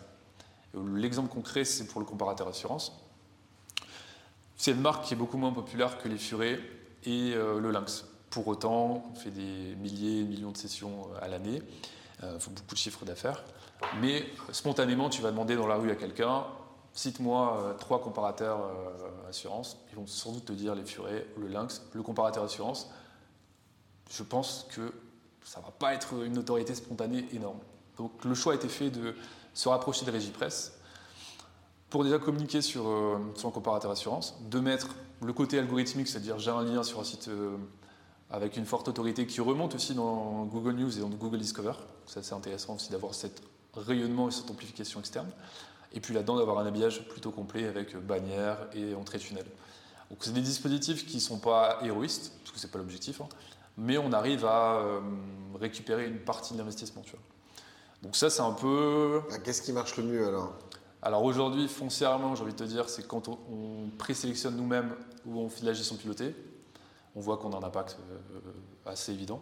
L'exemple 0.95 1.29
concret, 1.29 1.63
c'est 1.63 1.85
pour 1.85 1.99
le 1.99 2.05
comparateur 2.05 2.47
assurance. 2.47 2.91
C'est 4.57 4.71
une 4.71 4.81
marque 4.81 5.05
qui 5.05 5.13
est 5.13 5.17
beaucoup 5.17 5.37
moins 5.37 5.51
populaire 5.51 5.97
que 5.97 6.07
les 6.07 6.17
Furets 6.17 6.59
et 7.03 7.33
euh, 7.33 7.59
le 7.59 7.71
Lynx. 7.71 8.05
Pour 8.29 8.47
autant, 8.47 9.05
on 9.11 9.15
fait 9.15 9.31
des 9.31 9.75
milliers, 9.75 10.23
millions 10.23 10.51
de 10.51 10.57
sessions 10.57 11.09
euh, 11.13 11.23
à 11.23 11.27
l'année, 11.27 11.61
euh, 12.23 12.37
beaucoup 12.49 12.73
de 12.73 12.79
chiffres 12.79 13.05
d'affaires. 13.05 13.43
Mais 14.01 14.25
spontanément, 14.51 15.09
tu 15.09 15.21
vas 15.21 15.31
demander 15.31 15.55
dans 15.55 15.67
la 15.67 15.75
rue 15.75 15.91
à 15.91 15.95
quelqu'un 15.95 16.45
Cite-moi 16.95 17.57
euh, 17.57 17.73
trois 17.73 17.99
comparateurs 17.99 18.59
euh, 18.63 19.29
assurance. 19.29 19.77
Ils 19.91 19.97
vont 19.97 20.07
sans 20.07 20.31
doute 20.31 20.45
te 20.45 20.53
dire 20.53 20.73
les 20.75 20.85
Furets, 20.85 21.27
le 21.37 21.47
Lynx, 21.47 21.81
le 21.93 22.01
comparateur 22.01 22.45
assurance. 22.45 22.89
Je 24.09 24.23
pense 24.23 24.65
que 24.69 24.93
ça 25.43 25.59
ne 25.59 25.65
va 25.65 25.71
pas 25.71 25.93
être 25.93 26.23
une 26.23 26.33
notoriété 26.33 26.73
spontanée 26.73 27.27
énorme. 27.33 27.59
Donc 27.97 28.23
le 28.23 28.33
choix 28.33 28.53
a 28.53 28.55
été 28.55 28.69
fait 28.69 28.91
de 28.91 29.13
se 29.53 29.67
rapprocher 29.67 30.05
de 30.05 30.11
Régie 30.11 30.31
Presse 30.31 30.79
pour 31.89 32.05
déjà 32.05 32.17
communiquer 32.17 32.61
sur, 32.61 32.87
euh, 32.87 33.19
son 33.35 33.51
comparateur 33.51 33.91
assurance, 33.91 34.37
de 34.49 34.59
mettre 34.61 34.87
le 35.21 35.33
côté 35.33 35.59
algorithmique, 35.59 36.07
c'est-à-dire 36.07 36.39
j'ai 36.39 36.51
un 36.51 36.63
lien 36.63 36.83
sur 36.83 37.01
un 37.01 37.03
site 37.03 37.29
avec 38.29 38.55
une 38.55 38.65
forte 38.65 38.87
autorité 38.87 39.27
qui 39.27 39.41
remonte 39.41 39.75
aussi 39.75 39.95
dans 39.95 40.45
Google 40.45 40.75
News 40.75 40.97
et 40.97 41.01
dans 41.01 41.09
Google 41.09 41.39
Discover. 41.39 41.73
C'est 42.05 42.19
assez 42.19 42.33
intéressant 42.33 42.75
aussi 42.75 42.89
d'avoir 42.89 43.13
cet 43.13 43.41
rayonnement 43.73 44.29
et 44.29 44.31
cette 44.31 44.49
amplification 44.49 45.01
externe. 45.01 45.29
Et 45.95 46.01
puis 46.01 46.13
là-dedans, 46.13 46.37
d'avoir 46.37 46.59
un 46.59 46.65
habillage 46.65 47.07
plutôt 47.07 47.31
complet 47.31 47.65
avec 47.65 47.95
bannière 47.95 48.67
et 48.73 48.93
entrée 48.93 49.17
tunnel. 49.17 49.45
Donc 50.09 50.19
c'est 50.21 50.33
des 50.33 50.41
dispositifs 50.41 51.05
qui 51.05 51.15
ne 51.15 51.21
sont 51.21 51.39
pas 51.39 51.79
héroïstes, 51.81 52.33
parce 52.41 52.51
que 52.51 52.59
ce 52.59 52.67
n'est 52.67 52.71
pas 52.71 52.77
l'objectif, 52.77 53.21
hein, 53.21 53.29
mais 53.77 53.97
on 53.97 54.11
arrive 54.13 54.45
à 54.45 54.75
euh, 54.75 54.99
récupérer 55.59 56.05
une 56.07 56.19
partie 56.19 56.53
de 56.53 56.59
l'investissement. 56.59 57.01
Donc 58.03 58.15
ça, 58.15 58.29
c'est 58.29 58.41
un 58.41 58.51
peu... 58.51 59.21
Ah, 59.31 59.39
qu'est-ce 59.39 59.61
qui 59.61 59.73
marche 59.73 59.97
le 59.97 60.03
mieux 60.03 60.27
alors? 60.27 60.53
Alors 61.01 61.23
aujourd'hui, 61.23 61.67
foncièrement, 61.67 62.35
j'ai 62.35 62.43
envie 62.43 62.53
de 62.53 62.57
te 62.57 62.63
dire, 62.63 62.89
c'est 62.89 63.07
quand 63.07 63.27
on, 63.27 63.89
présélectionne 63.97 64.55
nous-mêmes 64.55 64.95
ou 65.25 65.39
on 65.39 65.49
fait 65.49 65.61
de 65.61 65.67
la 65.67 65.73
gestion 65.73 65.95
pilotée, 65.95 66.35
on 67.15 67.19
voit 67.19 67.37
qu'on 67.37 67.53
a 67.53 67.57
un 67.57 67.63
impact 67.63 67.97
euh, 68.09 68.39
assez 68.85 69.11
évident. 69.11 69.41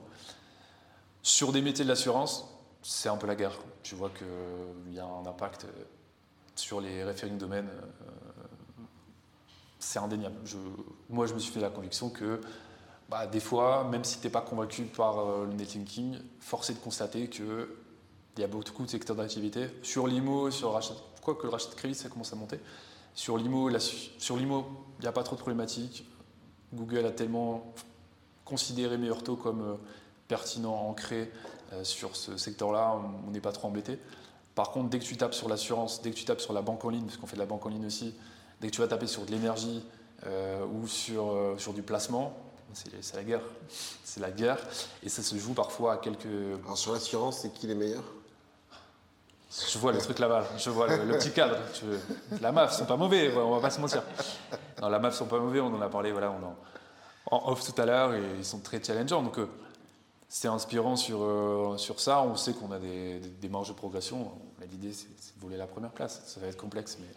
Sur 1.21 1.51
des 1.51 1.61
métiers 1.61 1.85
de 1.85 1.89
l'assurance, 1.89 2.47
c'est 2.81 3.09
un 3.09 3.17
peu 3.17 3.27
la 3.27 3.35
guerre. 3.35 3.57
Tu 3.81 3.95
vois 3.95 4.09
qu'il 4.09 4.93
y 4.93 4.99
a 4.99 5.05
un 5.05 5.25
impact 5.25 5.65
sur 6.55 6.81
les 6.81 7.03
referring 7.03 7.37
domaines, 7.37 7.69
euh, 7.69 8.83
c'est 9.79 9.99
indéniable. 9.99 10.35
moi, 11.09 11.25
je 11.25 11.33
me 11.33 11.39
suis 11.39 11.51
fait 11.51 11.59
la 11.59 11.69
conviction 11.69 12.09
que 12.09 12.39
bah, 13.09 13.27
des 13.27 13.39
fois, 13.39 13.83
même 13.85 14.03
si 14.03 14.19
tu 14.19 14.27
n'es 14.27 14.31
pas 14.31 14.41
convaincu 14.41 14.83
par 14.83 15.19
euh, 15.19 15.45
le 15.45 15.53
netlinking, 15.53 16.17
force 16.39 16.69
est 16.69 16.73
de 16.73 16.79
constater 16.79 17.27
qu'il 17.27 17.67
y 18.37 18.43
a 18.43 18.47
beaucoup 18.47 18.83
de 18.83 18.89
secteurs 18.89 19.15
d'activité. 19.15 19.67
Sur 19.81 20.07
l'IMO, 20.07 20.51
sur 20.51 20.69
le 20.69 20.75
rachat, 20.75 20.95
quoi 21.21 21.35
que 21.35 21.43
le 21.43 21.49
rachat 21.49 21.69
de 21.69 21.75
crédit, 21.75 21.95
ça 21.95 22.09
commence 22.09 22.33
à 22.33 22.35
monter. 22.35 22.59
Sur 23.15 23.37
l'IMO, 23.37 23.69
il 23.69 25.01
n'y 25.01 25.07
a 25.07 25.11
pas 25.11 25.23
trop 25.23 25.35
de 25.35 25.41
problématiques. 25.41 26.05
Google 26.73 27.05
a 27.05 27.11
tellement 27.11 27.73
considéré 28.45 28.97
meilleur 28.97 29.23
taux 29.23 29.35
comme 29.35 29.61
euh, 29.61 29.75
pertinent, 30.27 30.73
ancré 30.73 31.31
sur 31.81 32.15
ce 32.15 32.37
secteur-là, 32.37 32.95
on 33.27 33.31
n'est 33.31 33.41
pas 33.41 33.51
trop 33.51 33.67
embêté. 33.67 33.97
Par 34.55 34.71
contre, 34.71 34.89
dès 34.89 34.99
que 34.99 35.03
tu 35.03 35.17
tapes 35.17 35.33
sur 35.33 35.49
l'assurance, 35.49 36.01
dès 36.01 36.11
que 36.11 36.15
tu 36.15 36.25
tapes 36.25 36.41
sur 36.41 36.53
la 36.53 36.61
banque 36.61 36.85
en 36.85 36.89
ligne, 36.89 37.05
parce 37.05 37.17
qu'on 37.17 37.27
fait 37.27 37.35
de 37.35 37.41
la 37.41 37.47
banque 37.47 37.65
en 37.65 37.69
ligne 37.69 37.85
aussi, 37.85 38.13
dès 38.61 38.67
que 38.67 38.73
tu 38.73 38.81
vas 38.81 38.87
taper 38.87 39.07
sur 39.07 39.25
de 39.25 39.31
l'énergie 39.31 39.83
ou 40.71 40.87
sur, 40.87 41.55
sur 41.57 41.73
du 41.73 41.81
placement, 41.81 42.33
c'est 42.73 43.15
la 43.15 43.23
guerre. 43.23 43.41
C'est 44.03 44.19
la 44.19 44.31
guerre. 44.31 44.57
Et 45.03 45.09
ça 45.09 45.21
se 45.21 45.35
joue 45.37 45.53
parfois 45.53 45.93
à 45.93 45.97
quelques. 45.97 46.25
Alors 46.63 46.77
sur 46.77 46.93
l'assurance, 46.93 47.39
c'est 47.39 47.53
qui 47.53 47.67
les 47.67 47.75
meilleurs? 47.75 48.03
Je 49.71 49.77
vois 49.77 49.91
le 49.91 49.99
truc 49.99 50.17
là-bas. 50.17 50.45
Je 50.57 50.69
vois 50.71 50.87
le, 50.87 51.17
petit 51.17 51.31
cadre. 51.31 51.57
La 52.41 52.51
MAF, 52.51 52.75
sont 52.75 52.85
pas 52.85 52.97
mauvais, 52.97 53.31
on 53.35 53.51
va 53.51 53.61
pas 53.61 53.69
se 53.69 53.79
mentir. 53.79 54.01
Non, 54.81 54.89
la 54.89 54.97
MAF 54.97 55.15
sont 55.15 55.27
pas 55.27 55.39
mauvais, 55.39 55.59
on 55.59 55.67
en 55.67 55.81
a 55.81 55.89
parlé 55.89 56.11
voilà, 56.11 56.31
on 56.31 57.35
en, 57.35 57.51
off 57.51 57.63
tout 57.63 57.79
à 57.79 57.85
l'heure 57.85 58.15
et 58.15 58.21
ils 58.37 58.45
sont 58.45 58.59
très 58.59 58.83
challengeants. 58.83 59.21
Donc 59.21 59.37
euh, 59.37 59.47
c'est 60.33 60.47
inspirant 60.47 60.95
sur, 60.95 61.21
euh, 61.21 61.77
sur 61.77 61.99
ça. 61.99 62.23
On 62.23 62.35
sait 62.35 62.53
qu'on 62.53 62.71
a 62.71 62.79
des, 62.79 63.19
des, 63.19 63.49
marges 63.49 63.67
de 63.67 63.73
progression. 63.73 64.31
L'idée, 64.71 64.91
c'est 64.91 65.05
de 65.07 65.41
voler 65.41 65.57
la 65.57 65.67
première 65.67 65.91
place. 65.91 66.23
Ça 66.25 66.39
va 66.39 66.47
être 66.47 66.57
complexe, 66.57 66.97
mais 66.99 67.07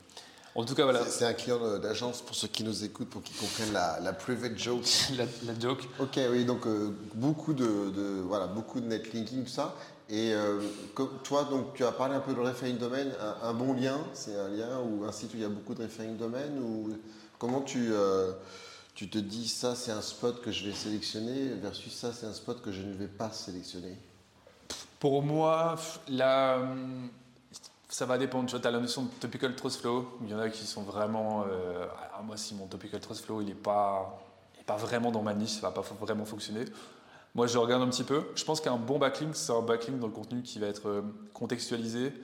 en 0.55 0.65
tout 0.65 0.75
cas, 0.75 0.85
voilà. 0.85 1.03
C'est 1.07 1.25
un 1.25 1.33
client 1.33 1.79
d'agence 1.79 2.21
pour 2.21 2.37
ceux 2.37 2.49
qui 2.49 2.63
nous 2.63 2.85
écoutent, 2.85 3.09
pour 3.09 3.23
qu'ils 3.23 3.37
comprennent 3.37 3.73
la, 3.73 4.01
la, 4.01 4.13
private 4.13 4.59
joke. 4.59 4.85
la, 5.17 5.59
joke. 5.59 5.89
Ok, 5.99 6.21
oui, 6.31 6.45
donc 6.45 6.67
euh, 6.67 6.95
beaucoup 7.15 7.55
de, 7.55 8.21
voilà, 8.27 8.49
beaucoup 8.49 8.81
de 8.81 8.87
netlinking, 8.87 9.45
tout 9.45 9.51
ça. 9.51 9.75
Et 10.11 10.35
euh, 10.35 10.61
toi, 11.25 11.45
donc, 11.45 11.73
tu 11.73 11.85
as 11.85 11.93
parlé 11.93 12.17
un 12.17 12.21
peu 12.21 12.35
de 12.35 12.41
referring 12.41 12.77
domaine. 12.77 13.13
Un, 13.43 13.55
bon 13.55 13.73
lien, 13.73 13.97
c'est 14.13 14.37
un 14.37 14.49
lien 14.49 14.79
ou 14.81 15.05
un 15.07 15.13
site 15.13 15.33
où 15.33 15.37
il 15.37 15.43
y 15.43 15.47
a 15.47 15.49
beaucoup 15.49 15.75
de 15.75 15.83
referring 15.83 16.19
domaine 16.19 16.59
ou 16.59 16.91
comment 17.39 17.63
tu 17.63 17.89
euh, 17.93 18.33
tu 18.97 19.11
te 19.11 19.19
dis 19.19 19.47
ça, 19.47 19.75
c'est 19.75 19.93
un 19.93 20.01
spot 20.01 20.41
que 20.41 20.51
je 20.51 20.65
vais 20.65 20.75
sélectionner 20.75 21.51
versus 21.51 21.93
ça, 21.93 22.15
c'est 22.15 22.25
un 22.25 22.33
spot 22.33 22.63
que 22.63 22.73
je 22.73 22.81
ne 22.81 22.95
vais 22.95 23.09
pas 23.09 23.31
sélectionner. 23.31 23.95
Pour 24.99 25.23
moi, 25.23 25.77
ça 27.91 28.07
va 28.07 28.17
dépendre. 28.17 28.49
Tu 28.49 28.67
as 28.67 28.71
la 28.71 28.81
notion 28.81 29.03
de 29.03 29.09
topical 29.21 29.55
trust 29.55 29.83
flow. 29.83 30.19
Il 30.23 30.31
y 30.31 30.35
en 30.35 30.39
a 30.39 30.49
qui 30.49 30.65
sont 30.65 30.81
vraiment. 30.81 31.45
Euh, 31.47 31.87
ah, 32.15 32.23
moi, 32.23 32.39
si 32.39 32.55
mon 32.55 32.67
topical 32.67 32.99
trust 32.99 33.27
flow, 33.27 33.43
il 33.43 33.49
n'est 33.49 33.55
pas, 33.55 34.19
pas 34.65 34.77
vraiment 34.77 35.13
dans 35.13 35.23
ma 35.23 35.35
niche, 35.35 35.51
ça 35.51 35.69
va 35.69 35.73
pas 35.73 35.83
vraiment 36.01 36.25
fonctionner. 36.25 36.65
Moi, 37.35 37.47
je 37.47 37.59
regarde 37.59 37.83
un 37.83 37.91
petit 37.91 38.03
peu. 38.03 38.25
Je 38.35 38.45
pense 38.45 38.63
qu'un 38.63 38.77
bon 38.77 38.99
backlink, 38.99 39.37
c'est 39.37 39.53
un 39.53 39.61
backlink 39.61 39.99
dans 39.99 40.07
le 40.07 40.13
contenu 40.15 40.41
qui 40.41 40.59
va 40.59 40.69
être 40.69 40.89
euh, 40.89 41.03
contextualisé, 41.35 42.15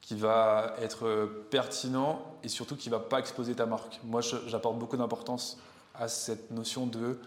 qui 0.00 0.14
va 0.14 0.76
être 0.80 1.04
euh, 1.04 1.46
pertinent 1.50 2.22
et 2.42 2.48
surtout 2.48 2.74
qui 2.74 2.88
va 2.88 3.00
pas 3.00 3.18
exposer 3.18 3.54
ta 3.54 3.66
marque. 3.66 4.00
Moi, 4.02 4.22
j'apporte 4.46 4.78
beaucoup 4.78 4.96
d'importance 4.96 5.58
à 5.94 6.08
cette 6.08 6.50
notion 6.50 6.86
de 6.86 7.18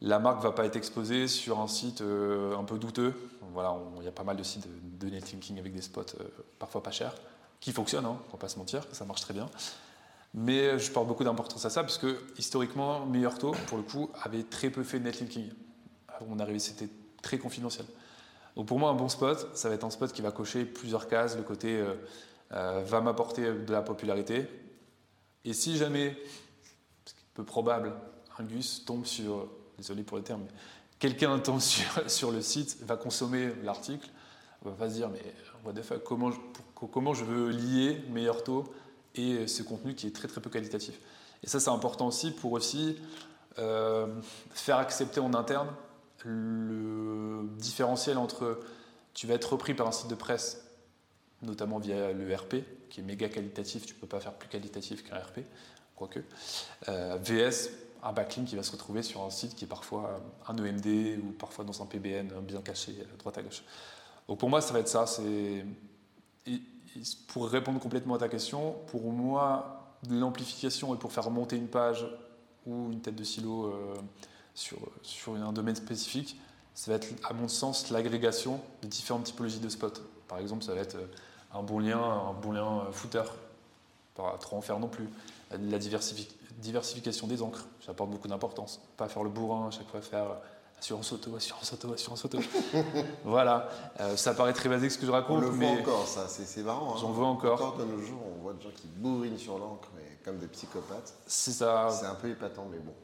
la 0.00 0.18
marque 0.18 0.42
va 0.42 0.52
pas 0.52 0.64
être 0.64 0.76
exposée 0.76 1.28
sur 1.28 1.60
un 1.60 1.68
site 1.68 2.00
un 2.00 2.64
peu 2.64 2.78
douteux 2.78 3.14
voilà, 3.52 3.76
il 3.98 4.04
y 4.04 4.08
a 4.08 4.12
pas 4.12 4.24
mal 4.24 4.36
de 4.36 4.42
sites 4.42 4.66
de, 4.98 5.08
netlinking 5.08 5.58
avec 5.58 5.74
des 5.74 5.82
spots 5.82 6.02
euh, 6.20 6.24
parfois 6.58 6.82
pas 6.82 6.90
chers, 6.90 7.14
qui 7.60 7.72
fonctionnent, 7.72 8.06
hein, 8.06 8.18
on 8.28 8.32
va 8.32 8.38
pas 8.38 8.48
se 8.48 8.58
mentir, 8.58 8.86
ça 8.92 9.04
marche 9.04 9.22
très 9.22 9.34
bien. 9.34 9.48
Mais 10.32 10.78
je 10.78 10.92
porte 10.92 11.08
beaucoup 11.08 11.24
d'importance 11.24 11.64
à 11.64 11.70
ça, 11.70 11.82
puisque 11.82 12.06
historiquement, 12.38 13.04
Meilleur 13.04 13.36
Taux, 13.36 13.52
pour 13.66 13.78
le 13.78 13.82
coup, 13.82 14.10
avait 14.22 14.44
très 14.44 14.70
peu 14.70 14.84
fait 14.84 15.00
de 15.00 15.04
netlinking. 15.04 15.50
On 16.28 16.38
arrivait, 16.38 16.60
c'était 16.60 16.88
très 17.20 17.38
confidentiel. 17.38 17.86
Donc 18.54 18.66
pour 18.66 18.78
moi, 18.78 18.90
un 18.90 18.94
bon 18.94 19.08
spot, 19.08 19.48
ça 19.54 19.68
va 19.68 19.74
être 19.74 19.84
un 19.84 19.90
spot 19.90 20.12
qui 20.12 20.22
va 20.22 20.30
cocher 20.30 20.64
plusieurs 20.64 21.08
cases. 21.08 21.36
Le 21.36 21.42
côté 21.42 21.78
euh, 21.78 21.94
euh, 22.52 22.82
va 22.86 23.00
m'apporter 23.00 23.52
de 23.52 23.72
la 23.72 23.82
popularité. 23.82 24.48
Et 25.44 25.52
si 25.52 25.76
jamais, 25.76 26.16
peu 27.34 27.44
probable, 27.44 27.92
un 28.38 28.44
Gus 28.44 28.84
tombe 28.84 29.04
sur, 29.04 29.48
désolé 29.76 30.02
pour 30.02 30.16
le 30.16 30.22
terme, 30.22 30.42
mais 30.42 30.52
quelqu'un 30.98 31.38
tombe 31.38 31.60
sur, 31.60 32.10
sur, 32.10 32.30
le 32.30 32.42
site, 32.42 32.78
va 32.82 32.96
consommer 32.96 33.52
l'article, 33.62 34.08
va 34.62 34.88
se 34.88 34.94
dire 34.94 35.08
mais 35.08 35.22
what 35.64 35.72
the 35.72 35.82
fuck, 35.82 36.02
comment 36.04 36.30
je, 36.30 36.38
comment 36.74 37.14
je 37.14 37.24
veux 37.24 37.50
lier 37.50 38.02
meilleur 38.10 38.44
taux 38.44 38.64
et 39.14 39.46
ce 39.46 39.62
contenu 39.62 39.94
qui 39.94 40.06
est 40.06 40.14
très 40.14 40.28
très 40.28 40.40
peu 40.40 40.50
qualitatif. 40.50 40.98
Et 41.42 41.46
ça 41.46 41.60
c'est 41.60 41.70
important 41.70 42.06
aussi 42.08 42.30
pour 42.30 42.52
aussi 42.52 42.98
euh, 43.58 44.06
faire 44.50 44.76
accepter 44.76 45.20
en 45.20 45.34
interne 45.34 45.68
le 46.24 47.48
différentiel 47.56 48.18
entre 48.18 48.60
tu 49.14 49.26
vas 49.26 49.34
être 49.34 49.52
repris 49.52 49.74
par 49.74 49.86
un 49.88 49.92
site 49.92 50.08
de 50.08 50.14
presse, 50.14 50.64
notamment 51.42 51.78
via 51.78 52.12
le 52.12 52.34
RP, 52.34 52.56
qui 52.90 53.00
est 53.00 53.02
méga 53.02 53.28
qualitatif, 53.28 53.86
tu 53.86 53.94
ne 53.94 53.98
peux 53.98 54.06
pas 54.06 54.20
faire 54.20 54.34
plus 54.34 54.48
qualitatif 54.48 55.02
qu'un 55.02 55.16
RP, 55.16 55.40
quoique, 56.00 56.20
euh, 56.88 57.18
VS, 57.22 57.70
un 58.02 58.12
backlink 58.12 58.48
qui 58.48 58.56
va 58.56 58.62
se 58.62 58.72
retrouver 58.72 59.02
sur 59.02 59.22
un 59.22 59.30
site 59.30 59.54
qui 59.54 59.66
est 59.66 59.68
parfois 59.68 60.20
un 60.48 60.56
EMD 60.56 61.20
ou 61.22 61.32
parfois 61.32 61.64
dans 61.64 61.82
un 61.82 61.86
PBN 61.86 62.28
bien 62.40 62.62
caché 62.62 62.96
à 63.12 63.16
droite 63.16 63.38
à 63.38 63.42
gauche. 63.42 63.62
Donc 64.26 64.38
pour 64.38 64.48
moi, 64.48 64.60
ça 64.60 64.72
va 64.72 64.80
être 64.80 64.88
ça. 64.88 65.06
C'est 65.06 65.64
pour 67.28 67.48
répondre 67.48 67.78
complètement 67.78 68.14
à 68.14 68.18
ta 68.18 68.28
question, 68.28 68.76
pour 68.88 69.12
moi, 69.12 69.94
l'amplification 70.08 70.94
et 70.94 70.98
pour 70.98 71.12
faire 71.12 71.30
monter 71.30 71.56
une 71.56 71.68
page 71.68 72.06
ou 72.66 72.90
une 72.90 73.00
tête 73.00 73.16
de 73.16 73.24
silo 73.24 73.66
euh, 73.66 73.94
sur, 74.54 74.78
sur 75.02 75.34
un 75.34 75.52
domaine 75.52 75.76
spécifique, 75.76 76.40
ça 76.74 76.90
va 76.90 76.96
être, 76.96 77.08
à 77.28 77.32
mon 77.32 77.48
sens, 77.48 77.90
l'agrégation 77.90 78.60
de 78.82 78.88
différentes 78.88 79.24
typologies 79.24 79.60
de 79.60 79.68
spots. 79.68 80.00
Par 80.28 80.38
exemple, 80.38 80.64
ça 80.64 80.74
va 80.74 80.80
être 80.80 80.96
euh, 80.96 81.06
un 81.52 81.62
bon 81.62 81.78
lien, 81.78 82.00
un 82.00 82.32
bon 82.32 82.52
lien 82.52 82.80
euh, 82.80 82.92
footer, 82.92 83.24
pas 84.14 84.36
trop 84.40 84.56
en 84.56 84.60
faire 84.60 84.78
non 84.78 84.88
plus. 84.88 85.08
La 85.50 85.78
diversification 85.78 86.36
diversification 86.60 87.26
des 87.26 87.42
encres, 87.42 87.66
j'apporte 87.84 88.10
beaucoup 88.10 88.28
d'importance. 88.28 88.80
Pas 88.96 89.08
faire 89.08 89.24
le 89.24 89.30
bourrin 89.30 89.68
à 89.68 89.70
chaque 89.70 89.88
fois, 89.88 90.00
faire 90.00 90.36
assurance 90.78 91.12
auto, 91.12 91.36
assurance 91.36 91.72
auto, 91.72 91.92
assurance 91.92 92.24
auto. 92.24 92.38
voilà, 93.24 93.68
euh, 94.00 94.16
ça 94.16 94.34
paraît 94.34 94.52
très 94.52 94.68
basique 94.68 94.90
ce 94.90 94.98
que 94.98 95.06
je 95.06 95.10
raconte. 95.10 95.38
On 95.38 95.40
le 95.40 95.48
voit 95.48 95.68
encore, 95.68 96.06
ça, 96.06 96.28
c'est 96.28 96.62
marrant. 96.62 96.94
Hein. 96.94 96.98
J'en 97.00 97.12
vois 97.12 97.26
encore. 97.26 97.60
Encore 97.60 97.78
de 97.78 97.84
nos 97.84 98.00
jours, 98.00 98.20
on 98.36 98.42
voit 98.42 98.52
des 98.54 98.62
gens 98.62 98.70
qui 98.74 98.86
bourrinent 98.88 99.38
sur 99.38 99.58
l'encre, 99.58 99.88
mais 99.96 100.18
comme 100.24 100.38
des 100.38 100.48
psychopathes. 100.48 101.14
C'est 101.26 101.52
ça. 101.52 101.88
C'est 101.90 102.06
un 102.06 102.14
peu 102.14 102.28
épatant, 102.28 102.66
mais 102.70 102.78
bon. 102.78 102.94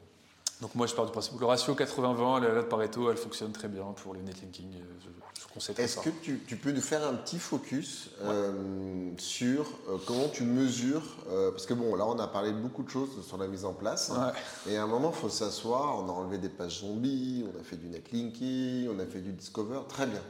Donc 0.61 0.73
moi 0.73 0.87
je 0.87 0.95
pars 0.95 1.05
du 1.05 1.11
principe 1.11 1.35
que 1.35 1.39
le 1.39 1.45
ratio 1.45 1.75
80-20, 1.75 2.41
la 2.41 2.49
loi 2.49 2.63
de 2.63 2.67
Pareto, 2.67 3.11
elle 3.11 3.17
fonctionne 3.17 3.51
très 3.51 3.67
bien 3.67 3.83
pour 4.01 4.15
le 4.15 4.21
netlinking. 4.21 4.71
Je, 4.99 5.09
je 5.39 5.53
conseille 5.53 5.75
Est-ce 5.77 5.99
que 5.99 6.09
tu, 6.09 6.41
tu, 6.47 6.55
peux 6.55 6.71
nous 6.71 6.81
faire 6.81 7.07
un 7.07 7.13
petit 7.13 7.37
focus 7.37 8.09
euh, 8.23 9.11
sur 9.17 9.67
euh, 9.87 9.97
comment 10.07 10.27
tu 10.29 10.43
mesures 10.43 11.03
euh, 11.29 11.51
Parce 11.51 11.67
que 11.67 11.75
bon, 11.75 11.95
là 11.95 12.07
on 12.07 12.17
a 12.17 12.27
parlé 12.27 12.51
de 12.51 12.57
beaucoup 12.57 12.81
de 12.81 12.89
choses 12.89 13.23
sur 13.25 13.37
la 13.37 13.47
mise 13.47 13.65
en 13.65 13.73
place. 13.73 14.11
Et 14.67 14.77
à 14.77 14.83
un 14.83 14.87
moment, 14.87 15.11
il 15.15 15.19
faut 15.19 15.29
s'asseoir, 15.29 16.03
on 16.03 16.09
a 16.09 16.11
enlevé 16.11 16.39
des 16.39 16.49
pages 16.49 16.79
zombies, 16.79 17.45
on 17.53 17.59
a 17.59 17.63
fait 17.63 17.77
du 17.77 17.87
netlinking, 17.87 18.89
on 18.89 18.99
a 18.99 19.05
fait 19.05 19.21
du 19.21 19.33
discover, 19.33 19.81
très 19.87 20.07
bien. 20.07 20.21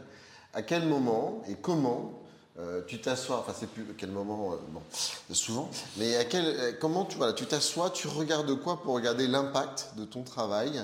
À 0.54 0.62
quel 0.62 0.88
moment 0.88 1.42
et 1.48 1.56
comment 1.56 2.22
euh, 2.60 2.82
tu 2.88 3.00
t'assois, 3.00 3.38
enfin 3.40 3.54
c'est 3.58 3.70
plus 3.70 3.86
quel 3.98 4.10
moment, 4.10 4.54
euh, 4.54 4.56
bon, 4.70 4.82
souvent, 5.32 5.70
mais 5.98 6.16
à 6.16 6.26
quel, 6.26 6.46
euh, 6.46 6.72
comment 6.80 7.06
tu 7.06 7.18
voilà, 7.18 7.34
tu 7.34 7.46
t'assois, 7.46 7.92
tu 7.92 8.08
regardes 8.08 8.54
quoi 8.62 8.82
pour 8.82 8.96
regarder 8.96 9.28
l'impact 9.28 9.92
de 9.96 10.06
ton 10.06 10.24
travail? 10.24 10.84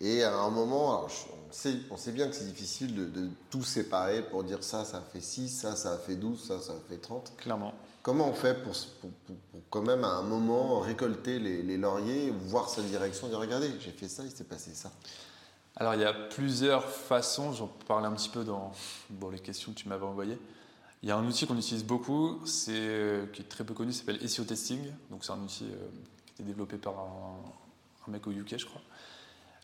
Et 0.00 0.22
à 0.22 0.34
un 0.34 0.50
moment, 0.50 1.04
on, 1.04 1.08
sait, 1.52 1.76
on, 1.90 1.96
sait, 1.96 2.12
bien 2.12 2.28
que 2.28 2.34
c'est 2.34 2.46
difficile 2.46 2.94
de, 2.94 3.28
tout 3.48 3.62
séparer 3.62 4.22
pour 4.22 4.42
dire 4.44 4.62
ça, 4.62 4.84
ça 4.84 5.02
fait 5.12 5.20
6, 5.20 5.48
ça, 5.48 5.76
ça 5.76 5.96
fait 5.96 6.16
12, 6.16 6.48
ça, 6.48 6.60
ça 6.60 6.74
fait 6.88 6.98
30. 6.98 7.32
Clairement. 7.38 7.72
Comment 8.02 8.28
on 8.28 8.34
fait 8.34 8.62
pour, 8.62 8.74
pour, 9.00 9.10
quand 9.70 9.82
même 9.82 10.04
à 10.04 10.08
un 10.08 10.22
moment 10.22 10.80
récolter 10.80 11.38
les, 11.38 11.62
les 11.62 11.78
lauriers, 11.78 12.34
voir 12.48 12.68
sa 12.68 12.82
direction, 12.82 13.28
dire 13.28 13.38
regardez, 13.38 13.70
j'ai 13.80 13.92
fait 13.92 14.08
ça, 14.08 14.24
il 14.24 14.30
s'est 14.30 14.44
passé 14.44 14.72
ça? 14.74 14.90
Alors 15.76 15.94
il 15.94 16.02
y 16.02 16.04
a 16.04 16.12
plusieurs 16.12 16.88
façons, 16.88 17.52
j'en 17.52 17.66
parlais 17.88 18.06
un 18.06 18.12
petit 18.12 18.28
peu 18.28 18.44
dans 18.44 18.72
bon, 19.10 19.30
les 19.30 19.40
questions 19.40 19.72
que 19.72 19.78
tu 19.78 19.88
m'avais 19.88 20.04
envoyées. 20.04 20.38
Il 21.04 21.08
y 21.08 21.10
a 21.10 21.18
un 21.18 21.26
outil 21.26 21.46
qu'on 21.46 21.58
utilise 21.58 21.84
beaucoup, 21.84 22.40
euh, 22.70 23.26
qui 23.26 23.42
est 23.42 23.44
très 23.44 23.62
peu 23.62 23.74
connu, 23.74 23.92
s'appelle 23.92 24.26
SEO 24.26 24.44
Testing. 24.44 24.80
Donc 25.10 25.22
c'est 25.22 25.32
un 25.32 25.38
outil 25.38 25.64
euh, 25.64 25.76
qui 26.24 26.32
a 26.32 26.34
été 26.36 26.44
développé 26.44 26.78
par 26.78 26.94
un, 26.98 28.10
mec 28.10 28.26
au 28.26 28.30
UK, 28.30 28.56
je 28.56 28.64
crois, 28.64 28.80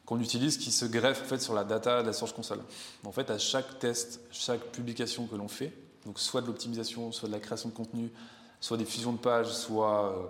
qu'on 0.05 0.20
utilise 0.20 0.59
qui 0.59 0.70
se 0.70 0.84
greffe 0.84 1.22
en 1.22 1.24
fait 1.24 1.38
sur 1.38 1.55
la 1.55 1.64
data 1.64 2.03
de 2.03 2.09
la 2.09 2.12
Search 2.12 2.34
Console. 2.34 2.61
En 3.07 3.12
fait, 3.12 3.30
à 3.30 3.38
chaque 3.38 3.78
test, 3.78 4.20
chaque 4.30 4.61
publication 4.66 5.26
que 5.26 5.34
l'on 5.34 5.49
fait, 5.49 5.72
donc 6.05 6.18
soit 6.18 6.43
de 6.43 6.47
l'optimisation, 6.47 7.11
soit 7.11 7.28
de 7.28 7.32
la 7.32 7.41
création 7.41 7.70
de 7.70 7.74
contenu, 7.74 8.12
soit 8.61 8.76
des 8.76 8.84
fusions 8.84 9.14
de 9.14 9.18
pages, 9.18 9.51
soit 9.51 10.12
euh, 10.12 10.26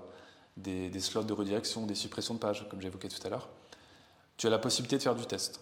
des, 0.57 0.91
des 0.91 1.01
slots 1.01 1.25
de 1.25 1.33
redirection, 1.33 1.87
des 1.87 1.97
suppressions 1.97 2.35
de 2.35 2.39
pages, 2.39 2.69
comme 2.71 2.81
j'évoquais 2.81 3.09
tout 3.09 3.27
à 3.27 3.31
l'heure, 3.31 3.49
tu 4.37 4.47
as 4.47 4.51
la 4.51 4.61
possibilité 4.61 4.97
de 4.99 5.03
faire 5.03 5.17
du 5.17 5.27
test. 5.27 5.61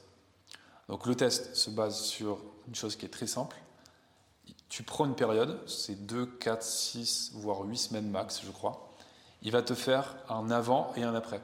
Donc 0.90 1.07
le 1.07 1.14
test 1.14 1.57
se 1.57 1.70
base 1.70 2.03
sur 2.03 2.38
une 2.66 2.74
chose 2.74 2.96
qui 2.96 3.07
est 3.07 3.09
très 3.09 3.26
simple, 3.26 3.57
tu 4.69 4.83
prends 4.83 5.07
une 5.07 5.14
période, 5.14 5.59
c'est 5.66 6.07
2, 6.07 6.27
4, 6.27 6.62
6, 6.62 7.33
voire 7.35 7.62
8 7.62 7.77
semaines 7.77 8.11
max, 8.11 8.43
je 8.45 8.51
crois. 8.51 8.93
Il 9.43 9.53
va 9.53 9.62
te 9.62 9.75
faire 9.75 10.16
un 10.29 10.51
avant 10.51 10.93
et 10.97 11.03
un 11.03 11.14
après. 11.14 11.41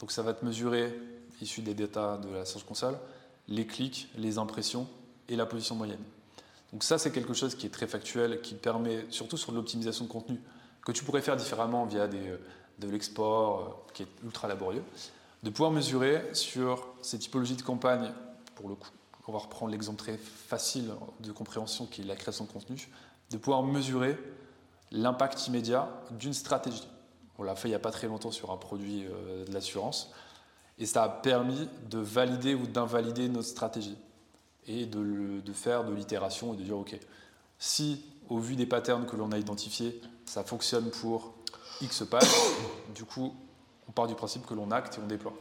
Donc 0.00 0.12
ça 0.12 0.22
va 0.22 0.32
te 0.34 0.44
mesurer 0.44 0.96
issus 1.40 1.62
des 1.62 1.74
datas 1.74 2.18
de 2.18 2.28
la 2.30 2.44
Search 2.44 2.64
Console, 2.64 2.98
les 3.48 3.66
clics, 3.66 4.08
les 4.16 4.38
impressions 4.38 4.86
et 5.28 5.36
la 5.36 5.46
position 5.46 5.74
moyenne. 5.74 6.02
Donc 6.72 6.84
ça, 6.84 6.98
c'est 6.98 7.10
quelque 7.10 7.32
chose 7.32 7.54
qui 7.54 7.66
est 7.66 7.70
très 7.70 7.86
factuel, 7.86 8.42
qui 8.42 8.54
permet, 8.54 9.06
surtout 9.10 9.36
sur 9.36 9.52
l'optimisation 9.52 10.04
de 10.04 10.10
contenu, 10.10 10.40
que 10.84 10.92
tu 10.92 11.02
pourrais 11.04 11.22
faire 11.22 11.36
différemment 11.36 11.86
via 11.86 12.06
des, 12.06 12.36
de 12.78 12.88
l'export, 12.88 13.60
euh, 13.60 13.92
qui 13.94 14.02
est 14.02 14.08
ultra 14.24 14.48
laborieux, 14.48 14.84
de 15.42 15.50
pouvoir 15.50 15.70
mesurer 15.70 16.22
sur 16.32 16.88
ces 17.00 17.18
typologies 17.18 17.56
de 17.56 17.62
campagnes, 17.62 18.12
pour 18.54 18.68
le 18.68 18.74
coup, 18.74 18.90
on 19.28 19.32
va 19.32 19.38
reprendre 19.38 19.70
l'exemple 19.70 19.98
très 19.98 20.16
facile 20.16 20.90
de 21.20 21.32
compréhension 21.32 21.86
qui 21.86 22.00
est 22.00 22.04
la 22.04 22.16
création 22.16 22.46
de 22.46 22.50
contenu, 22.50 22.88
de 23.30 23.36
pouvoir 23.36 23.62
mesurer 23.62 24.18
l'impact 24.90 25.46
immédiat 25.46 25.88
d'une 26.12 26.32
stratégie. 26.32 26.88
On 27.38 27.42
l'a 27.42 27.54
fait 27.54 27.68
il 27.68 27.72
n'y 27.72 27.76
a 27.76 27.80
pas 27.80 27.90
très 27.90 28.06
longtemps 28.06 28.30
sur 28.30 28.50
un 28.50 28.56
produit 28.56 29.04
euh, 29.04 29.44
de 29.44 29.52
l'assurance, 29.52 30.10
et 30.78 30.86
ça 30.86 31.02
a 31.04 31.08
permis 31.08 31.68
de 31.90 31.98
valider 31.98 32.54
ou 32.54 32.66
d'invalider 32.66 33.28
notre 33.28 33.48
stratégie 33.48 33.98
et 34.66 34.86
de, 34.86 35.52
faire 35.52 35.84
de 35.84 35.94
l'itération 35.94 36.54
et 36.54 36.56
de 36.56 36.62
dire 36.62 36.78
ok, 36.78 36.98
si 37.58 38.04
au 38.28 38.38
vu 38.38 38.56
des 38.56 38.66
patterns 38.66 39.06
que 39.06 39.16
l'on 39.16 39.32
a 39.32 39.38
identifiés, 39.38 40.00
ça 40.24 40.42
fonctionne 40.42 40.90
pour 40.90 41.34
X 41.82 42.04
pages, 42.10 42.28
du 42.94 43.04
coup, 43.04 43.34
on 43.88 43.92
part 43.92 44.06
du 44.06 44.14
principe 44.14 44.46
que 44.46 44.54
l'on 44.54 44.70
acte 44.70 44.98
et 44.98 45.00
on 45.02 45.06
déploie. 45.06 45.34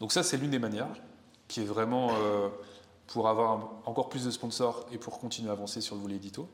Donc 0.00 0.12
ça, 0.12 0.22
c'est 0.22 0.36
l'une 0.36 0.50
des 0.50 0.58
manières 0.58 0.88
qui 1.48 1.60
est 1.60 1.64
vraiment 1.64 2.10
euh, 2.14 2.48
pour 3.06 3.28
avoir 3.28 3.70
encore 3.86 4.08
plus 4.08 4.24
de 4.24 4.30
sponsors 4.30 4.86
et 4.92 4.98
pour 4.98 5.18
continuer 5.18 5.50
à 5.50 5.52
avancer 5.52 5.80
sur 5.80 5.94
le 5.94 6.02
volet 6.02 6.16
édito. 6.16 6.48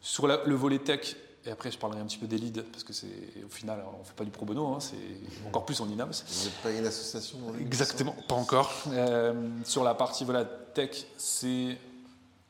Sur 0.00 0.26
le 0.26 0.54
volet 0.54 0.78
tech, 0.78 1.16
et 1.44 1.50
après 1.50 1.70
je 1.70 1.78
parlerai 1.78 2.00
un 2.00 2.06
petit 2.06 2.18
peu 2.18 2.26
des 2.26 2.38
leads, 2.38 2.62
parce 2.72 2.84
que 2.84 2.92
c'est 2.92 3.06
au 3.44 3.48
final, 3.50 3.84
on 3.94 4.00
ne 4.00 4.04
fait 4.04 4.14
pas 4.14 4.24
du 4.24 4.30
pro 4.30 4.44
bono, 4.46 4.66
hein, 4.68 4.80
c'est 4.80 4.96
encore 5.46 5.64
plus 5.64 5.80
en 5.80 5.88
INAMS. 5.88 6.24
Vous 6.26 6.44
n'êtes 6.44 6.62
pas 6.62 6.70
une 6.70 6.86
association 6.86 7.38
Exactement, 7.60 8.14
pas 8.28 8.34
encore. 8.34 8.70
Euh, 8.88 9.48
sur 9.64 9.84
la 9.84 9.94
partie 9.94 10.24
voilà, 10.24 10.44
tech, 10.44 11.06
c'est 11.16 11.78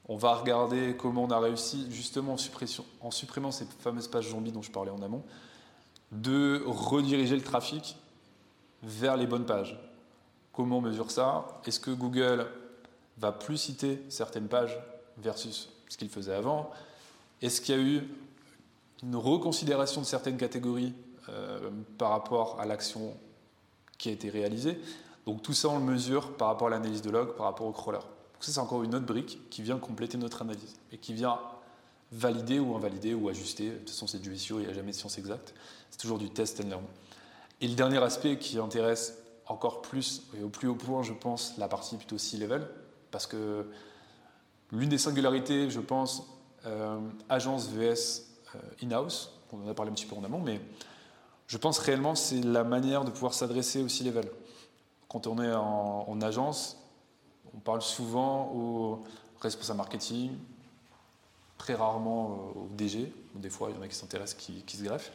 on 0.09 0.17
va 0.17 0.35
regarder 0.35 0.97
comment 0.97 1.23
on 1.25 1.31
a 1.31 1.39
réussi, 1.39 1.87
justement 1.91 2.35
en, 2.35 3.07
en 3.07 3.11
supprimant 3.13 3.53
ces 3.53 3.67
fameuses 3.79 4.09
pages 4.09 4.31
zombies 4.31 4.51
dont 4.51 4.63
je 4.63 4.71
parlais 4.73 4.91
en 4.91 5.03
amont, 5.03 5.23
de 6.11 6.65
rediriger 6.67 7.37
le 7.37 7.43
trafic 7.43 7.97
vers 8.83 9.17
les 9.17 9.27
bonnes 9.27 9.47
pages. 9.47 9.79
Comment 10.53 10.79
on 10.79 10.81
mesure 10.81 11.13
ça? 11.13 11.61
Est-ce 11.65 11.79
que 11.79 11.93
Google 11.93 12.49
va 13.21 13.33
plus 13.33 13.57
citer 13.59 14.03
certaines 14.09 14.49
pages 14.49 14.79
versus 15.19 15.69
ce 15.89 15.97
qu'il 15.97 16.09
faisait 16.09 16.35
avant 16.35 16.71
Est-ce 17.43 17.61
qu'il 17.61 17.75
y 17.75 17.79
a 17.79 17.83
eu 17.83 18.09
une 19.03 19.17
reconsidération 19.17 20.01
de 20.01 20.07
certaines 20.07 20.37
catégories 20.37 20.95
euh, 21.29 21.71
par 21.99 22.11
rapport 22.11 22.59
à 22.61 22.67
l'action 22.67 23.15
qui 23.99 24.09
a 24.09 24.13
été 24.13 24.31
réalisée? 24.31 24.81
Donc 25.27 25.43
tout 25.43 25.53
ça, 25.53 25.69
on 25.69 25.79
le 25.79 25.85
mesure 25.85 26.33
par 26.37 26.49
rapport 26.49 26.69
à 26.69 26.71
l'analyse 26.71 27.03
de 27.03 27.11
log, 27.11 27.35
par 27.37 27.47
rapport 27.47 27.67
au 27.67 27.73
crawler. 27.73 27.99
Donc 27.99 28.43
ça, 28.43 28.53
c'est 28.53 28.59
encore 28.59 28.83
une 28.83 28.95
autre 28.95 29.07
brique 29.07 29.39
qui 29.51 29.63
vient 29.63 29.79
compléter 29.79 30.17
notre 30.17 30.43
analyse 30.43 30.77
et 30.93 30.99
qui 30.99 31.13
vient 31.13 31.39
valider 32.11 32.59
ou 32.59 32.75
invalider 32.75 33.15
ou 33.15 33.29
ajuster. 33.29 33.71
De 33.71 33.77
toute 33.77 33.91
façon, 33.91 34.07
c'est 34.07 34.19
du 34.19 34.37
SEO, 34.37 34.61
il 34.61 34.65
n'y 34.65 34.71
a 34.71 34.75
jamais 34.75 34.93
de 34.93 34.97
science 34.97 35.19
exacte. 35.19 35.55
C'est 35.91 36.01
toujours 36.01 36.19
du 36.19 36.31
test 36.31 36.61
and 36.61 36.69
learn. 36.69 36.85
Et 37.61 37.69
le 37.69 37.75
dernier 37.75 37.99
aspect 37.99 38.39
qui 38.39 38.59
intéresse 38.59 39.19
encore 39.47 39.83
plus 39.83 40.23
et 40.39 40.43
au 40.43 40.49
plus 40.49 40.69
haut 40.69 40.75
point, 40.75 41.03
je 41.03 41.13
pense, 41.13 41.55
la 41.59 41.69
partie 41.69 41.97
plutôt 41.97 42.17
C-level, 42.17 42.67
parce 43.11 43.27
que 43.27 43.67
l'une 44.73 44.89
des 44.89 44.99
singularités, 44.99 45.71
je 45.71 45.81
pense, 45.81 46.27
euh, 46.67 46.99
agence 47.29 47.69
VS 47.69 48.27
euh, 48.55 48.59
in-house, 48.83 49.33
on 49.53 49.65
en 49.65 49.69
a 49.69 49.75
parlé 49.75 49.91
un 49.91 49.95
petit 49.95 50.07
peu 50.07 50.17
en 50.17 50.25
amont, 50.25 50.41
mais 50.41 50.61
je 51.47 51.59
pense 51.59 51.79
réellement 51.79 52.15
c'est 52.15 52.41
la 52.41 52.65
manière 52.65 53.05
de 53.05 53.11
pouvoir 53.11 53.35
s'adresser 53.35 53.83
au 53.83 53.89
C-level. 53.89 54.31
Quand 55.09 55.27
on 55.27 55.43
est 55.43 55.53
en 55.53 56.21
agence, 56.21 56.77
on 57.55 57.59
parle 57.59 57.83
souvent 57.83 58.53
aux 58.55 59.05
responsables 59.41 59.79
marketing, 59.79 60.37
très 61.59 61.75
rarement 61.75 62.53
euh, 62.57 62.61
au 62.61 62.69
DG. 62.73 63.13
Des 63.35 63.51
fois, 63.51 63.71
il 63.71 63.77
y 63.77 63.79
en 63.79 63.83
a 63.83 63.89
qui 63.89 63.95
s'intéressent, 63.95 64.37
qui, 64.37 64.77
se 64.77 64.83
greffent. 64.83 65.13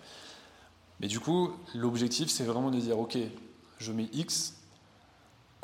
Mais 1.00 1.08
du 1.08 1.20
coup, 1.20 1.52
l'objectif, 1.74 2.30
c'est 2.30 2.44
vraiment 2.44 2.72
de 2.72 2.80
dire, 2.80 2.98
OK, 3.00 3.18
je 3.78 3.92
mets 3.92 4.10
X, 4.14 4.55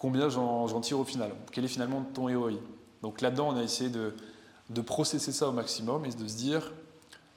combien 0.01 0.29
j'en 0.29 0.81
tire 0.81 0.97
au 0.97 1.03
final 1.03 1.31
Quel 1.51 1.63
est 1.63 1.67
finalement 1.67 2.01
ton 2.01 2.23
ROI 2.23 2.53
Donc 3.03 3.21
là-dedans, 3.21 3.49
on 3.49 3.55
a 3.55 3.61
essayé 3.61 3.91
de, 3.91 4.15
de, 4.71 4.81
processer 4.81 5.31
ça 5.31 5.47
au 5.47 5.51
maximum 5.51 6.05
et 6.05 6.09
de 6.09 6.27
se 6.27 6.35
dire 6.35 6.73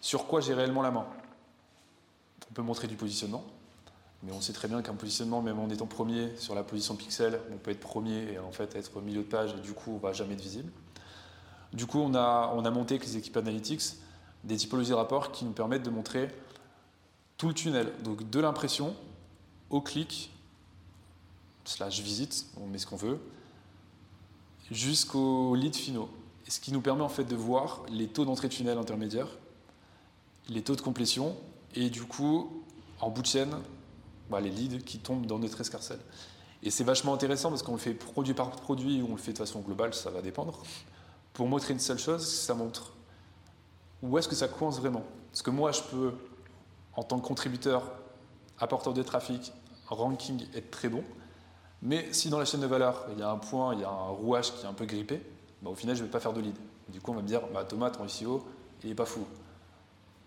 sur 0.01 0.27
quoi 0.27 0.41
j'ai 0.41 0.55
réellement 0.55 0.81
la 0.81 0.91
main? 0.91 1.07
On 2.51 2.55
peut 2.55 2.63
montrer 2.63 2.89
du 2.89 2.97
positionnement, 2.97 3.45
mais 4.23 4.33
on 4.33 4.41
sait 4.41 4.55
très 4.55 4.67
bien 4.67 4.81
qu'un 4.81 4.95
positionnement, 4.95 5.43
même 5.43 5.59
en 5.59 5.69
étant 5.69 5.85
premier 5.85 6.35
sur 6.39 6.55
la 6.55 6.63
position 6.63 6.97
pixel, 6.97 7.39
on 7.53 7.59
peut 7.59 7.71
être 7.71 7.81
premier 7.81 8.33
et 8.33 8.39
en 8.39 8.51
fait 8.51 8.75
être 8.77 8.97
au 8.97 9.03
milieu 9.03 9.21
de 9.21 9.29
page 9.29 9.55
et 9.59 9.61
du 9.61 9.75
coup 9.75 9.93
on 9.93 9.99
va 9.99 10.15
jamais 10.15 10.33
être 10.33 10.41
visible. 10.41 10.73
Du 11.75 11.85
coup, 11.85 11.99
on 11.99 12.15
a, 12.15 12.51
on 12.57 12.65
a 12.65 12.71
monté 12.71 12.95
avec 12.95 13.07
les 13.07 13.19
équipes 13.19 13.37
analytics 13.37 13.83
des 14.43 14.57
typologies 14.57 14.91
de 14.91 14.95
rapports 14.95 15.33
qui 15.33 15.45
nous 15.45 15.53
permettent 15.53 15.83
de 15.83 15.91
montrer 15.91 16.35
tout 17.37 17.49
le 17.49 17.55
tunnel, 17.55 17.93
donc 18.03 18.31
de 18.31 18.41
l'impression 18.41 18.97
au 19.69 19.83
clic, 19.83 20.34
slash 21.65 22.01
visite, 22.01 22.47
on 22.61 22.67
met 22.67 22.79
ce 22.79 22.87
qu'on 22.87 22.97
veut, 22.97 23.19
jusqu'aux 24.71 25.55
leads 25.55 25.79
finaux. 25.79 26.09
Ce 26.49 26.61
qui 26.61 26.73
nous 26.73 26.81
permet 26.81 27.03
en 27.03 27.09
fait 27.09 27.25
de 27.25 27.37
voir 27.37 27.83
les 27.89 28.07
taux 28.09 28.25
d'entrée 28.25 28.49
de 28.49 28.53
tunnel 28.53 28.79
intermédiaire, 28.79 29.29
les 30.49 30.63
taux 30.63 30.77
de 30.77 30.81
complétion, 30.81 31.37
et 31.75 31.91
du 31.91 32.03
coup, 32.05 32.63
en 33.01 33.11
bout 33.11 33.23
de 33.23 33.27
chaîne, 33.27 33.55
bah, 34.31 34.41
les 34.41 34.51
leads 34.51 34.85
qui 34.85 34.99
tombent 34.99 35.27
dans 35.27 35.39
notre 35.39 35.61
escarcelle. 35.61 36.01
Et 36.63 36.71
c'est 36.71 36.85
vachement 36.85 37.13
intéressant 37.13 37.51
parce 37.51 37.63
qu'on 37.63 37.73
le 37.73 37.79
fait 37.79 37.95
produit 37.95 38.35
par 38.35 38.51
produit 38.51 39.03
ou 39.03 39.09
on 39.09 39.13
le 39.13 39.21
fait 39.21 39.33
de 39.33 39.39
façon 39.39 39.61
globale, 39.61 39.93
ça 39.93 40.11
va 40.11 40.23
dépendre. 40.23 40.63
Pour 41.35 41.47
montrer 41.47 41.75
une 41.75 41.81
seule 41.81 41.99
chose, 41.99 42.27
ça 42.27 42.55
montre 42.55 42.93
où 44.03 44.19
est-ce 44.19 44.29
que 44.29 44.35
ça 44.35 44.49
coince 44.49 44.79
vraiment. 44.79 45.03
Parce 45.31 45.43
que 45.43 45.51
moi, 45.51 45.73
je 45.73 45.83
peux, 45.83 46.15
en 46.95 47.03
tant 47.03 47.19
que 47.19 47.27
contributeur, 47.27 47.93
apporteur 48.59 48.95
de 48.95 49.03
trafic, 49.03 49.53
ranking, 49.87 50.47
être 50.55 50.71
très 50.71 50.89
bon. 50.89 51.03
Mais 51.85 52.09
si 52.13 52.31
dans 52.31 52.39
la 52.39 52.47
chaîne 52.47 52.61
de 52.61 52.67
valeur, 52.67 53.07
il 53.13 53.19
y 53.19 53.23
a 53.23 53.31
un 53.31 53.37
point, 53.37 53.75
il 53.75 53.81
y 53.81 53.85
a 53.85 53.91
un 53.91 54.09
rouage 54.09 54.53
qui 54.55 54.65
est 54.65 54.69
un 54.69 54.73
peu 54.73 54.87
grippé, 54.87 55.21
bah, 55.63 55.71
au 55.71 55.75
final, 55.75 55.95
je 55.95 56.01
ne 56.01 56.07
vais 56.07 56.11
pas 56.11 56.19
faire 56.19 56.33
de 56.33 56.41
lead. 56.41 56.57
Du 56.89 57.01
coup, 57.01 57.13
on 57.13 57.15
va 57.15 57.23
me 57.23 57.27
dire, 57.27 57.43
bah, 57.53 57.65
Thomas, 57.65 57.91
ton 57.91 58.09
SEO, 58.09 58.43
il 58.83 58.89
n'est 58.89 58.95
pas 58.95 59.05
fou. 59.05 59.25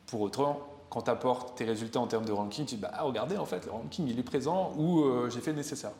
Pour 0.06 0.22
autant, 0.22 0.68
quand 0.90 1.02
tu 1.02 1.10
apportes 1.10 1.58
tes 1.58 1.66
résultats 1.66 2.00
en 2.00 2.08
termes 2.08 2.26
de 2.26 2.32
ranking, 2.32 2.66
tu 2.66 2.76
dis 2.76 2.82
bah, 2.82 2.92
regardez, 3.02 3.38
en 3.38 3.46
fait, 3.46 3.66
le 3.66 3.72
ranking 3.72 4.08
il 4.08 4.20
est 4.20 4.24
présent 4.24 4.72
ou 4.78 5.02
euh, 5.02 5.30
j'ai 5.32 5.42
fait 5.42 5.52
le 5.52 5.58
nécessaire. 5.58 5.92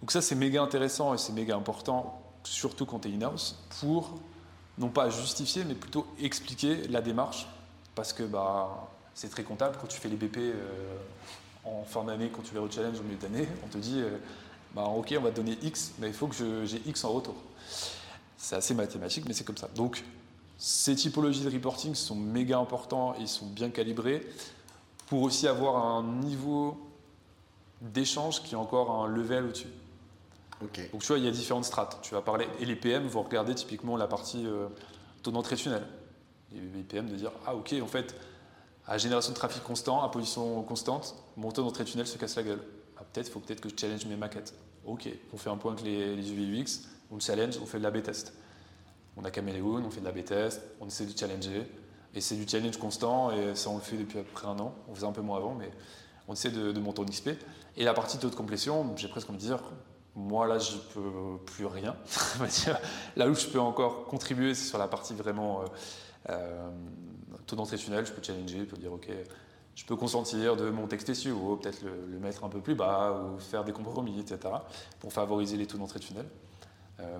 Donc, 0.00 0.10
ça, 0.10 0.20
c'est 0.20 0.34
méga 0.34 0.60
intéressant 0.60 1.14
et 1.14 1.18
c'est 1.18 1.32
méga 1.32 1.54
important, 1.54 2.20
surtout 2.42 2.84
quand 2.84 2.98
tu 2.98 3.08
es 3.08 3.14
in-house, 3.14 3.62
pour 3.80 4.18
non 4.78 4.88
pas 4.88 5.08
justifier, 5.08 5.62
mais 5.64 5.74
plutôt 5.74 6.06
expliquer 6.20 6.88
la 6.88 7.00
démarche. 7.00 7.46
Parce 7.94 8.12
que 8.12 8.24
bah, 8.24 8.88
c'est 9.14 9.30
très 9.30 9.44
comptable 9.44 9.76
quand 9.80 9.86
tu 9.86 10.00
fais 10.00 10.08
les 10.08 10.16
BP 10.16 10.38
euh, 10.38 10.96
en 11.64 11.84
fin 11.84 12.02
d'année, 12.04 12.30
quand 12.34 12.42
tu 12.42 12.54
les 12.54 12.60
re-challenge 12.60 12.98
au 12.98 13.02
milieu 13.02 13.18
d'année, 13.18 13.48
on 13.64 13.68
te 13.68 13.78
dit 13.78 14.00
euh, 14.00 14.16
bah, 14.74 14.84
ok, 14.84 15.14
on 15.18 15.22
va 15.22 15.30
te 15.30 15.36
donner 15.36 15.58
X, 15.62 15.92
mais 15.98 16.08
il 16.08 16.14
faut 16.14 16.26
que 16.26 16.64
j'ai 16.64 16.82
X 16.86 17.04
en 17.04 17.12
retour. 17.12 17.34
C'est 18.36 18.56
assez 18.56 18.74
mathématique, 18.74 19.24
mais 19.26 19.34
c'est 19.34 19.44
comme 19.44 19.56
ça. 19.56 19.68
Donc, 19.74 20.04
ces 20.58 20.94
typologies 20.94 21.42
de 21.42 21.50
reporting 21.50 21.94
sont 21.94 22.14
méga 22.14 22.58
importants 22.58 23.14
et 23.14 23.26
sont 23.26 23.46
bien 23.46 23.70
calibrés 23.70 24.26
pour 25.06 25.22
aussi 25.22 25.48
avoir 25.48 25.84
un 25.84 26.02
niveau 26.02 26.78
d'échange 27.80 28.42
qui 28.42 28.54
est 28.54 28.58
encore 28.58 28.90
un 28.90 29.08
level 29.08 29.46
au-dessus. 29.46 29.68
Donc 30.60 31.00
tu 31.00 31.06
vois, 31.06 31.18
il 31.18 31.24
y 31.24 31.28
a 31.28 31.30
différentes 31.30 31.64
strates. 31.64 31.98
Tu 32.02 32.14
vas 32.14 32.20
parler, 32.20 32.46
et 32.60 32.66
les 32.66 32.76
PM 32.76 33.06
vont 33.06 33.22
regarder 33.22 33.54
typiquement 33.54 33.96
la 33.96 34.06
partie 34.06 34.46
euh, 34.46 34.68
taux 35.22 35.30
d'entrée 35.30 35.56
tunnel. 35.56 35.86
Les 36.52 36.82
PM 36.82 37.08
de 37.08 37.16
dire, 37.16 37.30
ah 37.46 37.54
ok, 37.54 37.74
en 37.82 37.86
fait, 37.86 38.14
à 38.86 38.98
génération 38.98 39.32
de 39.32 39.36
trafic 39.36 39.62
constant, 39.62 40.02
à 40.02 40.10
position 40.10 40.62
constante, 40.62 41.14
mon 41.36 41.50
taux 41.50 41.62
d'entrée 41.62 41.84
tunnel 41.84 42.06
se 42.06 42.18
casse 42.18 42.36
la 42.36 42.42
gueule. 42.42 42.62
Ah, 43.00 43.04
peut-être, 43.12 43.30
faut 43.30 43.40
peut-être 43.40 43.60
que 43.60 43.68
je 43.68 43.74
challenge 43.76 44.04
mes 44.06 44.16
maquettes. 44.16 44.54
Ok, 44.84 45.08
on 45.32 45.36
fait 45.36 45.50
un 45.50 45.56
point 45.56 45.72
avec 45.72 45.84
les, 45.84 46.16
les 46.16 46.30
UX, 46.30 46.88
on 47.10 47.14
le 47.16 47.20
challenge, 47.20 47.58
on 47.62 47.66
fait 47.66 47.78
de 47.78 47.82
la 47.82 47.90
B-test. 47.90 48.34
On 49.16 49.24
a 49.24 49.30
Caméléon, 49.30 49.82
on 49.84 49.90
fait 49.90 50.00
de 50.00 50.04
la 50.04 50.12
B-test, 50.12 50.62
on 50.80 50.86
essaie 50.86 51.06
de 51.06 51.16
challenger. 51.16 51.66
Et 52.14 52.20
c'est 52.20 52.34
du 52.34 52.46
challenge 52.48 52.76
constant, 52.76 53.30
et 53.30 53.54
ça 53.54 53.70
on 53.70 53.76
le 53.76 53.82
fait 53.82 53.96
depuis 53.96 54.18
à 54.18 54.22
peu 54.22 54.30
près 54.32 54.46
un 54.46 54.58
an. 54.58 54.74
On 54.88 54.94
faisait 54.94 55.06
un 55.06 55.12
peu 55.12 55.20
moins 55.20 55.38
avant, 55.38 55.54
mais 55.54 55.70
on 56.28 56.32
essaie 56.32 56.50
de, 56.50 56.78
monter 56.78 57.00
en 57.00 57.04
XP. 57.04 57.30
Et 57.76 57.84
la 57.84 57.94
partie 57.94 58.18
taux 58.18 58.30
de 58.30 58.34
complétion, 58.34 58.94
j'ai 58.96 59.08
presque 59.08 59.28
envie 59.30 59.38
de 59.38 59.44
dire, 59.44 59.62
moi 60.14 60.46
là 60.46 60.58
je 60.58 60.76
peux 60.92 61.38
plus 61.46 61.66
rien. 61.66 61.96
là 63.16 63.28
où 63.28 63.34
je 63.34 63.46
peux 63.46 63.60
encore 63.60 64.06
contribuer, 64.06 64.54
c'est 64.54 64.66
sur 64.66 64.78
la 64.78 64.88
partie 64.88 65.14
vraiment 65.14 65.62
euh, 65.62 65.64
euh, 66.30 66.70
taux 67.46 67.56
d'entrée 67.56 67.78
tunnel. 67.78 68.06
Je 68.06 68.12
peux 68.12 68.22
challenger, 68.22 68.60
je 68.60 68.64
peux 68.64 68.76
dire 68.76 68.92
ok, 68.92 69.08
je 69.80 69.86
peux 69.86 69.96
consentir 69.96 70.56
de 70.56 70.68
mon 70.68 70.86
texte 70.86 71.14
SEO, 71.14 71.56
peut-être 71.56 71.82
le, 71.82 72.18
mettre 72.18 72.44
un 72.44 72.50
peu 72.50 72.60
plus 72.60 72.74
bas 72.74 73.18
ou 73.18 73.40
faire 73.40 73.64
des 73.64 73.72
compromis, 73.72 74.20
etc. 74.20 74.54
pour 75.00 75.10
favoriser 75.10 75.56
les 75.56 75.66
taux 75.66 75.78
d'entrée 75.78 76.00
tunnel. 76.00 76.26
Euh, 77.00 77.18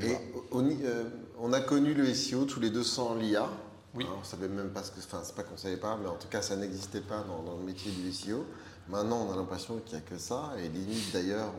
et 0.00 0.16
euh, 0.54 1.04
on, 1.38 1.52
a 1.52 1.60
connu 1.60 1.92
le 1.92 2.14
SEO 2.14 2.46
tous 2.46 2.58
les 2.58 2.70
deux 2.70 2.82
sans 2.82 3.14
l'IA. 3.16 3.46
Oui. 3.94 4.06
on 4.18 4.24
savait 4.24 4.48
même 4.48 4.70
pas 4.70 4.82
ce 4.82 4.92
que, 4.92 4.98
enfin 4.98 5.20
c'est 5.22 5.34
pas 5.34 5.42
qu'on 5.42 5.58
savait 5.58 5.76
pas, 5.76 5.98
mais 6.00 6.08
en 6.08 6.16
tout 6.16 6.26
cas 6.28 6.40
ça 6.40 6.56
n'existait 6.56 7.02
pas 7.02 7.22
dans, 7.22 7.58
le 7.58 7.64
métier 7.64 7.92
du 7.92 8.10
SEO. 8.10 8.46
Maintenant 8.88 9.26
on 9.28 9.32
a 9.34 9.36
l'impression 9.36 9.78
qu'il 9.84 9.98
n'y 9.98 10.04
a 10.04 10.08
que 10.08 10.16
ça 10.16 10.52
et 10.58 10.68
limite 10.70 11.12
d'ailleurs 11.12 11.52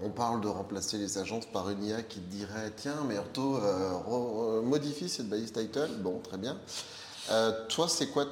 On 0.00 0.10
parle 0.10 0.40
de 0.42 0.48
remplacer 0.48 0.96
les 0.96 1.18
agences 1.18 1.46
par 1.46 1.68
une 1.70 1.82
IA 1.82 2.02
qui 2.02 2.20
dirait 2.20 2.72
tiens, 2.76 3.02
Merto, 3.08 3.56
euh, 3.56 4.62
modifie 4.62 5.08
cette 5.08 5.28
balise 5.28 5.52
title. 5.52 5.90
Bon, 5.98 6.20
très 6.20 6.38
bien. 6.38 6.56
Toi, 7.68 7.88
c'est 7.88 8.08
quoi 8.08 8.26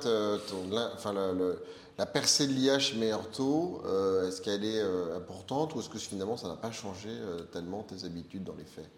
la 1.96 2.06
percée 2.06 2.46
de 2.46 2.52
l'IA 2.52 2.78
chez 2.78 2.96
Meerto 2.96 3.82
Est-ce 4.26 4.40
qu'elle 4.40 4.64
est 4.64 4.82
importante 5.16 5.74
ou 5.74 5.80
est-ce 5.80 5.88
que 5.88 5.98
finalement 5.98 6.36
ça 6.36 6.48
n'a 6.48 6.56
pas 6.56 6.72
changé 6.72 7.10
tellement 7.52 7.82
tes 7.82 8.04
habitudes 8.04 8.44
dans 8.44 8.56
les 8.56 8.64
faits? 8.64 8.88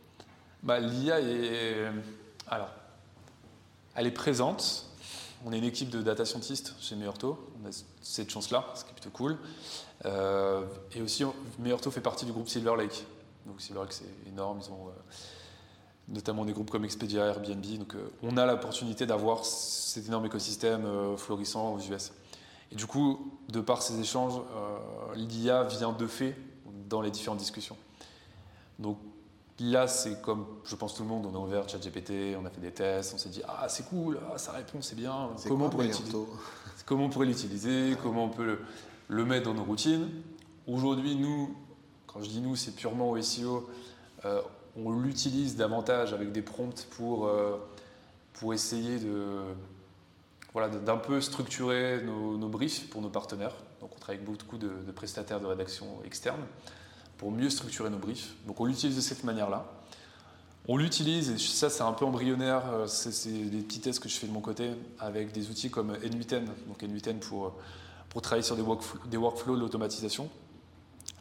Bah, 0.62 0.80
L'IA 0.80 1.20
est. 1.20 1.90
Alors, 2.48 2.70
elle 3.94 4.06
est 4.06 4.12
présente. 4.12 4.86
On 5.44 5.52
est 5.52 5.58
une 5.58 5.64
équipe 5.64 5.90
de 5.90 6.02
data 6.02 6.24
scientists 6.24 6.74
chez 6.80 6.96
Meurto. 6.96 7.38
On 7.62 7.68
a 7.68 7.72
cette 8.00 8.30
chance-là, 8.30 8.66
ce 8.74 8.84
qui 8.84 8.90
est 8.90 8.94
plutôt 8.94 9.10
cool. 9.10 9.36
Euh, 10.04 10.64
et 10.94 11.02
aussi, 11.02 11.24
Meurto 11.58 11.90
fait 11.90 12.00
partie 12.00 12.24
du 12.24 12.32
groupe 12.32 12.48
Silver 12.48 12.74
Lake. 12.76 13.04
Donc 13.46 13.60
Silver 13.60 13.80
Lake, 13.82 13.92
c'est 13.92 14.28
énorme. 14.28 14.60
Ils 14.62 14.70
ont 14.70 14.88
euh, 14.88 14.92
notamment 16.08 16.44
des 16.44 16.52
groupes 16.52 16.70
comme 16.70 16.84
Expedia, 16.84 17.26
Airbnb. 17.26 17.64
Donc 17.78 17.94
euh, 17.94 18.10
on 18.22 18.36
a 18.36 18.46
l'opportunité 18.46 19.06
d'avoir 19.06 19.44
cet 19.44 20.06
énorme 20.06 20.26
écosystème 20.26 20.86
florissant 21.16 21.74
aux 21.74 21.80
US. 21.80 22.12
Et 22.72 22.74
du 22.74 22.86
coup, 22.86 23.32
de 23.48 23.60
par 23.60 23.82
ces 23.82 24.00
échanges, 24.00 24.40
l'IA 25.14 25.62
vient 25.64 25.92
de 25.92 26.06
fait 26.06 26.36
dans 26.88 27.00
les 27.00 27.10
différentes 27.12 27.38
discussions. 27.38 27.76
Donc 28.78 28.98
Là, 29.60 29.88
c'est 29.88 30.20
comme, 30.20 30.44
je 30.64 30.74
pense 30.74 30.94
tout 30.94 31.02
le 31.02 31.08
monde, 31.08 31.26
on 31.32 31.34
a 31.34 31.38
ouvert 31.38 31.66
ChatGPT, 31.66 32.36
on 32.38 32.44
a 32.44 32.50
fait 32.50 32.60
des 32.60 32.72
tests, 32.72 33.14
on 33.14 33.18
s'est 33.18 33.30
dit 33.30 33.40
ah 33.48 33.66
c'est 33.68 33.88
cool, 33.88 34.18
ah, 34.30 34.36
ça 34.36 34.52
répond, 34.52 34.82
c'est 34.82 34.96
bien. 34.96 35.30
Comment, 35.48 35.66
on 35.66 35.70
pourrait 35.70 35.90
comment 36.84 37.04
on 37.06 37.08
pourrait 37.08 37.26
l'utiliser 37.26 37.96
Comment 38.02 38.24
on 38.24 38.28
peut 38.28 38.58
le, 39.08 39.24
mettre 39.24 39.46
dans 39.46 39.54
nos 39.54 39.64
routines 39.64 40.10
Aujourd'hui, 40.66 41.16
nous, 41.16 41.56
quand 42.06 42.22
je 42.22 42.28
dis 42.28 42.40
nous, 42.42 42.54
c'est 42.54 42.72
purement 42.72 43.10
au 43.10 43.22
SEO. 43.22 43.66
Euh, 44.76 44.82
on 44.84 44.92
l'utilise 44.92 45.56
davantage 45.56 46.12
avec 46.12 46.32
des 46.32 46.42
prompts 46.42 46.86
pour, 46.90 47.26
euh, 47.26 47.58
essayer 48.52 48.98
de 48.98 49.40
d'un 50.86 50.96
peu 50.96 51.20
structurer 51.20 52.02
nos, 52.02 52.48
briefs 52.48 52.88
pour 52.88 53.02
nos 53.02 53.10
partenaires. 53.10 53.54
Donc 53.80 53.90
on 53.94 53.98
travaille 53.98 54.22
avec 54.22 54.26
beaucoup 54.26 54.56
de, 54.56 54.70
de 54.86 54.90
prestataires 54.90 55.38
de 55.38 55.44
rédaction 55.44 55.86
externes 56.02 56.40
pour 57.18 57.30
mieux 57.30 57.50
structurer 57.50 57.90
nos 57.90 57.98
briefs. 57.98 58.34
Donc 58.46 58.58
on 58.58 58.64
l'utilise 58.64 58.96
de 58.96 59.02
cette 59.02 59.22
manière-là. 59.22 59.66
On 60.66 60.78
l'utilise, 60.78 61.30
et 61.30 61.38
ça 61.38 61.68
c'est 61.68 61.82
un 61.82 61.92
peu 61.92 62.06
embryonnaire, 62.06 62.62
euh, 62.72 62.86
c'est 62.86 63.30
des 63.30 63.60
petits 63.62 63.80
tests 63.80 64.00
que 64.00 64.08
je 64.08 64.16
fais 64.16 64.26
de 64.26 64.32
mon 64.32 64.40
côté 64.40 64.70
avec 64.98 65.30
des 65.32 65.50
outils 65.50 65.70
comme 65.70 65.92
N8N, 65.92 66.46
donc 66.66 66.82
N8N 66.82 67.18
pour, 67.18 67.52
pour 68.08 68.22
travailler 68.22 68.42
sur 68.42 68.56
des, 68.56 68.64
des 69.10 69.16
workflows, 69.18 69.56
l'automatisation. 69.56 70.30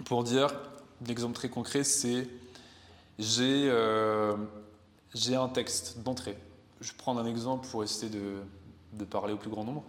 Pour 0.06 0.24
dire, 0.24 0.47
un 1.06 1.10
exemple 1.10 1.36
très 1.36 1.49
concret, 1.49 1.84
c'est 1.84 2.28
j'ai 3.20 3.70
euh, 3.70 4.36
un 5.13 5.49
texte 5.49 5.99
d'entrée. 5.99 6.38
Je 6.82 6.91
prends 6.97 7.18
un 7.18 7.26
exemple 7.26 7.68
pour 7.68 7.84
essayer 7.84 8.11
de, 8.11 8.41
de 8.93 9.05
parler 9.05 9.34
au 9.34 9.38
plus 9.38 9.49
grand 9.49 9.63
nombre. 9.63 9.84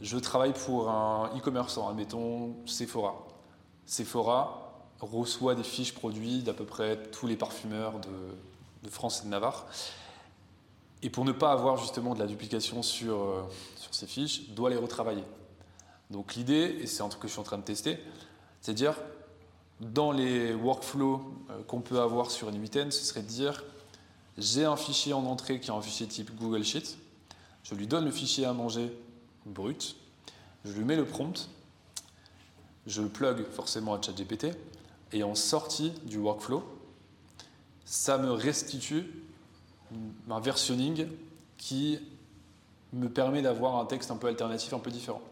Je 0.00 0.16
travaille 0.16 0.52
pour 0.52 0.90
un 0.90 1.30
e-commerçant, 1.36 1.88
admettons 1.88 2.54
Sephora. 2.66 3.26
Sephora, 3.84 4.68
reçoit 5.00 5.54
des 5.54 5.64
fiches 5.64 5.94
produits 5.94 6.42
d'à 6.42 6.54
peu 6.54 6.64
près 6.64 7.02
tous 7.10 7.26
les 7.26 7.36
parfumeurs 7.36 7.94
de, 8.00 8.90
France 8.90 9.20
et 9.20 9.24
de 9.24 9.30
Navarre. 9.30 9.66
Et 11.02 11.10
pour 11.10 11.24
ne 11.24 11.32
pas 11.32 11.52
avoir 11.52 11.76
justement 11.76 12.14
de 12.14 12.20
la 12.20 12.26
duplication 12.26 12.82
sur, 12.82 13.20
euh, 13.20 13.42
sur 13.76 13.94
ces 13.94 14.06
fiches, 14.06 14.48
doit 14.50 14.70
les 14.70 14.76
retravailler. 14.76 15.24
Donc 16.10 16.34
l'idée, 16.34 16.78
et 16.80 16.86
c'est 16.86 17.02
un 17.02 17.08
truc 17.08 17.22
que 17.22 17.28
je 17.28 17.32
suis 17.32 17.40
en 17.40 17.44
train 17.44 17.58
de 17.58 17.62
tester, 17.62 17.98
c'est 18.60 18.74
dire 18.74 18.94
dans 19.80 20.12
les 20.12 20.54
workflows 20.54 21.22
euh, 21.50 21.62
qu'on 21.66 21.80
peut 21.80 22.00
avoir 22.00 22.30
sur 22.30 22.48
une 22.48 22.60
8 22.60 22.90
ce 22.90 23.04
serait 23.04 23.22
de 23.22 23.28
dire 23.28 23.64
j'ai 24.36 24.64
un 24.64 24.76
fichier 24.76 25.12
en 25.12 25.24
entrée 25.26 25.60
qui 25.60 25.70
est 25.70 25.74
un 25.74 25.80
fichier 25.80 26.06
type 26.06 26.30
Google 26.38 26.64
Sheet, 26.64 26.96
je 27.64 27.74
lui 27.74 27.86
donne 27.86 28.04
le 28.04 28.10
fichier 28.10 28.44
à 28.44 28.52
manger 28.52 28.92
brut, 29.46 29.96
je 30.64 30.72
lui 30.72 30.84
mets 30.84 30.96
le 30.96 31.04
prompt, 31.04 31.48
je 32.86 33.02
le 33.02 33.08
plug 33.08 33.44
forcément 33.50 33.94
à 33.94 34.00
ChatGPT, 34.00 34.56
et 35.12 35.22
en 35.22 35.34
sortie 35.34 35.90
du 36.04 36.18
workflow, 36.18 36.62
ça 37.84 38.18
me 38.18 38.30
restitue 38.30 39.04
un 40.30 40.40
versionning 40.40 41.08
qui 41.56 41.98
me 42.92 43.08
permet 43.08 43.42
d'avoir 43.42 43.76
un 43.76 43.86
texte 43.86 44.10
un 44.10 44.16
peu 44.16 44.28
alternatif, 44.28 44.72
un 44.72 44.78
peu 44.78 44.90
différent. 44.90 45.22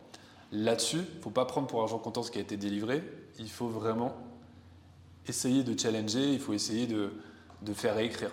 Là-dessus, 0.52 0.98
il 1.12 1.18
ne 1.18 1.22
faut 1.22 1.30
pas 1.30 1.44
prendre 1.44 1.66
pour 1.66 1.82
argent 1.82 1.98
comptant 1.98 2.22
ce 2.22 2.30
qui 2.30 2.38
a 2.38 2.40
été 2.40 2.56
délivré, 2.56 3.02
il 3.38 3.50
faut 3.50 3.68
vraiment 3.68 4.14
essayer 5.28 5.64
de 5.64 5.78
challenger, 5.78 6.32
il 6.32 6.40
faut 6.40 6.52
essayer 6.52 6.86
de, 6.86 7.10
faire 7.74 7.96
réécrire. 7.96 8.30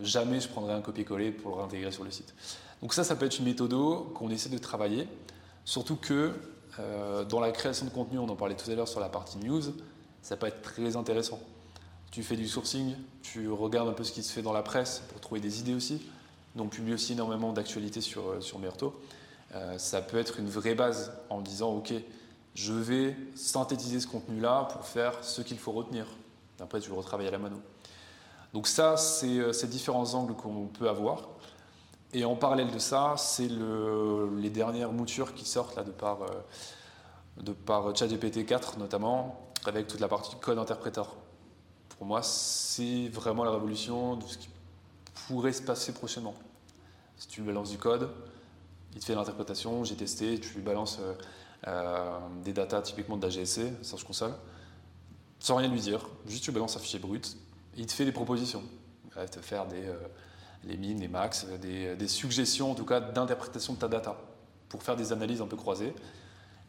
Jamais 0.00 0.40
je 0.40 0.48
prendrai 0.48 0.72
un 0.72 0.80
copier-coller 0.80 1.30
pour 1.30 1.52
le 1.52 1.56
réintégrer 1.58 1.92
sur 1.92 2.04
le 2.04 2.10
site. 2.10 2.34
Donc 2.82 2.94
ça, 2.94 3.04
ça 3.04 3.16
peut 3.16 3.26
être 3.26 3.38
une 3.38 3.44
méthode 3.44 3.74
qu'on 4.14 4.30
essaie 4.30 4.50
de 4.50 4.58
travailler, 4.58 5.08
surtout 5.64 5.96
que 5.96 6.32
euh, 6.80 7.24
dans 7.24 7.40
la 7.40 7.52
création 7.52 7.86
de 7.86 7.90
contenu, 7.90 8.18
on 8.18 8.28
en 8.28 8.36
parlait 8.36 8.56
tout 8.56 8.70
à 8.70 8.74
l'heure 8.74 8.88
sur 8.88 9.00
la 9.00 9.08
partie 9.08 9.38
news, 9.38 9.62
ça 10.22 10.36
peut 10.36 10.46
être 10.46 10.62
très 10.62 10.96
intéressant. 10.96 11.40
Tu 12.10 12.22
fais 12.22 12.36
du 12.36 12.46
sourcing, 12.46 12.94
tu 13.22 13.50
regardes 13.50 13.88
un 13.88 13.92
peu 13.92 14.04
ce 14.04 14.12
qui 14.12 14.22
se 14.22 14.32
fait 14.32 14.42
dans 14.42 14.52
la 14.52 14.62
presse 14.62 15.02
pour 15.08 15.20
trouver 15.20 15.40
des 15.40 15.60
idées 15.60 15.74
aussi. 15.74 16.00
Donc, 16.54 16.70
publie 16.70 16.94
aussi 16.94 17.12
énormément 17.12 17.52
d'actualités 17.52 18.00
sur, 18.00 18.28
euh, 18.28 18.40
sur 18.40 18.58
Merto. 18.58 18.94
Euh, 19.54 19.78
ça 19.78 20.00
peut 20.00 20.18
être 20.18 20.38
une 20.38 20.48
vraie 20.48 20.74
base 20.74 21.12
en 21.30 21.40
disant 21.40 21.72
Ok, 21.74 21.92
je 22.54 22.72
vais 22.72 23.16
synthétiser 23.34 24.00
ce 24.00 24.06
contenu-là 24.06 24.68
pour 24.72 24.86
faire 24.86 25.22
ce 25.22 25.42
qu'il 25.42 25.58
faut 25.58 25.72
retenir. 25.72 26.06
Après, 26.64 26.80
tu 26.80 26.90
le 26.90 26.96
retravailles 26.96 27.28
à 27.28 27.30
la 27.30 27.38
mano. 27.38 27.60
Donc, 28.52 28.66
ça, 28.66 28.96
c'est 28.96 29.38
euh, 29.38 29.52
ces 29.52 29.68
différents 29.68 30.14
angles 30.14 30.34
qu'on 30.34 30.66
peut 30.66 30.88
avoir. 30.88 31.28
Et 32.12 32.24
en 32.24 32.36
parallèle 32.36 32.70
de 32.70 32.78
ça, 32.78 33.14
c'est 33.16 33.48
le, 33.48 34.30
les 34.36 34.50
dernières 34.50 34.92
moutures 34.92 35.34
qui 35.34 35.44
sortent 35.44 35.76
là, 35.76 35.82
de 35.82 35.90
par, 35.90 36.20
par 37.66 37.96
ChatGPT 37.96 38.46
4 38.46 38.78
notamment, 38.78 39.50
avec 39.66 39.88
toute 39.88 40.00
la 40.00 40.08
partie 40.08 40.36
code 40.40 40.58
interpréteur. 40.58 41.16
Pour 41.90 42.06
moi, 42.06 42.22
c'est 42.22 43.08
vraiment 43.08 43.44
la 43.44 43.50
révolution 43.50 44.16
de 44.16 44.24
ce 44.24 44.38
qui 44.38 44.48
pourrait 45.26 45.52
se 45.52 45.62
passer 45.62 45.92
prochainement. 45.92 46.34
Si 47.16 47.28
tu 47.28 47.40
lui 47.40 47.48
balances 47.48 47.70
du 47.70 47.78
code, 47.78 48.10
il 48.94 49.00
te 49.00 49.04
fait 49.04 49.14
l'interprétation, 49.14 49.84
j'ai 49.84 49.96
testé, 49.96 50.38
tu 50.38 50.54
lui 50.54 50.62
balances 50.62 50.98
euh, 51.00 51.14
euh, 51.66 52.18
des 52.44 52.52
datas 52.52 52.82
typiquement 52.82 53.16
de 53.16 53.22
la 53.22 53.30
GSC, 53.30 53.72
Search 53.82 54.04
Console, 54.04 54.34
sans 55.44 55.56
rien 55.56 55.68
lui 55.68 55.80
dire, 55.80 56.00
juste 56.26 56.42
tu 56.42 56.52
balances 56.52 56.74
un 56.74 56.80
fichier 56.80 56.98
brut, 56.98 57.36
et 57.76 57.80
il 57.80 57.86
te 57.86 57.92
fait 57.92 58.06
des 58.06 58.12
propositions. 58.12 58.62
Il 59.04 59.14
va 59.14 59.28
te 59.28 59.40
faire 59.40 59.66
des, 59.66 59.84
euh, 59.84 59.92
les 60.64 60.78
mines, 60.78 61.00
les 61.00 61.08
max, 61.08 61.44
des, 61.60 61.94
des, 61.96 62.08
suggestions 62.08 62.70
en 62.70 62.74
tout 62.74 62.86
cas 62.86 62.98
d'interprétation 62.98 63.74
de 63.74 63.78
ta 63.78 63.86
data, 63.86 64.18
pour 64.70 64.82
faire 64.82 64.96
des 64.96 65.12
analyses 65.12 65.42
un 65.42 65.46
peu 65.46 65.58
croisées. 65.58 65.92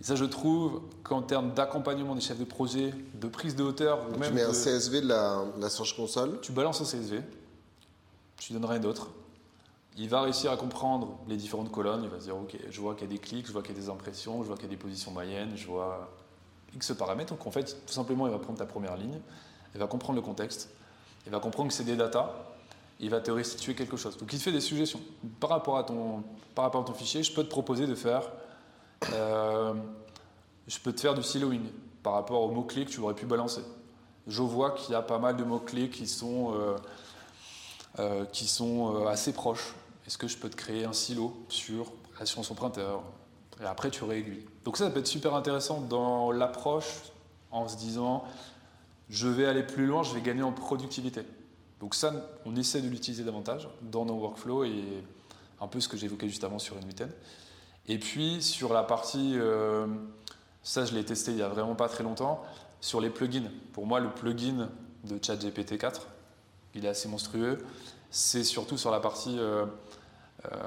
Et 0.01 0.03
ça, 0.03 0.15
je 0.15 0.25
trouve 0.25 0.81
qu'en 1.03 1.21
termes 1.21 1.53
d'accompagnement 1.53 2.15
des 2.15 2.21
chefs 2.21 2.37
de 2.37 2.43
projet, 2.43 2.93
de 3.13 3.27
prise 3.29 3.55
de 3.55 3.63
hauteur. 3.63 4.09
Ou 4.13 4.17
même 4.17 4.31
tu 4.31 4.35
mets 4.35 4.43
un 4.43 4.51
CSV 4.51 4.99
de 4.99 5.07
la, 5.07 5.45
la 5.57 5.69
Search 5.69 5.95
Console? 5.95 6.41
Tu 6.41 6.51
balances 6.51 6.81
un 6.81 6.83
CSV, 6.83 7.21
tu 8.37 8.51
donnes 8.51 8.65
rien 8.65 8.81
d'autre. 8.81 9.07
Il 9.95 10.09
va 10.09 10.19
réussir 10.19 10.51
à 10.51 10.57
comprendre 10.57 11.17
les 11.29 11.37
différentes 11.37 11.71
colonnes. 11.71 12.03
Il 12.03 12.09
va 12.09 12.19
se 12.19 12.25
dire 12.25 12.35
Ok, 12.35 12.57
je 12.69 12.81
vois 12.81 12.93
qu'il 12.93 13.09
y 13.09 13.09
a 13.09 13.13
des 13.13 13.19
clics, 13.19 13.47
je 13.47 13.53
vois 13.53 13.61
qu'il 13.61 13.73
y 13.73 13.77
a 13.77 13.81
des 13.81 13.89
impressions, 13.89 14.43
je 14.43 14.47
vois 14.47 14.57
qu'il 14.57 14.65
y 14.65 14.67
a 14.67 14.75
des 14.75 14.81
positions 14.81 15.11
moyennes, 15.11 15.53
je 15.55 15.65
vois 15.65 16.11
X 16.75 16.93
paramètres. 16.97 17.33
Donc 17.33 17.45
en 17.47 17.51
fait, 17.51 17.85
tout 17.85 17.93
simplement, 17.93 18.27
il 18.27 18.31
va 18.31 18.39
prendre 18.39 18.59
ta 18.59 18.65
première 18.65 18.97
ligne, 18.97 19.19
il 19.73 19.79
va 19.79 19.87
comprendre 19.87 20.15
le 20.15 20.21
contexte, 20.21 20.69
il 21.25 21.31
va 21.31 21.39
comprendre 21.39 21.69
que 21.69 21.75
c'est 21.75 21.83
des 21.83 21.95
datas, 21.95 22.31
il 22.99 23.09
va 23.09 23.19
te 23.19 23.31
restituer 23.31 23.75
quelque 23.75 23.97
chose. 23.97 24.17
Donc 24.17 24.31
il 24.31 24.39
te 24.39 24.43
fait 24.43 24.51
des 24.51 24.61
suggestions. 24.61 25.01
Par 25.39 25.49
rapport 25.49 25.77
à 25.77 25.83
ton, 25.83 26.93
fichier, 26.93 27.23
je 27.23 27.33
peux 27.33 27.43
te 27.43 27.49
proposer 27.49 27.87
de 27.87 27.95
faire 27.95 28.23
euh, 29.11 29.73
faire 30.67 31.13
du 31.13 31.23
siloing 31.23 31.61
par 32.03 32.13
rapport 32.13 32.41
aux 32.41 32.51
mots-clés 32.51 32.85
que 32.85 32.91
tu 32.91 32.99
aurais 32.99 33.15
pu 33.15 33.25
balancer. 33.25 33.61
Je 34.27 34.41
vois 34.41 34.71
qu'il 34.71 34.91
y 34.91 34.95
a 34.95 35.01
pas 35.01 35.19
mal 35.19 35.35
de 35.35 35.43
mots-clés 35.43 35.89
qui 35.89 36.07
sont, 36.07 36.53
euh, 36.55 36.77
euh, 37.99 39.05
assez 39.07 39.33
proches. 39.33 39.73
Est-ce 40.07 40.17
que 40.17 40.27
je 40.27 40.37
peux 40.37 40.49
te 40.49 40.55
créer 40.55 40.85
un 40.85 40.93
silo 40.93 41.35
sur 41.49 41.91
l'assurance 42.19 42.49
emprunteur? 42.51 43.03
Et 43.61 43.65
après, 43.65 43.89
tu 43.89 44.03
réaiguilles. 44.03 44.45
Donc 44.65 44.77
ça, 44.77 44.85
ça 44.85 44.91
peut 44.91 44.99
être 44.99 45.07
super 45.07 45.35
intéressant 45.35 45.79
dans 45.79 46.31
l'approche 46.31 47.03
en 47.51 47.67
se 47.67 47.77
disant, 47.77 48.25
je 49.09 49.27
vais 49.27 49.45
aller 49.45 49.63
plus 49.63 49.85
loin, 49.85 50.03
je 50.03 50.13
vais 50.13 50.21
gagner 50.21 50.43
en 50.43 50.51
productivité. 50.51 51.21
Donc 51.79 51.95
ça, 51.95 52.11
on 52.45 52.55
essaie 52.55 52.81
de 52.81 52.89
l'utiliser 52.89 53.23
davantage 53.23 53.69
dans 53.83 54.05
nos 54.05 54.15
workflows 54.15 54.65
et 54.65 54.83
un 55.61 55.67
peu 55.67 55.79
ce 55.79 55.87
que 55.87 55.97
j'évoquais 55.97 56.27
juste 56.27 56.43
avant 56.43 56.59
sur 56.59 56.75
huitaine. 56.83 57.11
Et 57.87 57.99
puis 57.99 58.41
sur 58.41 58.73
la 58.73 58.83
partie, 58.83 59.33
euh, 59.35 59.85
ça 60.63 60.83
je 60.83 60.93
l'ai 60.95 61.05
testé 61.05 61.31
il 61.31 61.37
y 61.37 61.43
a 61.43 61.47
vraiment 61.47 61.75
pas 61.75 61.87
très 61.87 62.03
longtemps, 62.03 62.43
sur 62.81 62.99
les 62.99 63.11
plugins. 63.11 63.51
Pour 63.73 63.85
moi, 63.85 63.99
le 63.99 64.09
plugin 64.09 64.69
de 65.03 65.19
ChatGPT 65.23 65.77
4, 65.77 66.07
il 66.73 66.85
est 66.85 66.89
assez 66.89 67.07
monstrueux. 67.07 67.63
C'est 68.09 68.43
surtout 68.43 68.77
sur 68.77 68.89
la 68.89 68.99
partie 68.99 69.37
euh, 69.37 69.65
euh, 70.45 70.57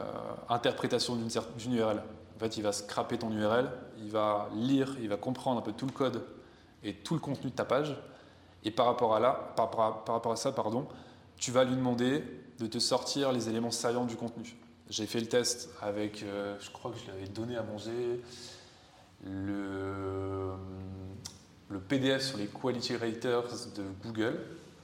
interprétation 0.49 1.16
d'une 1.16 1.74
URL. 1.74 2.03
En 2.39 2.41
fait, 2.41 2.57
il 2.57 2.62
va 2.62 2.70
scraper 2.70 3.18
ton 3.18 3.32
URL, 3.32 3.68
il 3.99 4.12
va 4.12 4.49
lire, 4.55 4.95
il 5.01 5.09
va 5.09 5.16
comprendre 5.16 5.59
un 5.59 5.62
peu 5.62 5.72
tout 5.72 5.86
le 5.86 5.93
code 5.93 6.22
et 6.84 6.95
tout 6.95 7.14
le 7.14 7.20
contenu 7.20 7.51
de 7.51 7.57
ta 7.57 7.64
page, 7.64 7.97
Et 8.64 8.70
par 8.70 8.86
rapport 8.86 9.12
à, 9.16 9.18
là, 9.18 9.53
par, 9.57 9.68
rapport 10.07 10.30
à 10.30 10.36
ça, 10.36 10.53
pardon, 10.53 10.86
tu 11.36 11.51
vas 11.51 11.64
lui 11.64 11.74
demander 11.74 12.22
de 12.61 12.66
te 12.68 12.78
sortir 12.78 13.32
les 13.32 13.49
éléments 13.49 13.72
saillants 13.72 14.05
du 14.05 14.14
contenu. 14.14 14.57
J'ai 14.89 15.07
fait 15.07 15.18
le 15.18 15.26
test 15.26 15.68
avec, 15.82 16.22
euh, 16.22 16.57
je 16.61 16.70
crois 16.70 16.93
que 16.93 16.99
je 16.99 17.09
l'avais 17.09 17.26
donné 17.26 17.57
à 17.57 17.64
manger, 17.64 18.22
le, 19.26 20.53
PDF 21.89 22.22
sur 22.22 22.39
les 22.39 22.47
quality 22.47 22.97
raters 22.97 23.49
de 23.74 23.82
Google, 24.05 24.39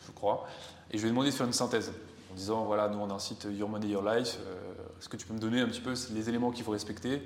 je 0.04 0.10
crois, 0.10 0.44
et 0.90 0.98
je 0.98 1.02
lui 1.02 1.08
ai 1.08 1.10
demandé 1.10 1.30
de 1.30 1.34
faire 1.34 1.46
une 1.46 1.52
synthèse 1.52 1.92
en 2.32 2.34
disant 2.34 2.64
voilà, 2.64 2.88
nous 2.88 2.98
on 2.98 3.10
a 3.10 3.14
un 3.14 3.18
site 3.20 3.46
Your 3.50 3.68
Money 3.68 3.88
Your 3.88 4.02
Life, 4.02 4.38
euh, 4.40 4.74
est-ce 4.98 5.08
que 5.08 5.16
tu 5.16 5.26
peux 5.26 5.34
me 5.34 5.38
donner 5.38 5.60
un 5.60 5.68
petit 5.68 5.80
peu 5.80 5.94
les 6.12 6.28
éléments 6.28 6.50
qu'il 6.50 6.64
faut 6.64 6.72
respecter 6.72 7.22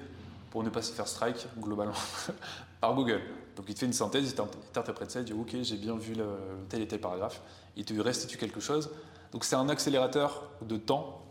pour 0.51 0.63
ne 0.63 0.71
pas 0.71 0.83
se 0.83 0.93
faire 0.93 1.09
strike 1.09 1.47
globalement 1.59 1.95
par 2.81 2.95
Google 2.95 3.21
Donc 3.57 3.67
il 3.69 3.75
te 3.75 3.81
fait 3.81 3.87
une 3.87 3.93
synthèse, 3.93 4.31
il 4.31 4.35
t'interprète 4.73 5.11
ça, 5.11 5.21
il 5.21 5.25
dit 5.25 5.33
ok, 5.33 5.57
j'ai 5.63 5.77
bien 5.77 5.97
vu 5.97 6.15
le, 6.15 6.27
tel 6.69 6.83
et 6.83 6.89
tel 6.89 7.01
paragraphe, 7.01 7.41
il 7.77 7.85
te 7.85 7.95
restitue 8.01 8.39
quelque 8.39 8.61
chose. 8.61 8.91
Donc 9.33 9.45
c'est 9.45 9.57
un 9.57 9.69
accélérateur 9.69 10.51
de 10.63 10.77
temps 10.77 11.23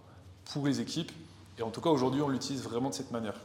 pour 0.54 0.68
les 0.68 0.82
équipes, 0.82 1.12
et 1.58 1.64
en 1.64 1.72
tout 1.72 1.82
cas 1.82 1.90
aujourd'hui 1.90 2.22
on 2.22 2.30
l'utilise 2.30 2.64
vraiment 2.64 2.90
de 2.90 2.96
cette 2.96 3.12
manière. 3.12 3.40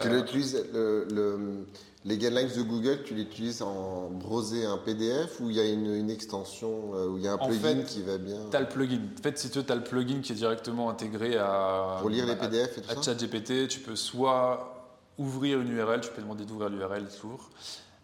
Tu 0.00 0.08
l'utilises 0.08 0.64
le 0.72 1.66
les 2.08 2.16
guidelines 2.16 2.48
de 2.48 2.62
Google, 2.62 3.02
tu 3.04 3.14
l'utilises 3.14 3.60
en 3.60 4.08
browser 4.08 4.64
un 4.64 4.78
PDF 4.78 5.40
ou 5.40 5.50
il 5.50 5.56
y 5.56 5.60
a 5.60 5.68
une, 5.68 6.10
extension, 6.10 6.94
euh, 6.94 7.08
ou 7.08 7.18
il 7.18 7.24
y 7.24 7.28
a 7.28 7.34
un 7.34 7.38
plugin 7.38 7.82
qui 7.82 8.02
va 8.02 8.16
bien 8.16 8.38
Tu 8.50 8.56
as 8.56 8.60
le 8.60 8.68
plugin. 8.68 9.00
En 9.18 9.22
fait, 9.22 9.38
si 9.38 9.50
tu 9.50 9.58
as 9.58 9.74
le 9.74 9.84
plugin 9.84 10.20
qui 10.22 10.32
est 10.32 10.36
directement 10.36 10.88
intégré 10.88 11.36
à. 11.36 11.98
Pour 12.00 12.08
lire 12.08 12.24
les 12.24 12.36
PDF 12.36 12.78
et 12.78 12.80
tout 12.80 12.98
à 12.98 13.02
ChatGPT, 13.02 13.68
tu 13.68 13.80
peux 13.80 13.94
soit 13.94 14.74
ouvrir 15.18 15.60
une 15.60 15.70
URL, 15.70 16.00
tu 16.00 16.10
peux 16.10 16.22
demander 16.22 16.46
d'ouvrir 16.46 16.70
l'URL, 16.70 17.02
il 17.02 17.10
s'ouvre. 17.10 17.50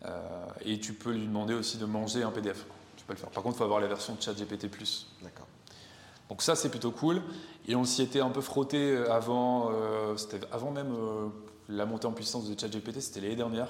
Euh, 0.04 0.20
et 0.66 0.78
tu 0.78 0.92
peux 0.92 1.12
lui 1.12 1.26
demander 1.26 1.54
aussi 1.54 1.78
de 1.78 1.86
manger 1.86 2.24
un 2.24 2.30
PDF. 2.30 2.66
Tu 2.96 3.04
peux 3.06 3.14
le 3.14 3.18
faire. 3.18 3.30
Par 3.30 3.42
contre, 3.42 3.56
il 3.56 3.58
faut 3.58 3.64
avoir 3.64 3.80
la 3.80 3.86
version 3.86 4.16
ChatGPT. 4.20 4.68
D'accord. 5.22 5.46
Donc 6.28 6.42
ça, 6.42 6.56
c'est 6.56 6.68
plutôt 6.68 6.90
cool. 6.90 7.22
Et 7.66 7.74
on 7.74 7.84
s'y 7.84 8.02
était 8.02 8.20
un 8.20 8.30
peu 8.30 8.42
frotté 8.42 8.98
avant, 9.10 9.70
euh, 9.72 10.14
c'était 10.18 10.40
avant 10.52 10.72
même 10.72 10.92
la 11.68 11.86
montée 11.86 12.06
en 12.06 12.12
puissance 12.12 12.48
de 12.48 12.58
ChatGPT, 12.58 13.00
c'était 13.00 13.20
l'année 13.20 13.36
dernière. 13.36 13.68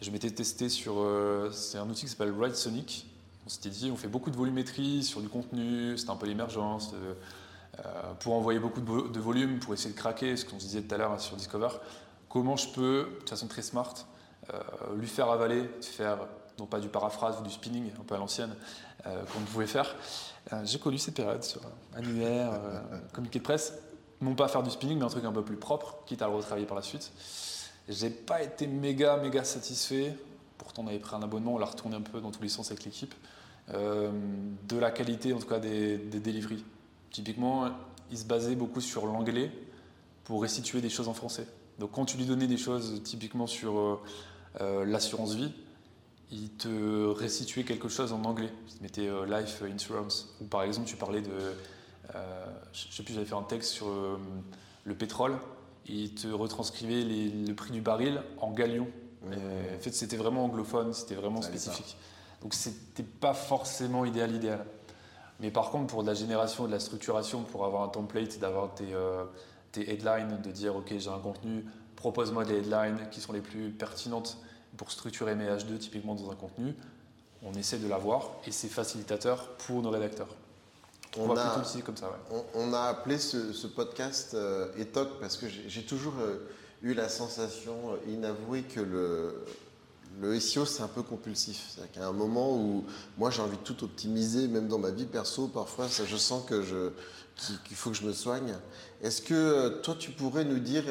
Je 0.00 0.10
m'étais 0.10 0.30
testé 0.30 0.68
sur. 0.68 0.94
Euh, 0.98 1.50
un 1.74 1.88
outil 1.88 2.02
qui 2.02 2.08
s'appelle 2.08 2.32
Write 2.32 2.56
Sonic. 2.56 3.06
On 3.46 3.48
s'était 3.48 3.70
dit, 3.70 3.90
on 3.92 3.96
fait 3.96 4.08
beaucoup 4.08 4.30
de 4.30 4.36
volumétrie 4.36 5.02
sur 5.02 5.20
du 5.20 5.28
contenu, 5.28 5.96
c'était 5.98 6.10
un 6.10 6.16
peu 6.16 6.26
l'émergence, 6.26 6.92
euh, 6.94 7.14
euh, 7.78 8.12
pour 8.20 8.34
envoyer 8.34 8.60
beaucoup 8.60 8.80
de, 8.80 9.20
volume, 9.20 9.58
pour 9.58 9.74
essayer 9.74 9.92
de 9.92 9.98
craquer, 9.98 10.36
ce 10.36 10.44
qu'on 10.44 10.60
se 10.60 10.66
disait 10.66 10.82
tout 10.82 10.94
à 10.94 10.98
l'heure 10.98 11.20
sur 11.20 11.36
Discover. 11.36 11.68
Comment 12.28 12.56
je 12.56 12.68
peux, 12.68 13.18
de 13.24 13.28
façon 13.28 13.48
très 13.48 13.62
smart, 13.62 13.94
lui 14.96 15.06
faire 15.06 15.30
avaler, 15.30 15.68
faire 15.80 16.18
non 16.58 16.66
pas 16.66 16.80
du 16.80 16.88
paraphrase 16.88 17.36
ou 17.40 17.42
du 17.42 17.50
spinning, 17.50 17.90
un 18.00 18.04
peu 18.04 18.14
à 18.14 18.18
l'ancienne, 18.18 18.54
qu'on 19.04 19.40
pouvait 19.52 19.66
faire. 19.66 19.94
J'ai 20.64 20.78
connu 20.78 20.98
ces 20.98 21.12
périodes 21.12 21.44
sur 21.44 21.60
annuaire, 21.94 22.58
communiqué 23.12 23.38
de 23.38 23.44
presse 23.44 23.74
non 24.22 24.34
pas 24.34 24.48
faire 24.48 24.62
du 24.62 24.70
spinning, 24.70 24.98
mais 24.98 25.04
un 25.04 25.08
truc 25.08 25.24
un 25.24 25.32
peu 25.32 25.42
plus 25.42 25.56
propre, 25.56 25.98
quitte 26.06 26.22
à 26.22 26.28
le 26.28 26.34
retravailler 26.34 26.66
par 26.66 26.76
la 26.76 26.82
suite. 26.82 27.12
J'ai 27.88 28.10
pas 28.10 28.42
été 28.42 28.66
méga, 28.66 29.16
méga 29.16 29.44
satisfait. 29.44 30.14
Pourtant, 30.56 30.84
on 30.84 30.86
avait 30.86 31.00
pris 31.00 31.16
un 31.16 31.22
abonnement, 31.22 31.54
on 31.54 31.58
l'a 31.58 31.66
retourné 31.66 31.96
un 31.96 32.00
peu 32.00 32.20
dans 32.20 32.30
tous 32.30 32.42
les 32.42 32.48
sens 32.48 32.70
avec 32.70 32.84
l'équipe. 32.84 33.14
Euh, 33.74 34.10
de 34.68 34.78
la 34.78 34.90
qualité, 34.90 35.32
en 35.32 35.38
tout 35.38 35.48
cas, 35.48 35.58
des, 35.58 35.98
des 35.98 36.20
deliveries. 36.20 36.64
Typiquement, 37.10 37.68
il 38.10 38.18
se 38.18 38.24
basait 38.24 38.54
beaucoup 38.54 38.80
sur 38.80 39.06
l'anglais 39.06 39.50
pour 40.24 40.42
restituer 40.42 40.80
des 40.80 40.88
choses 40.88 41.08
en 41.08 41.14
français. 41.14 41.46
Donc, 41.80 41.90
quand 41.90 42.04
tu 42.04 42.16
lui 42.16 42.24
donnais 42.24 42.46
des 42.46 42.56
choses 42.56 43.02
typiquement 43.02 43.48
sur 43.48 43.78
euh, 43.78 44.00
euh, 44.60 44.84
l'assurance 44.84 45.34
vie, 45.34 45.52
il 46.30 46.50
te 46.50 47.08
restituait 47.08 47.64
quelque 47.64 47.88
chose 47.88 48.12
en 48.12 48.24
anglais. 48.24 48.52
Il 48.76 48.82
mettait 48.82 49.08
life 49.26 49.62
insurance. 49.62 50.34
Ou 50.40 50.44
par 50.44 50.62
exemple, 50.62 50.88
tu 50.88 50.96
parlais 50.96 51.20
de 51.20 51.30
je 52.72 52.88
ne 52.88 52.92
sais 52.92 53.02
plus, 53.02 53.14
j'avais 53.14 53.26
fait 53.26 53.34
un 53.34 53.42
texte 53.42 53.70
sur 53.70 53.88
euh, 53.88 54.18
le 54.84 54.94
pétrole. 54.94 55.38
il 55.86 56.14
te 56.14 56.28
retranscrivait 56.28 57.02
le 57.02 57.54
prix 57.54 57.70
du 57.70 57.80
baril 57.80 58.22
en 58.38 58.50
galion. 58.52 58.88
en 59.26 59.80
fait, 59.80 59.92
c'était 59.92 60.16
vraiment 60.16 60.44
anglophone, 60.44 60.92
c'était 60.92 61.14
vraiment 61.14 61.42
spécifique. 61.42 61.96
Donc, 62.42 62.54
c'était 62.54 63.02
pas 63.02 63.34
forcément 63.34 64.04
idéal, 64.04 64.34
idéal. 64.34 64.64
Mais 65.42 65.50
par 65.50 65.70
contre, 65.70 65.88
pour 65.88 66.02
de 66.02 66.08
la 66.08 66.14
génération, 66.14 66.66
de 66.66 66.70
la 66.70 66.78
structuration, 66.78 67.42
pour 67.42 67.64
avoir 67.64 67.82
un 67.82 67.88
template, 67.88 68.38
d'avoir 68.38 68.74
tes, 68.74 68.94
euh, 68.94 69.24
tes, 69.72 69.90
headlines, 69.90 70.40
de 70.40 70.50
dire 70.50 70.76
ok, 70.76 70.94
j'ai 70.96 71.10
un 71.10 71.18
contenu, 71.18 71.64
propose-moi 71.96 72.44
des 72.44 72.58
headlines 72.58 73.08
qui 73.10 73.20
sont 73.20 73.32
les 73.32 73.40
plus 73.40 73.70
pertinentes 73.70 74.38
pour 74.76 74.90
structurer 74.90 75.34
mes 75.34 75.46
H2 75.46 75.78
typiquement 75.78 76.14
dans 76.14 76.30
un 76.30 76.36
contenu, 76.36 76.74
on 77.42 77.52
essaie 77.54 77.78
de 77.78 77.88
l'avoir 77.88 78.30
et 78.46 78.52
c'est 78.52 78.68
facilitateur 78.68 79.48
pour 79.56 79.82
nos 79.82 79.90
rédacteurs. 79.90 80.28
On, 81.18 81.36
a, 81.36 81.62
comme 81.84 81.96
ça, 81.96 82.18
on, 82.54 82.72
a 82.72 82.80
appelé 82.84 83.18
ce, 83.18 83.66
podcast 83.66 84.32
euh, 84.32 84.68
ETOC 84.78 85.20
parce 85.20 85.36
que 85.36 85.46
j'ai 85.46 85.82
toujours 85.82 86.14
euh, 86.18 86.38
eu 86.82 86.94
la 86.94 87.10
sensation 87.10 87.74
euh, 87.92 88.10
inavouée 88.10 88.62
que 88.62 88.80
le, 88.80 89.44
le 90.22 90.40
SEO 90.40 90.64
c'est 90.64 90.82
un 90.82 90.88
peu 90.88 91.02
compulsif. 91.02 91.68
C'est-à-dire 91.68 91.92
qu'à 91.92 92.06
un 92.06 92.12
moment 92.12 92.56
où 92.56 92.86
moi 93.18 93.30
j'ai 93.30 93.42
envie 93.42 93.58
de 93.58 93.62
tout 93.62 93.84
optimiser, 93.84 94.48
même 94.48 94.68
dans 94.68 94.78
ma 94.78 94.90
vie 94.90 95.04
perso, 95.04 95.48
parfois 95.48 95.88
ça, 95.88 96.06
je 96.06 96.16
sens 96.16 96.46
que 96.46 96.62
je, 96.62 96.90
qu'il 97.66 97.76
faut 97.76 97.90
que 97.90 97.96
je 97.96 98.06
me 98.06 98.14
soigne. 98.14 98.54
Est-ce 99.02 99.20
que 99.20 99.80
toi 99.82 99.94
tu 99.98 100.12
pourrais 100.12 100.46
nous 100.46 100.60
dire, 100.60 100.84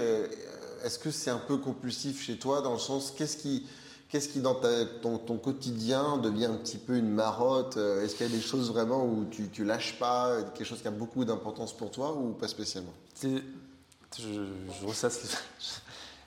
est-ce 0.84 0.99
que 0.99 1.09
c'est 1.09 1.32
un 1.32 1.39
peu 1.39 1.57
compulsif 1.57 2.22
chez 2.22 2.38
toi 2.38 2.61
dans 2.61 2.74
le 2.74 2.80
sens 2.80 3.11
qu'est-ce 3.17 3.38
qui 3.38 3.65
Qu'est-ce 4.12 4.28
qui, 4.28 4.41
dans 4.41 4.55
ton, 5.01 5.38
quotidien, 5.38 6.18
devient 6.18 6.47
un 6.47 6.57
petit 6.57 6.78
peu 6.78 6.97
une 6.97 7.07
marotte 7.07 7.78
euh, 7.78 8.03
Est-ce 8.03 8.18
qu'il 8.18 8.28
y 8.28 8.30
a 8.30 8.36
des 8.36 8.41
choses 8.41 8.70
vraiment 8.70 9.05
où 9.05 9.26
tu, 9.32 9.47
tu 9.47 9.64
lâches 9.64 9.97
pas, 9.99 10.43
quelque 10.53 10.68
chose 10.68 10.82
qui 10.82 10.89
a 10.89 10.91
beaucoup 10.91 11.24
d'importance 11.24 11.72
pour 11.72 11.91
toi 11.91 12.12
ou 12.12 12.34
pas 12.34 12.49
spécialement? 12.49 12.91
Je, 13.24 13.39
je, 14.20 14.43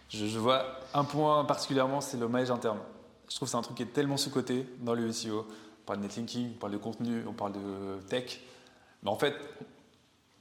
je, 0.08 0.38
vois 0.38 0.64
un 0.94 1.04
point 1.04 1.44
particulièrement, 1.44 2.00
c'est 2.00 2.16
le 2.16 2.26
maillage 2.26 2.50
interne. 2.50 2.78
Je 3.28 3.36
trouve 3.36 3.48
que 3.48 3.50
c'est 3.50 3.58
un 3.58 3.62
truc 3.62 3.76
qui 3.76 3.82
est 3.82 3.92
tellement 3.92 4.16
sous-côté 4.16 4.66
dans 4.80 4.94
le 4.94 5.12
SEO. 5.12 5.40
On 5.40 5.84
parle 5.84 5.98
de 5.98 6.04
netlinking, 6.04 6.52
on 6.54 6.58
parle 6.58 6.72
de 6.72 6.78
contenu, 6.78 7.22
on 7.28 7.34
parle 7.34 7.52
de 7.52 8.00
tech. 8.08 8.40
Mais 9.02 9.10
en 9.10 9.16
fait, 9.16 9.34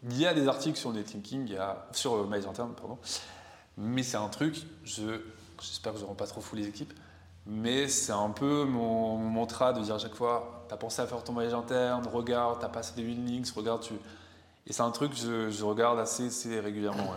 il 0.03 0.17
y 0.17 0.25
a 0.25 0.33
des 0.33 0.47
articles 0.47 0.79
sur 0.79 0.93
netlinking, 0.93 1.45
il 1.47 1.53
y 1.55 1.57
a, 1.57 1.89
sur 1.91 2.25
maillage 2.25 2.47
interne, 2.47 2.73
pardon. 2.73 2.97
Mais 3.75 4.03
c'est 4.03 4.15
un 4.15 4.29
truc, 4.29 4.65
j'espère 4.85 5.91
que 5.91 5.99
je 5.99 6.03
ne 6.03 6.07
rends 6.07 6.15
pas 6.15 6.27
trop 6.27 6.39
fou 6.39 6.55
les 6.55 6.69
équipes 6.69 6.93
mais 7.45 7.87
c'est 7.87 8.11
un 8.11 8.29
peu 8.29 8.63
mon, 8.65 9.17
mantra 9.17 9.73
de 9.73 9.81
dire 9.81 9.95
à 9.95 9.99
chaque 9.99 10.15
fois, 10.15 10.65
tu 10.67 10.73
as 10.73 10.77
pensé 10.77 11.01
à 11.01 11.07
faire 11.07 11.23
ton 11.23 11.33
maillage 11.33 11.53
interne, 11.53 12.07
regarde, 12.07 12.59
tu 12.59 12.65
as 12.65 12.69
passé 12.69 12.93
des 12.95 13.03
links, 13.03 13.49
regarde, 13.55 13.81
tu... 13.81 13.93
Et 14.65 14.71
c'est 14.71 14.81
un 14.81 14.91
truc 14.91 15.11
que 15.11 15.49
je, 15.49 15.63
regarde 15.63 15.99
assez, 15.99 16.59
régulièrement. 16.59 17.13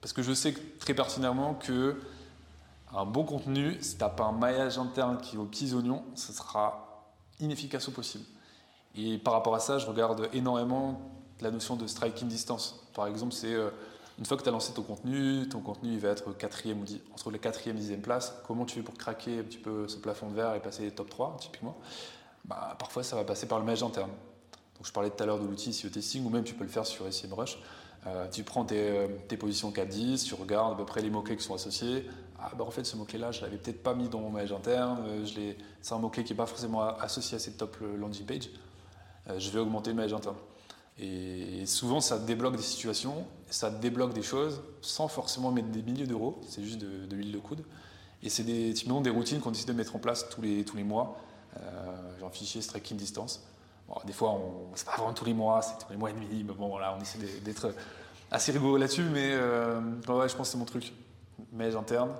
Parce 0.00 0.14
que 0.14 0.22
je 0.22 0.32
sais 0.32 0.54
très 0.78 0.94
pertinemment 0.94 1.54
que 1.54 2.00
un 2.94 3.04
bon 3.04 3.24
contenu, 3.24 3.76
si 3.80 3.96
tu 3.96 4.02
n'as 4.02 4.08
pas 4.08 4.24
un 4.24 4.32
maillage 4.32 4.78
interne 4.78 5.18
qui 5.18 5.36
est 5.36 5.38
aux 5.38 5.44
petits 5.44 5.74
oignons, 5.74 6.02
ce 6.14 6.32
sera 6.32 7.12
inefficace 7.40 7.88
au 7.88 7.92
possible. 7.92 8.24
Et 8.94 9.18
par 9.18 9.34
rapport 9.34 9.54
à 9.54 9.60
ça, 9.60 9.78
je 9.78 9.86
regarde 9.86 10.28
énormément 10.32 11.00
la 11.40 11.50
notion 11.50 11.76
de 11.76 11.86
striking 11.86 12.28
distance. 12.28 12.86
Par 12.94 13.06
exemple, 13.06 13.32
c'est 13.32 13.54
euh, 13.54 13.70
une 14.18 14.26
fois 14.26 14.36
que 14.36 14.42
tu 14.42 14.48
as 14.48 14.52
lancé 14.52 14.72
ton 14.72 14.82
contenu, 14.82 15.48
ton 15.48 15.60
contenu 15.60 15.92
il 15.92 15.98
va 15.98 16.10
être 16.10 16.32
quatrième 16.32 16.80
ou 16.80 16.84
entre 17.12 17.30
les 17.30 17.38
quatrième 17.38 17.76
et 17.76 17.80
dixième 17.80 18.02
place. 18.02 18.34
Comment 18.46 18.64
tu 18.64 18.76
fais 18.76 18.82
pour 18.82 18.94
craquer 18.94 19.40
un 19.40 19.42
petit 19.42 19.58
peu 19.58 19.88
ce 19.88 19.96
plafond 19.96 20.28
de 20.28 20.34
verre 20.34 20.54
et 20.54 20.60
passer 20.60 20.82
les 20.82 20.90
top 20.90 21.10
3 21.10 21.36
typiquement? 21.40 21.76
Bah, 22.44 22.76
Parfois 22.78 23.02
ça 23.02 23.16
va 23.16 23.24
passer 23.24 23.46
par 23.46 23.58
le 23.58 23.64
maillage 23.64 23.82
interne. 23.82 24.10
Donc 24.10 24.86
je 24.86 24.92
parlais 24.92 25.10
tout 25.10 25.22
à 25.22 25.26
l'heure 25.26 25.38
de 25.38 25.46
l'outil 25.46 25.72
SEO 25.72 25.88
Testing 25.88 26.24
ou 26.24 26.30
même 26.30 26.44
tu 26.44 26.54
peux 26.54 26.64
le 26.64 26.70
faire 26.70 26.86
sur 26.86 27.12
SEMrush. 27.12 27.58
Euh, 28.06 28.28
tu 28.28 28.42
prends 28.42 28.64
tes, 28.64 28.80
euh, 28.80 29.08
positions 29.38 29.70
4-10, 29.70 30.24
tu 30.24 30.34
regardes 30.34 30.72
à 30.72 30.76
peu 30.76 30.84
près 30.84 31.00
les 31.02 31.10
mots-clés 31.10 31.36
qui 31.36 31.44
sont 31.44 31.54
associés. 31.54 32.08
Ah 32.40 32.50
bah 32.56 32.64
en 32.64 32.70
fait 32.72 32.84
ce 32.84 32.96
mot-clé 32.96 33.20
là 33.20 33.30
je 33.30 33.40
l'avais 33.40 33.56
peut-être 33.56 33.84
pas 33.84 33.94
mis 33.94 34.08
dans 34.08 34.18
mon 34.18 34.30
maillage 34.30 34.52
interne, 34.52 34.98
euh, 35.06 35.54
c'est 35.80 35.94
un 35.94 35.98
mot-clé 35.98 36.24
qui 36.24 36.32
n'est 36.32 36.36
pas 36.36 36.46
forcément 36.46 36.82
associé 36.82 37.36
à 37.36 37.38
cette 37.38 37.56
top 37.56 37.76
landing 37.80 38.26
page. 38.26 38.50
Euh, 39.28 39.38
je 39.38 39.50
vais 39.50 39.60
augmenter 39.60 39.90
le 39.90 39.96
maillage 39.96 40.14
interne. 40.14 40.36
Et 41.02 41.66
souvent, 41.66 42.00
ça 42.00 42.18
débloque 42.20 42.56
des 42.56 42.62
situations, 42.62 43.26
ça 43.50 43.70
débloque 43.70 44.14
des 44.14 44.22
choses 44.22 44.62
sans 44.82 45.08
forcément 45.08 45.50
mettre 45.50 45.68
des 45.68 45.82
milliers 45.82 46.06
d'euros, 46.06 46.40
c'est 46.48 46.62
juste 46.62 46.78
de, 46.78 47.16
l'huile 47.16 47.32
de 47.32 47.38
coude. 47.38 47.64
Et 48.22 48.28
c'est 48.28 48.44
des, 48.44 48.72
typiquement 48.72 49.00
des 49.00 49.10
routines 49.10 49.40
qu'on 49.40 49.50
décide 49.50 49.66
de 49.66 49.72
mettre 49.72 49.96
en 49.96 49.98
place 49.98 50.28
tous 50.28 50.40
les, 50.40 50.64
tous 50.64 50.76
les 50.76 50.84
mois. 50.84 51.18
Euh, 51.56 51.60
j'ai 52.20 52.38
fichier 52.38 52.62
striking 52.62 52.96
distance. 52.96 53.44
des 54.04 54.12
fois, 54.12 54.40
c'est 54.76 54.86
pas 54.86 54.96
vraiment 54.96 55.12
tous 55.12 55.24
les 55.24 55.34
mois, 55.34 55.60
c'est 55.60 55.84
tous 55.84 55.90
les 55.90 55.96
mois 55.96 56.10
et 56.10 56.12
demi, 56.12 56.44
mais 56.44 56.54
bon, 56.54 56.68
voilà, 56.68 56.96
on 56.96 57.02
essaie 57.02 57.18
d'être 57.44 57.74
assez 58.30 58.52
rigoureux 58.52 58.78
là-dessus, 58.78 59.02
mais 59.02 59.32
euh, 59.32 59.80
je 60.06 60.06
pense 60.06 60.36
que 60.36 60.44
c'est 60.44 60.58
mon 60.58 60.64
truc. 60.64 60.92
Mais 61.52 61.74
interne. 61.74 62.12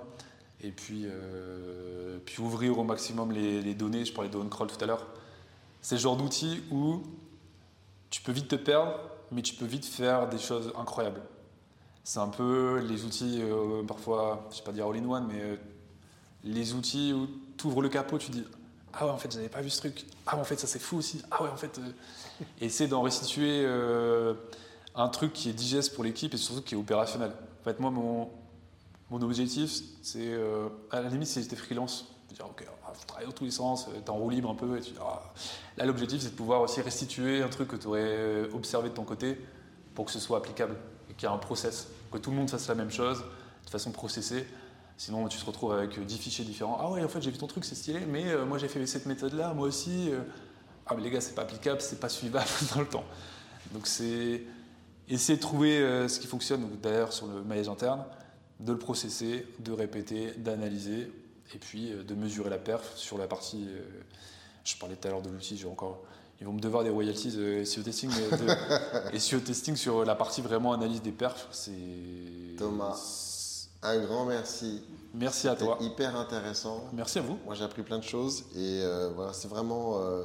Et 0.61 0.71
puis, 0.71 1.03
euh, 1.05 2.17
puis 2.25 2.41
ouvrir 2.41 2.77
au 2.77 2.83
maximum 2.83 3.31
les, 3.31 3.61
les 3.61 3.75
données, 3.75 4.03
je 4.03 4.13
parlais 4.13 4.29
de 4.29 4.37
on-crawl 4.37 4.67
tout 4.67 4.83
à 4.83 4.87
l'heure. 4.87 5.07
C'est 5.81 5.95
le 5.95 6.01
genre 6.01 6.17
d'outil 6.17 6.61
où 6.69 7.01
tu 8.13 8.21
peux 8.21 8.31
vite 8.31 8.47
te 8.47 8.55
perdre, 8.55 8.93
mais 9.31 9.41
tu 9.41 9.55
peux 9.55 9.65
vite 9.65 9.85
faire 9.87 10.29
des 10.29 10.37
choses 10.37 10.71
incroyables. 10.77 11.19
C'est 12.03 12.19
un 12.19 12.27
peu 12.27 12.77
les 12.87 13.05
outils, 13.05 13.39
euh, 13.41 13.81
parfois, 13.81 14.45
je 14.51 14.55
ne 14.57 14.59
vais 14.59 14.65
pas 14.65 14.71
dire 14.71 14.85
all-in-one, 14.85 15.25
mais 15.27 15.41
euh, 15.41 15.55
les 16.43 16.75
outils 16.75 17.11
où 17.11 17.27
tu 17.57 17.65
ouvres 17.65 17.81
le 17.81 17.89
capot, 17.89 18.19
tu 18.19 18.29
dis 18.29 18.43
Ah 18.93 19.07
ouais, 19.07 19.11
en 19.11 19.17
fait, 19.17 19.31
j'avais 19.31 19.49
pas 19.49 19.61
vu 19.61 19.71
ce 19.71 19.79
truc. 19.79 20.05
Ah 20.27 20.35
ouais, 20.35 20.41
en 20.41 20.43
fait, 20.43 20.59
ça 20.59 20.67
c'est 20.67 20.77
fou 20.77 20.97
aussi. 20.97 21.23
Ah 21.31 21.41
ouais, 21.41 21.49
en 21.49 21.57
fait. 21.57 21.79
euh, 21.79 22.45
essayer 22.61 22.87
d'en 22.87 23.01
restituer 23.01 23.63
euh, 23.65 24.35
un 24.93 25.07
truc 25.07 25.33
qui 25.33 25.49
est 25.49 25.53
digeste 25.53 25.95
pour 25.95 26.03
l'équipe 26.03 26.35
et 26.35 26.37
surtout 26.37 26.61
qui 26.61 26.75
est 26.75 26.77
opérationnel. 26.77 27.31
En 27.61 27.63
fait, 27.63 27.79
moi, 27.79 27.89
mon, 27.89 28.29
mon 29.09 29.23
objectif, 29.23 29.71
c'est. 30.03 30.37
à 30.91 31.01
la 31.01 31.09
limite, 31.09 31.29
si 31.29 31.41
j'étais 31.41 31.55
freelance, 31.55 32.12
dire, 32.33 32.45
ok, 32.45 32.65
on 32.83 32.87
va 32.87 32.93
travailler 33.07 33.27
dans 33.27 33.33
tous 33.33 33.45
les 33.45 33.51
sens, 33.51 33.87
euh, 33.87 33.99
t'es 34.03 34.09
en 34.09 34.17
roue 34.17 34.29
libre 34.29 34.49
un 34.49 34.55
peu. 34.55 34.79
Tu 34.79 34.93
ah. 35.01 35.21
Là, 35.77 35.85
l'objectif, 35.85 36.21
c'est 36.21 36.31
de 36.31 36.35
pouvoir 36.35 36.61
aussi 36.61 36.81
restituer 36.81 37.41
un 37.41 37.49
truc 37.49 37.69
que 37.69 37.75
tu 37.75 37.87
aurais 37.87 38.49
observé 38.53 38.89
de 38.89 38.93
ton 38.93 39.03
côté 39.03 39.39
pour 39.95 40.05
que 40.05 40.11
ce 40.11 40.19
soit 40.19 40.37
applicable 40.37 40.75
et 41.09 41.13
qu'il 41.13 41.27
y 41.27 41.31
ait 41.31 41.35
un 41.35 41.37
process. 41.37 41.87
Que 42.11 42.17
tout 42.17 42.31
le 42.31 42.37
monde 42.37 42.49
fasse 42.49 42.67
la 42.67 42.75
même 42.75 42.91
chose 42.91 43.23
de 43.65 43.69
façon 43.69 43.91
processée. 43.91 44.45
Sinon, 44.97 45.27
tu 45.27 45.37
te 45.37 45.45
retrouves 45.45 45.73
avec 45.73 45.97
euh, 45.97 46.03
10 46.03 46.17
fichiers 46.17 46.45
différents. 46.45 46.77
Ah 46.79 46.89
ouais, 46.89 47.03
en 47.03 47.07
fait, 47.07 47.21
j'ai 47.21 47.31
vu 47.31 47.37
ton 47.37 47.47
truc, 47.47 47.65
c'est 47.65 47.75
stylé, 47.75 48.01
mais 48.07 48.29
euh, 48.29 48.45
moi, 48.45 48.57
j'ai 48.57 48.67
fait 48.67 48.85
cette 48.85 49.05
méthode-là, 49.05 49.53
moi 49.53 49.67
aussi. 49.67 50.09
euh. 50.11 50.21
Ah, 50.85 50.93
mais 50.95 51.01
les 51.01 51.09
gars, 51.09 51.21
c'est 51.21 51.33
pas 51.33 51.43
applicable, 51.43 51.81
c'est 51.81 51.99
pas 51.99 52.09
suivable 52.09 52.47
dans 52.73 52.81
le 52.81 52.87
temps. 52.87 53.05
Donc, 53.73 53.87
c'est 53.87 54.43
essayer 55.09 55.37
de 55.37 55.41
trouver 55.41 55.79
euh, 55.79 56.07
ce 56.07 56.19
qui 56.19 56.27
fonctionne, 56.27 56.67
d'ailleurs, 56.81 57.11
sur 57.11 57.27
le 57.27 57.43
maillage 57.43 57.69
interne, 57.69 58.03
de 58.59 58.71
le 58.71 58.77
processer, 58.77 59.47
de 59.59 59.71
répéter, 59.71 60.31
d'analyser, 60.37 61.11
et 61.53 61.57
puis 61.57 61.91
euh, 61.91 62.03
de 62.03 62.15
mesurer 62.15 62.49
la 62.49 62.57
perf 62.57 62.95
sur 62.95 63.17
la 63.17 63.27
partie. 63.27 63.65
euh, 63.67 63.81
je 64.63 64.75
parlais 64.77 64.95
tout 64.95 65.07
à 65.07 65.11
l'heure 65.11 65.21
de 65.21 65.29
l'outil, 65.29 65.57
j'ai 65.57 65.67
encore. 65.67 66.01
Ils 66.39 66.47
vont 66.47 66.53
me 66.53 66.59
devoir 66.59 66.83
des 66.83 66.89
royalties 66.89 67.31
SEO 67.65 67.83
testing, 67.83 68.09
mais 68.09 68.37
de- 68.37 69.17
SEO 69.19 69.39
testing 69.39 69.75
sur 69.75 70.03
la 70.05 70.15
partie 70.15 70.41
vraiment 70.41 70.73
analyse 70.73 71.01
des 71.01 71.11
perfs. 71.11 71.47
C'est. 71.51 71.71
Thomas. 72.57 72.99
Un 73.81 73.99
grand 73.99 74.25
merci. 74.25 74.81
Merci 75.13 75.47
à 75.47 75.55
toi. 75.55 75.77
Hyper 75.81 76.15
intéressant. 76.15 76.85
Merci 76.93 77.19
à 77.19 77.21
vous. 77.21 77.37
Moi, 77.45 77.53
j'ai 77.55 77.63
appris 77.65 77.83
plein 77.83 77.99
de 77.99 78.03
choses 78.03 78.45
et 78.55 78.79
euh, 78.81 79.09
voilà, 79.13 79.33
c'est 79.33 79.47
vraiment 79.49 79.99
euh, 79.99 80.23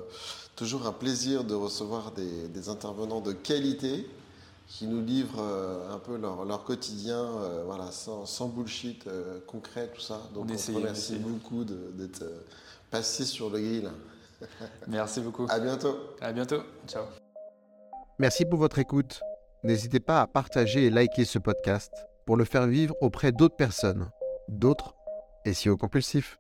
toujours 0.57 0.87
un 0.87 0.93
plaisir 0.93 1.43
de 1.45 1.55
recevoir 1.55 2.13
des, 2.13 2.49
des 2.49 2.69
intervenants 2.69 3.21
de 3.21 3.33
qualité 3.33 4.09
qui 4.69 4.87
nous 4.87 5.03
livrent 5.03 5.41
euh, 5.41 5.95
un 5.95 5.99
peu 5.99 6.17
leur, 6.17 6.45
leur 6.45 6.63
quotidien, 6.63 7.19
euh, 7.19 7.65
voilà, 7.65 7.91
sans, 7.91 8.27
sans 8.27 8.49
bullshit 8.49 9.07
euh, 9.07 9.41
concret, 9.47 9.89
tout 9.93 10.01
ça. 10.01 10.21
Donc, 10.35 10.45
On 10.45 10.51
on, 10.51 10.55
essaye, 10.55 10.75
te 10.75 10.79
on 10.79 10.83
remercie 10.83 11.17
beaucoup 11.17 11.65
d'être 11.65 12.25
passé 12.91 13.25
sur 13.25 13.51
le 13.51 13.59
grill. 13.59 13.91
Merci 14.87 15.21
beaucoup. 15.21 15.47
À 15.49 15.59
bientôt. 15.59 15.97
À 16.21 16.33
bientôt. 16.33 16.63
Ciao. 16.87 17.05
Merci 18.19 18.45
pour 18.45 18.59
votre 18.59 18.79
écoute. 18.79 19.21
N'hésitez 19.65 20.01
pas 20.01 20.21
à 20.21 20.27
partager 20.27 20.85
et 20.85 20.91
liker 20.91 21.25
ce 21.25 21.39
podcast 21.39 21.93
pour 22.27 22.37
le 22.37 22.45
faire 22.45 22.67
vivre 22.67 22.95
auprès 23.01 23.33
d'autres 23.33 23.57
personnes, 23.57 24.11
d'autres 24.49 24.95
SEO 25.51 25.77
compulsifs. 25.77 26.39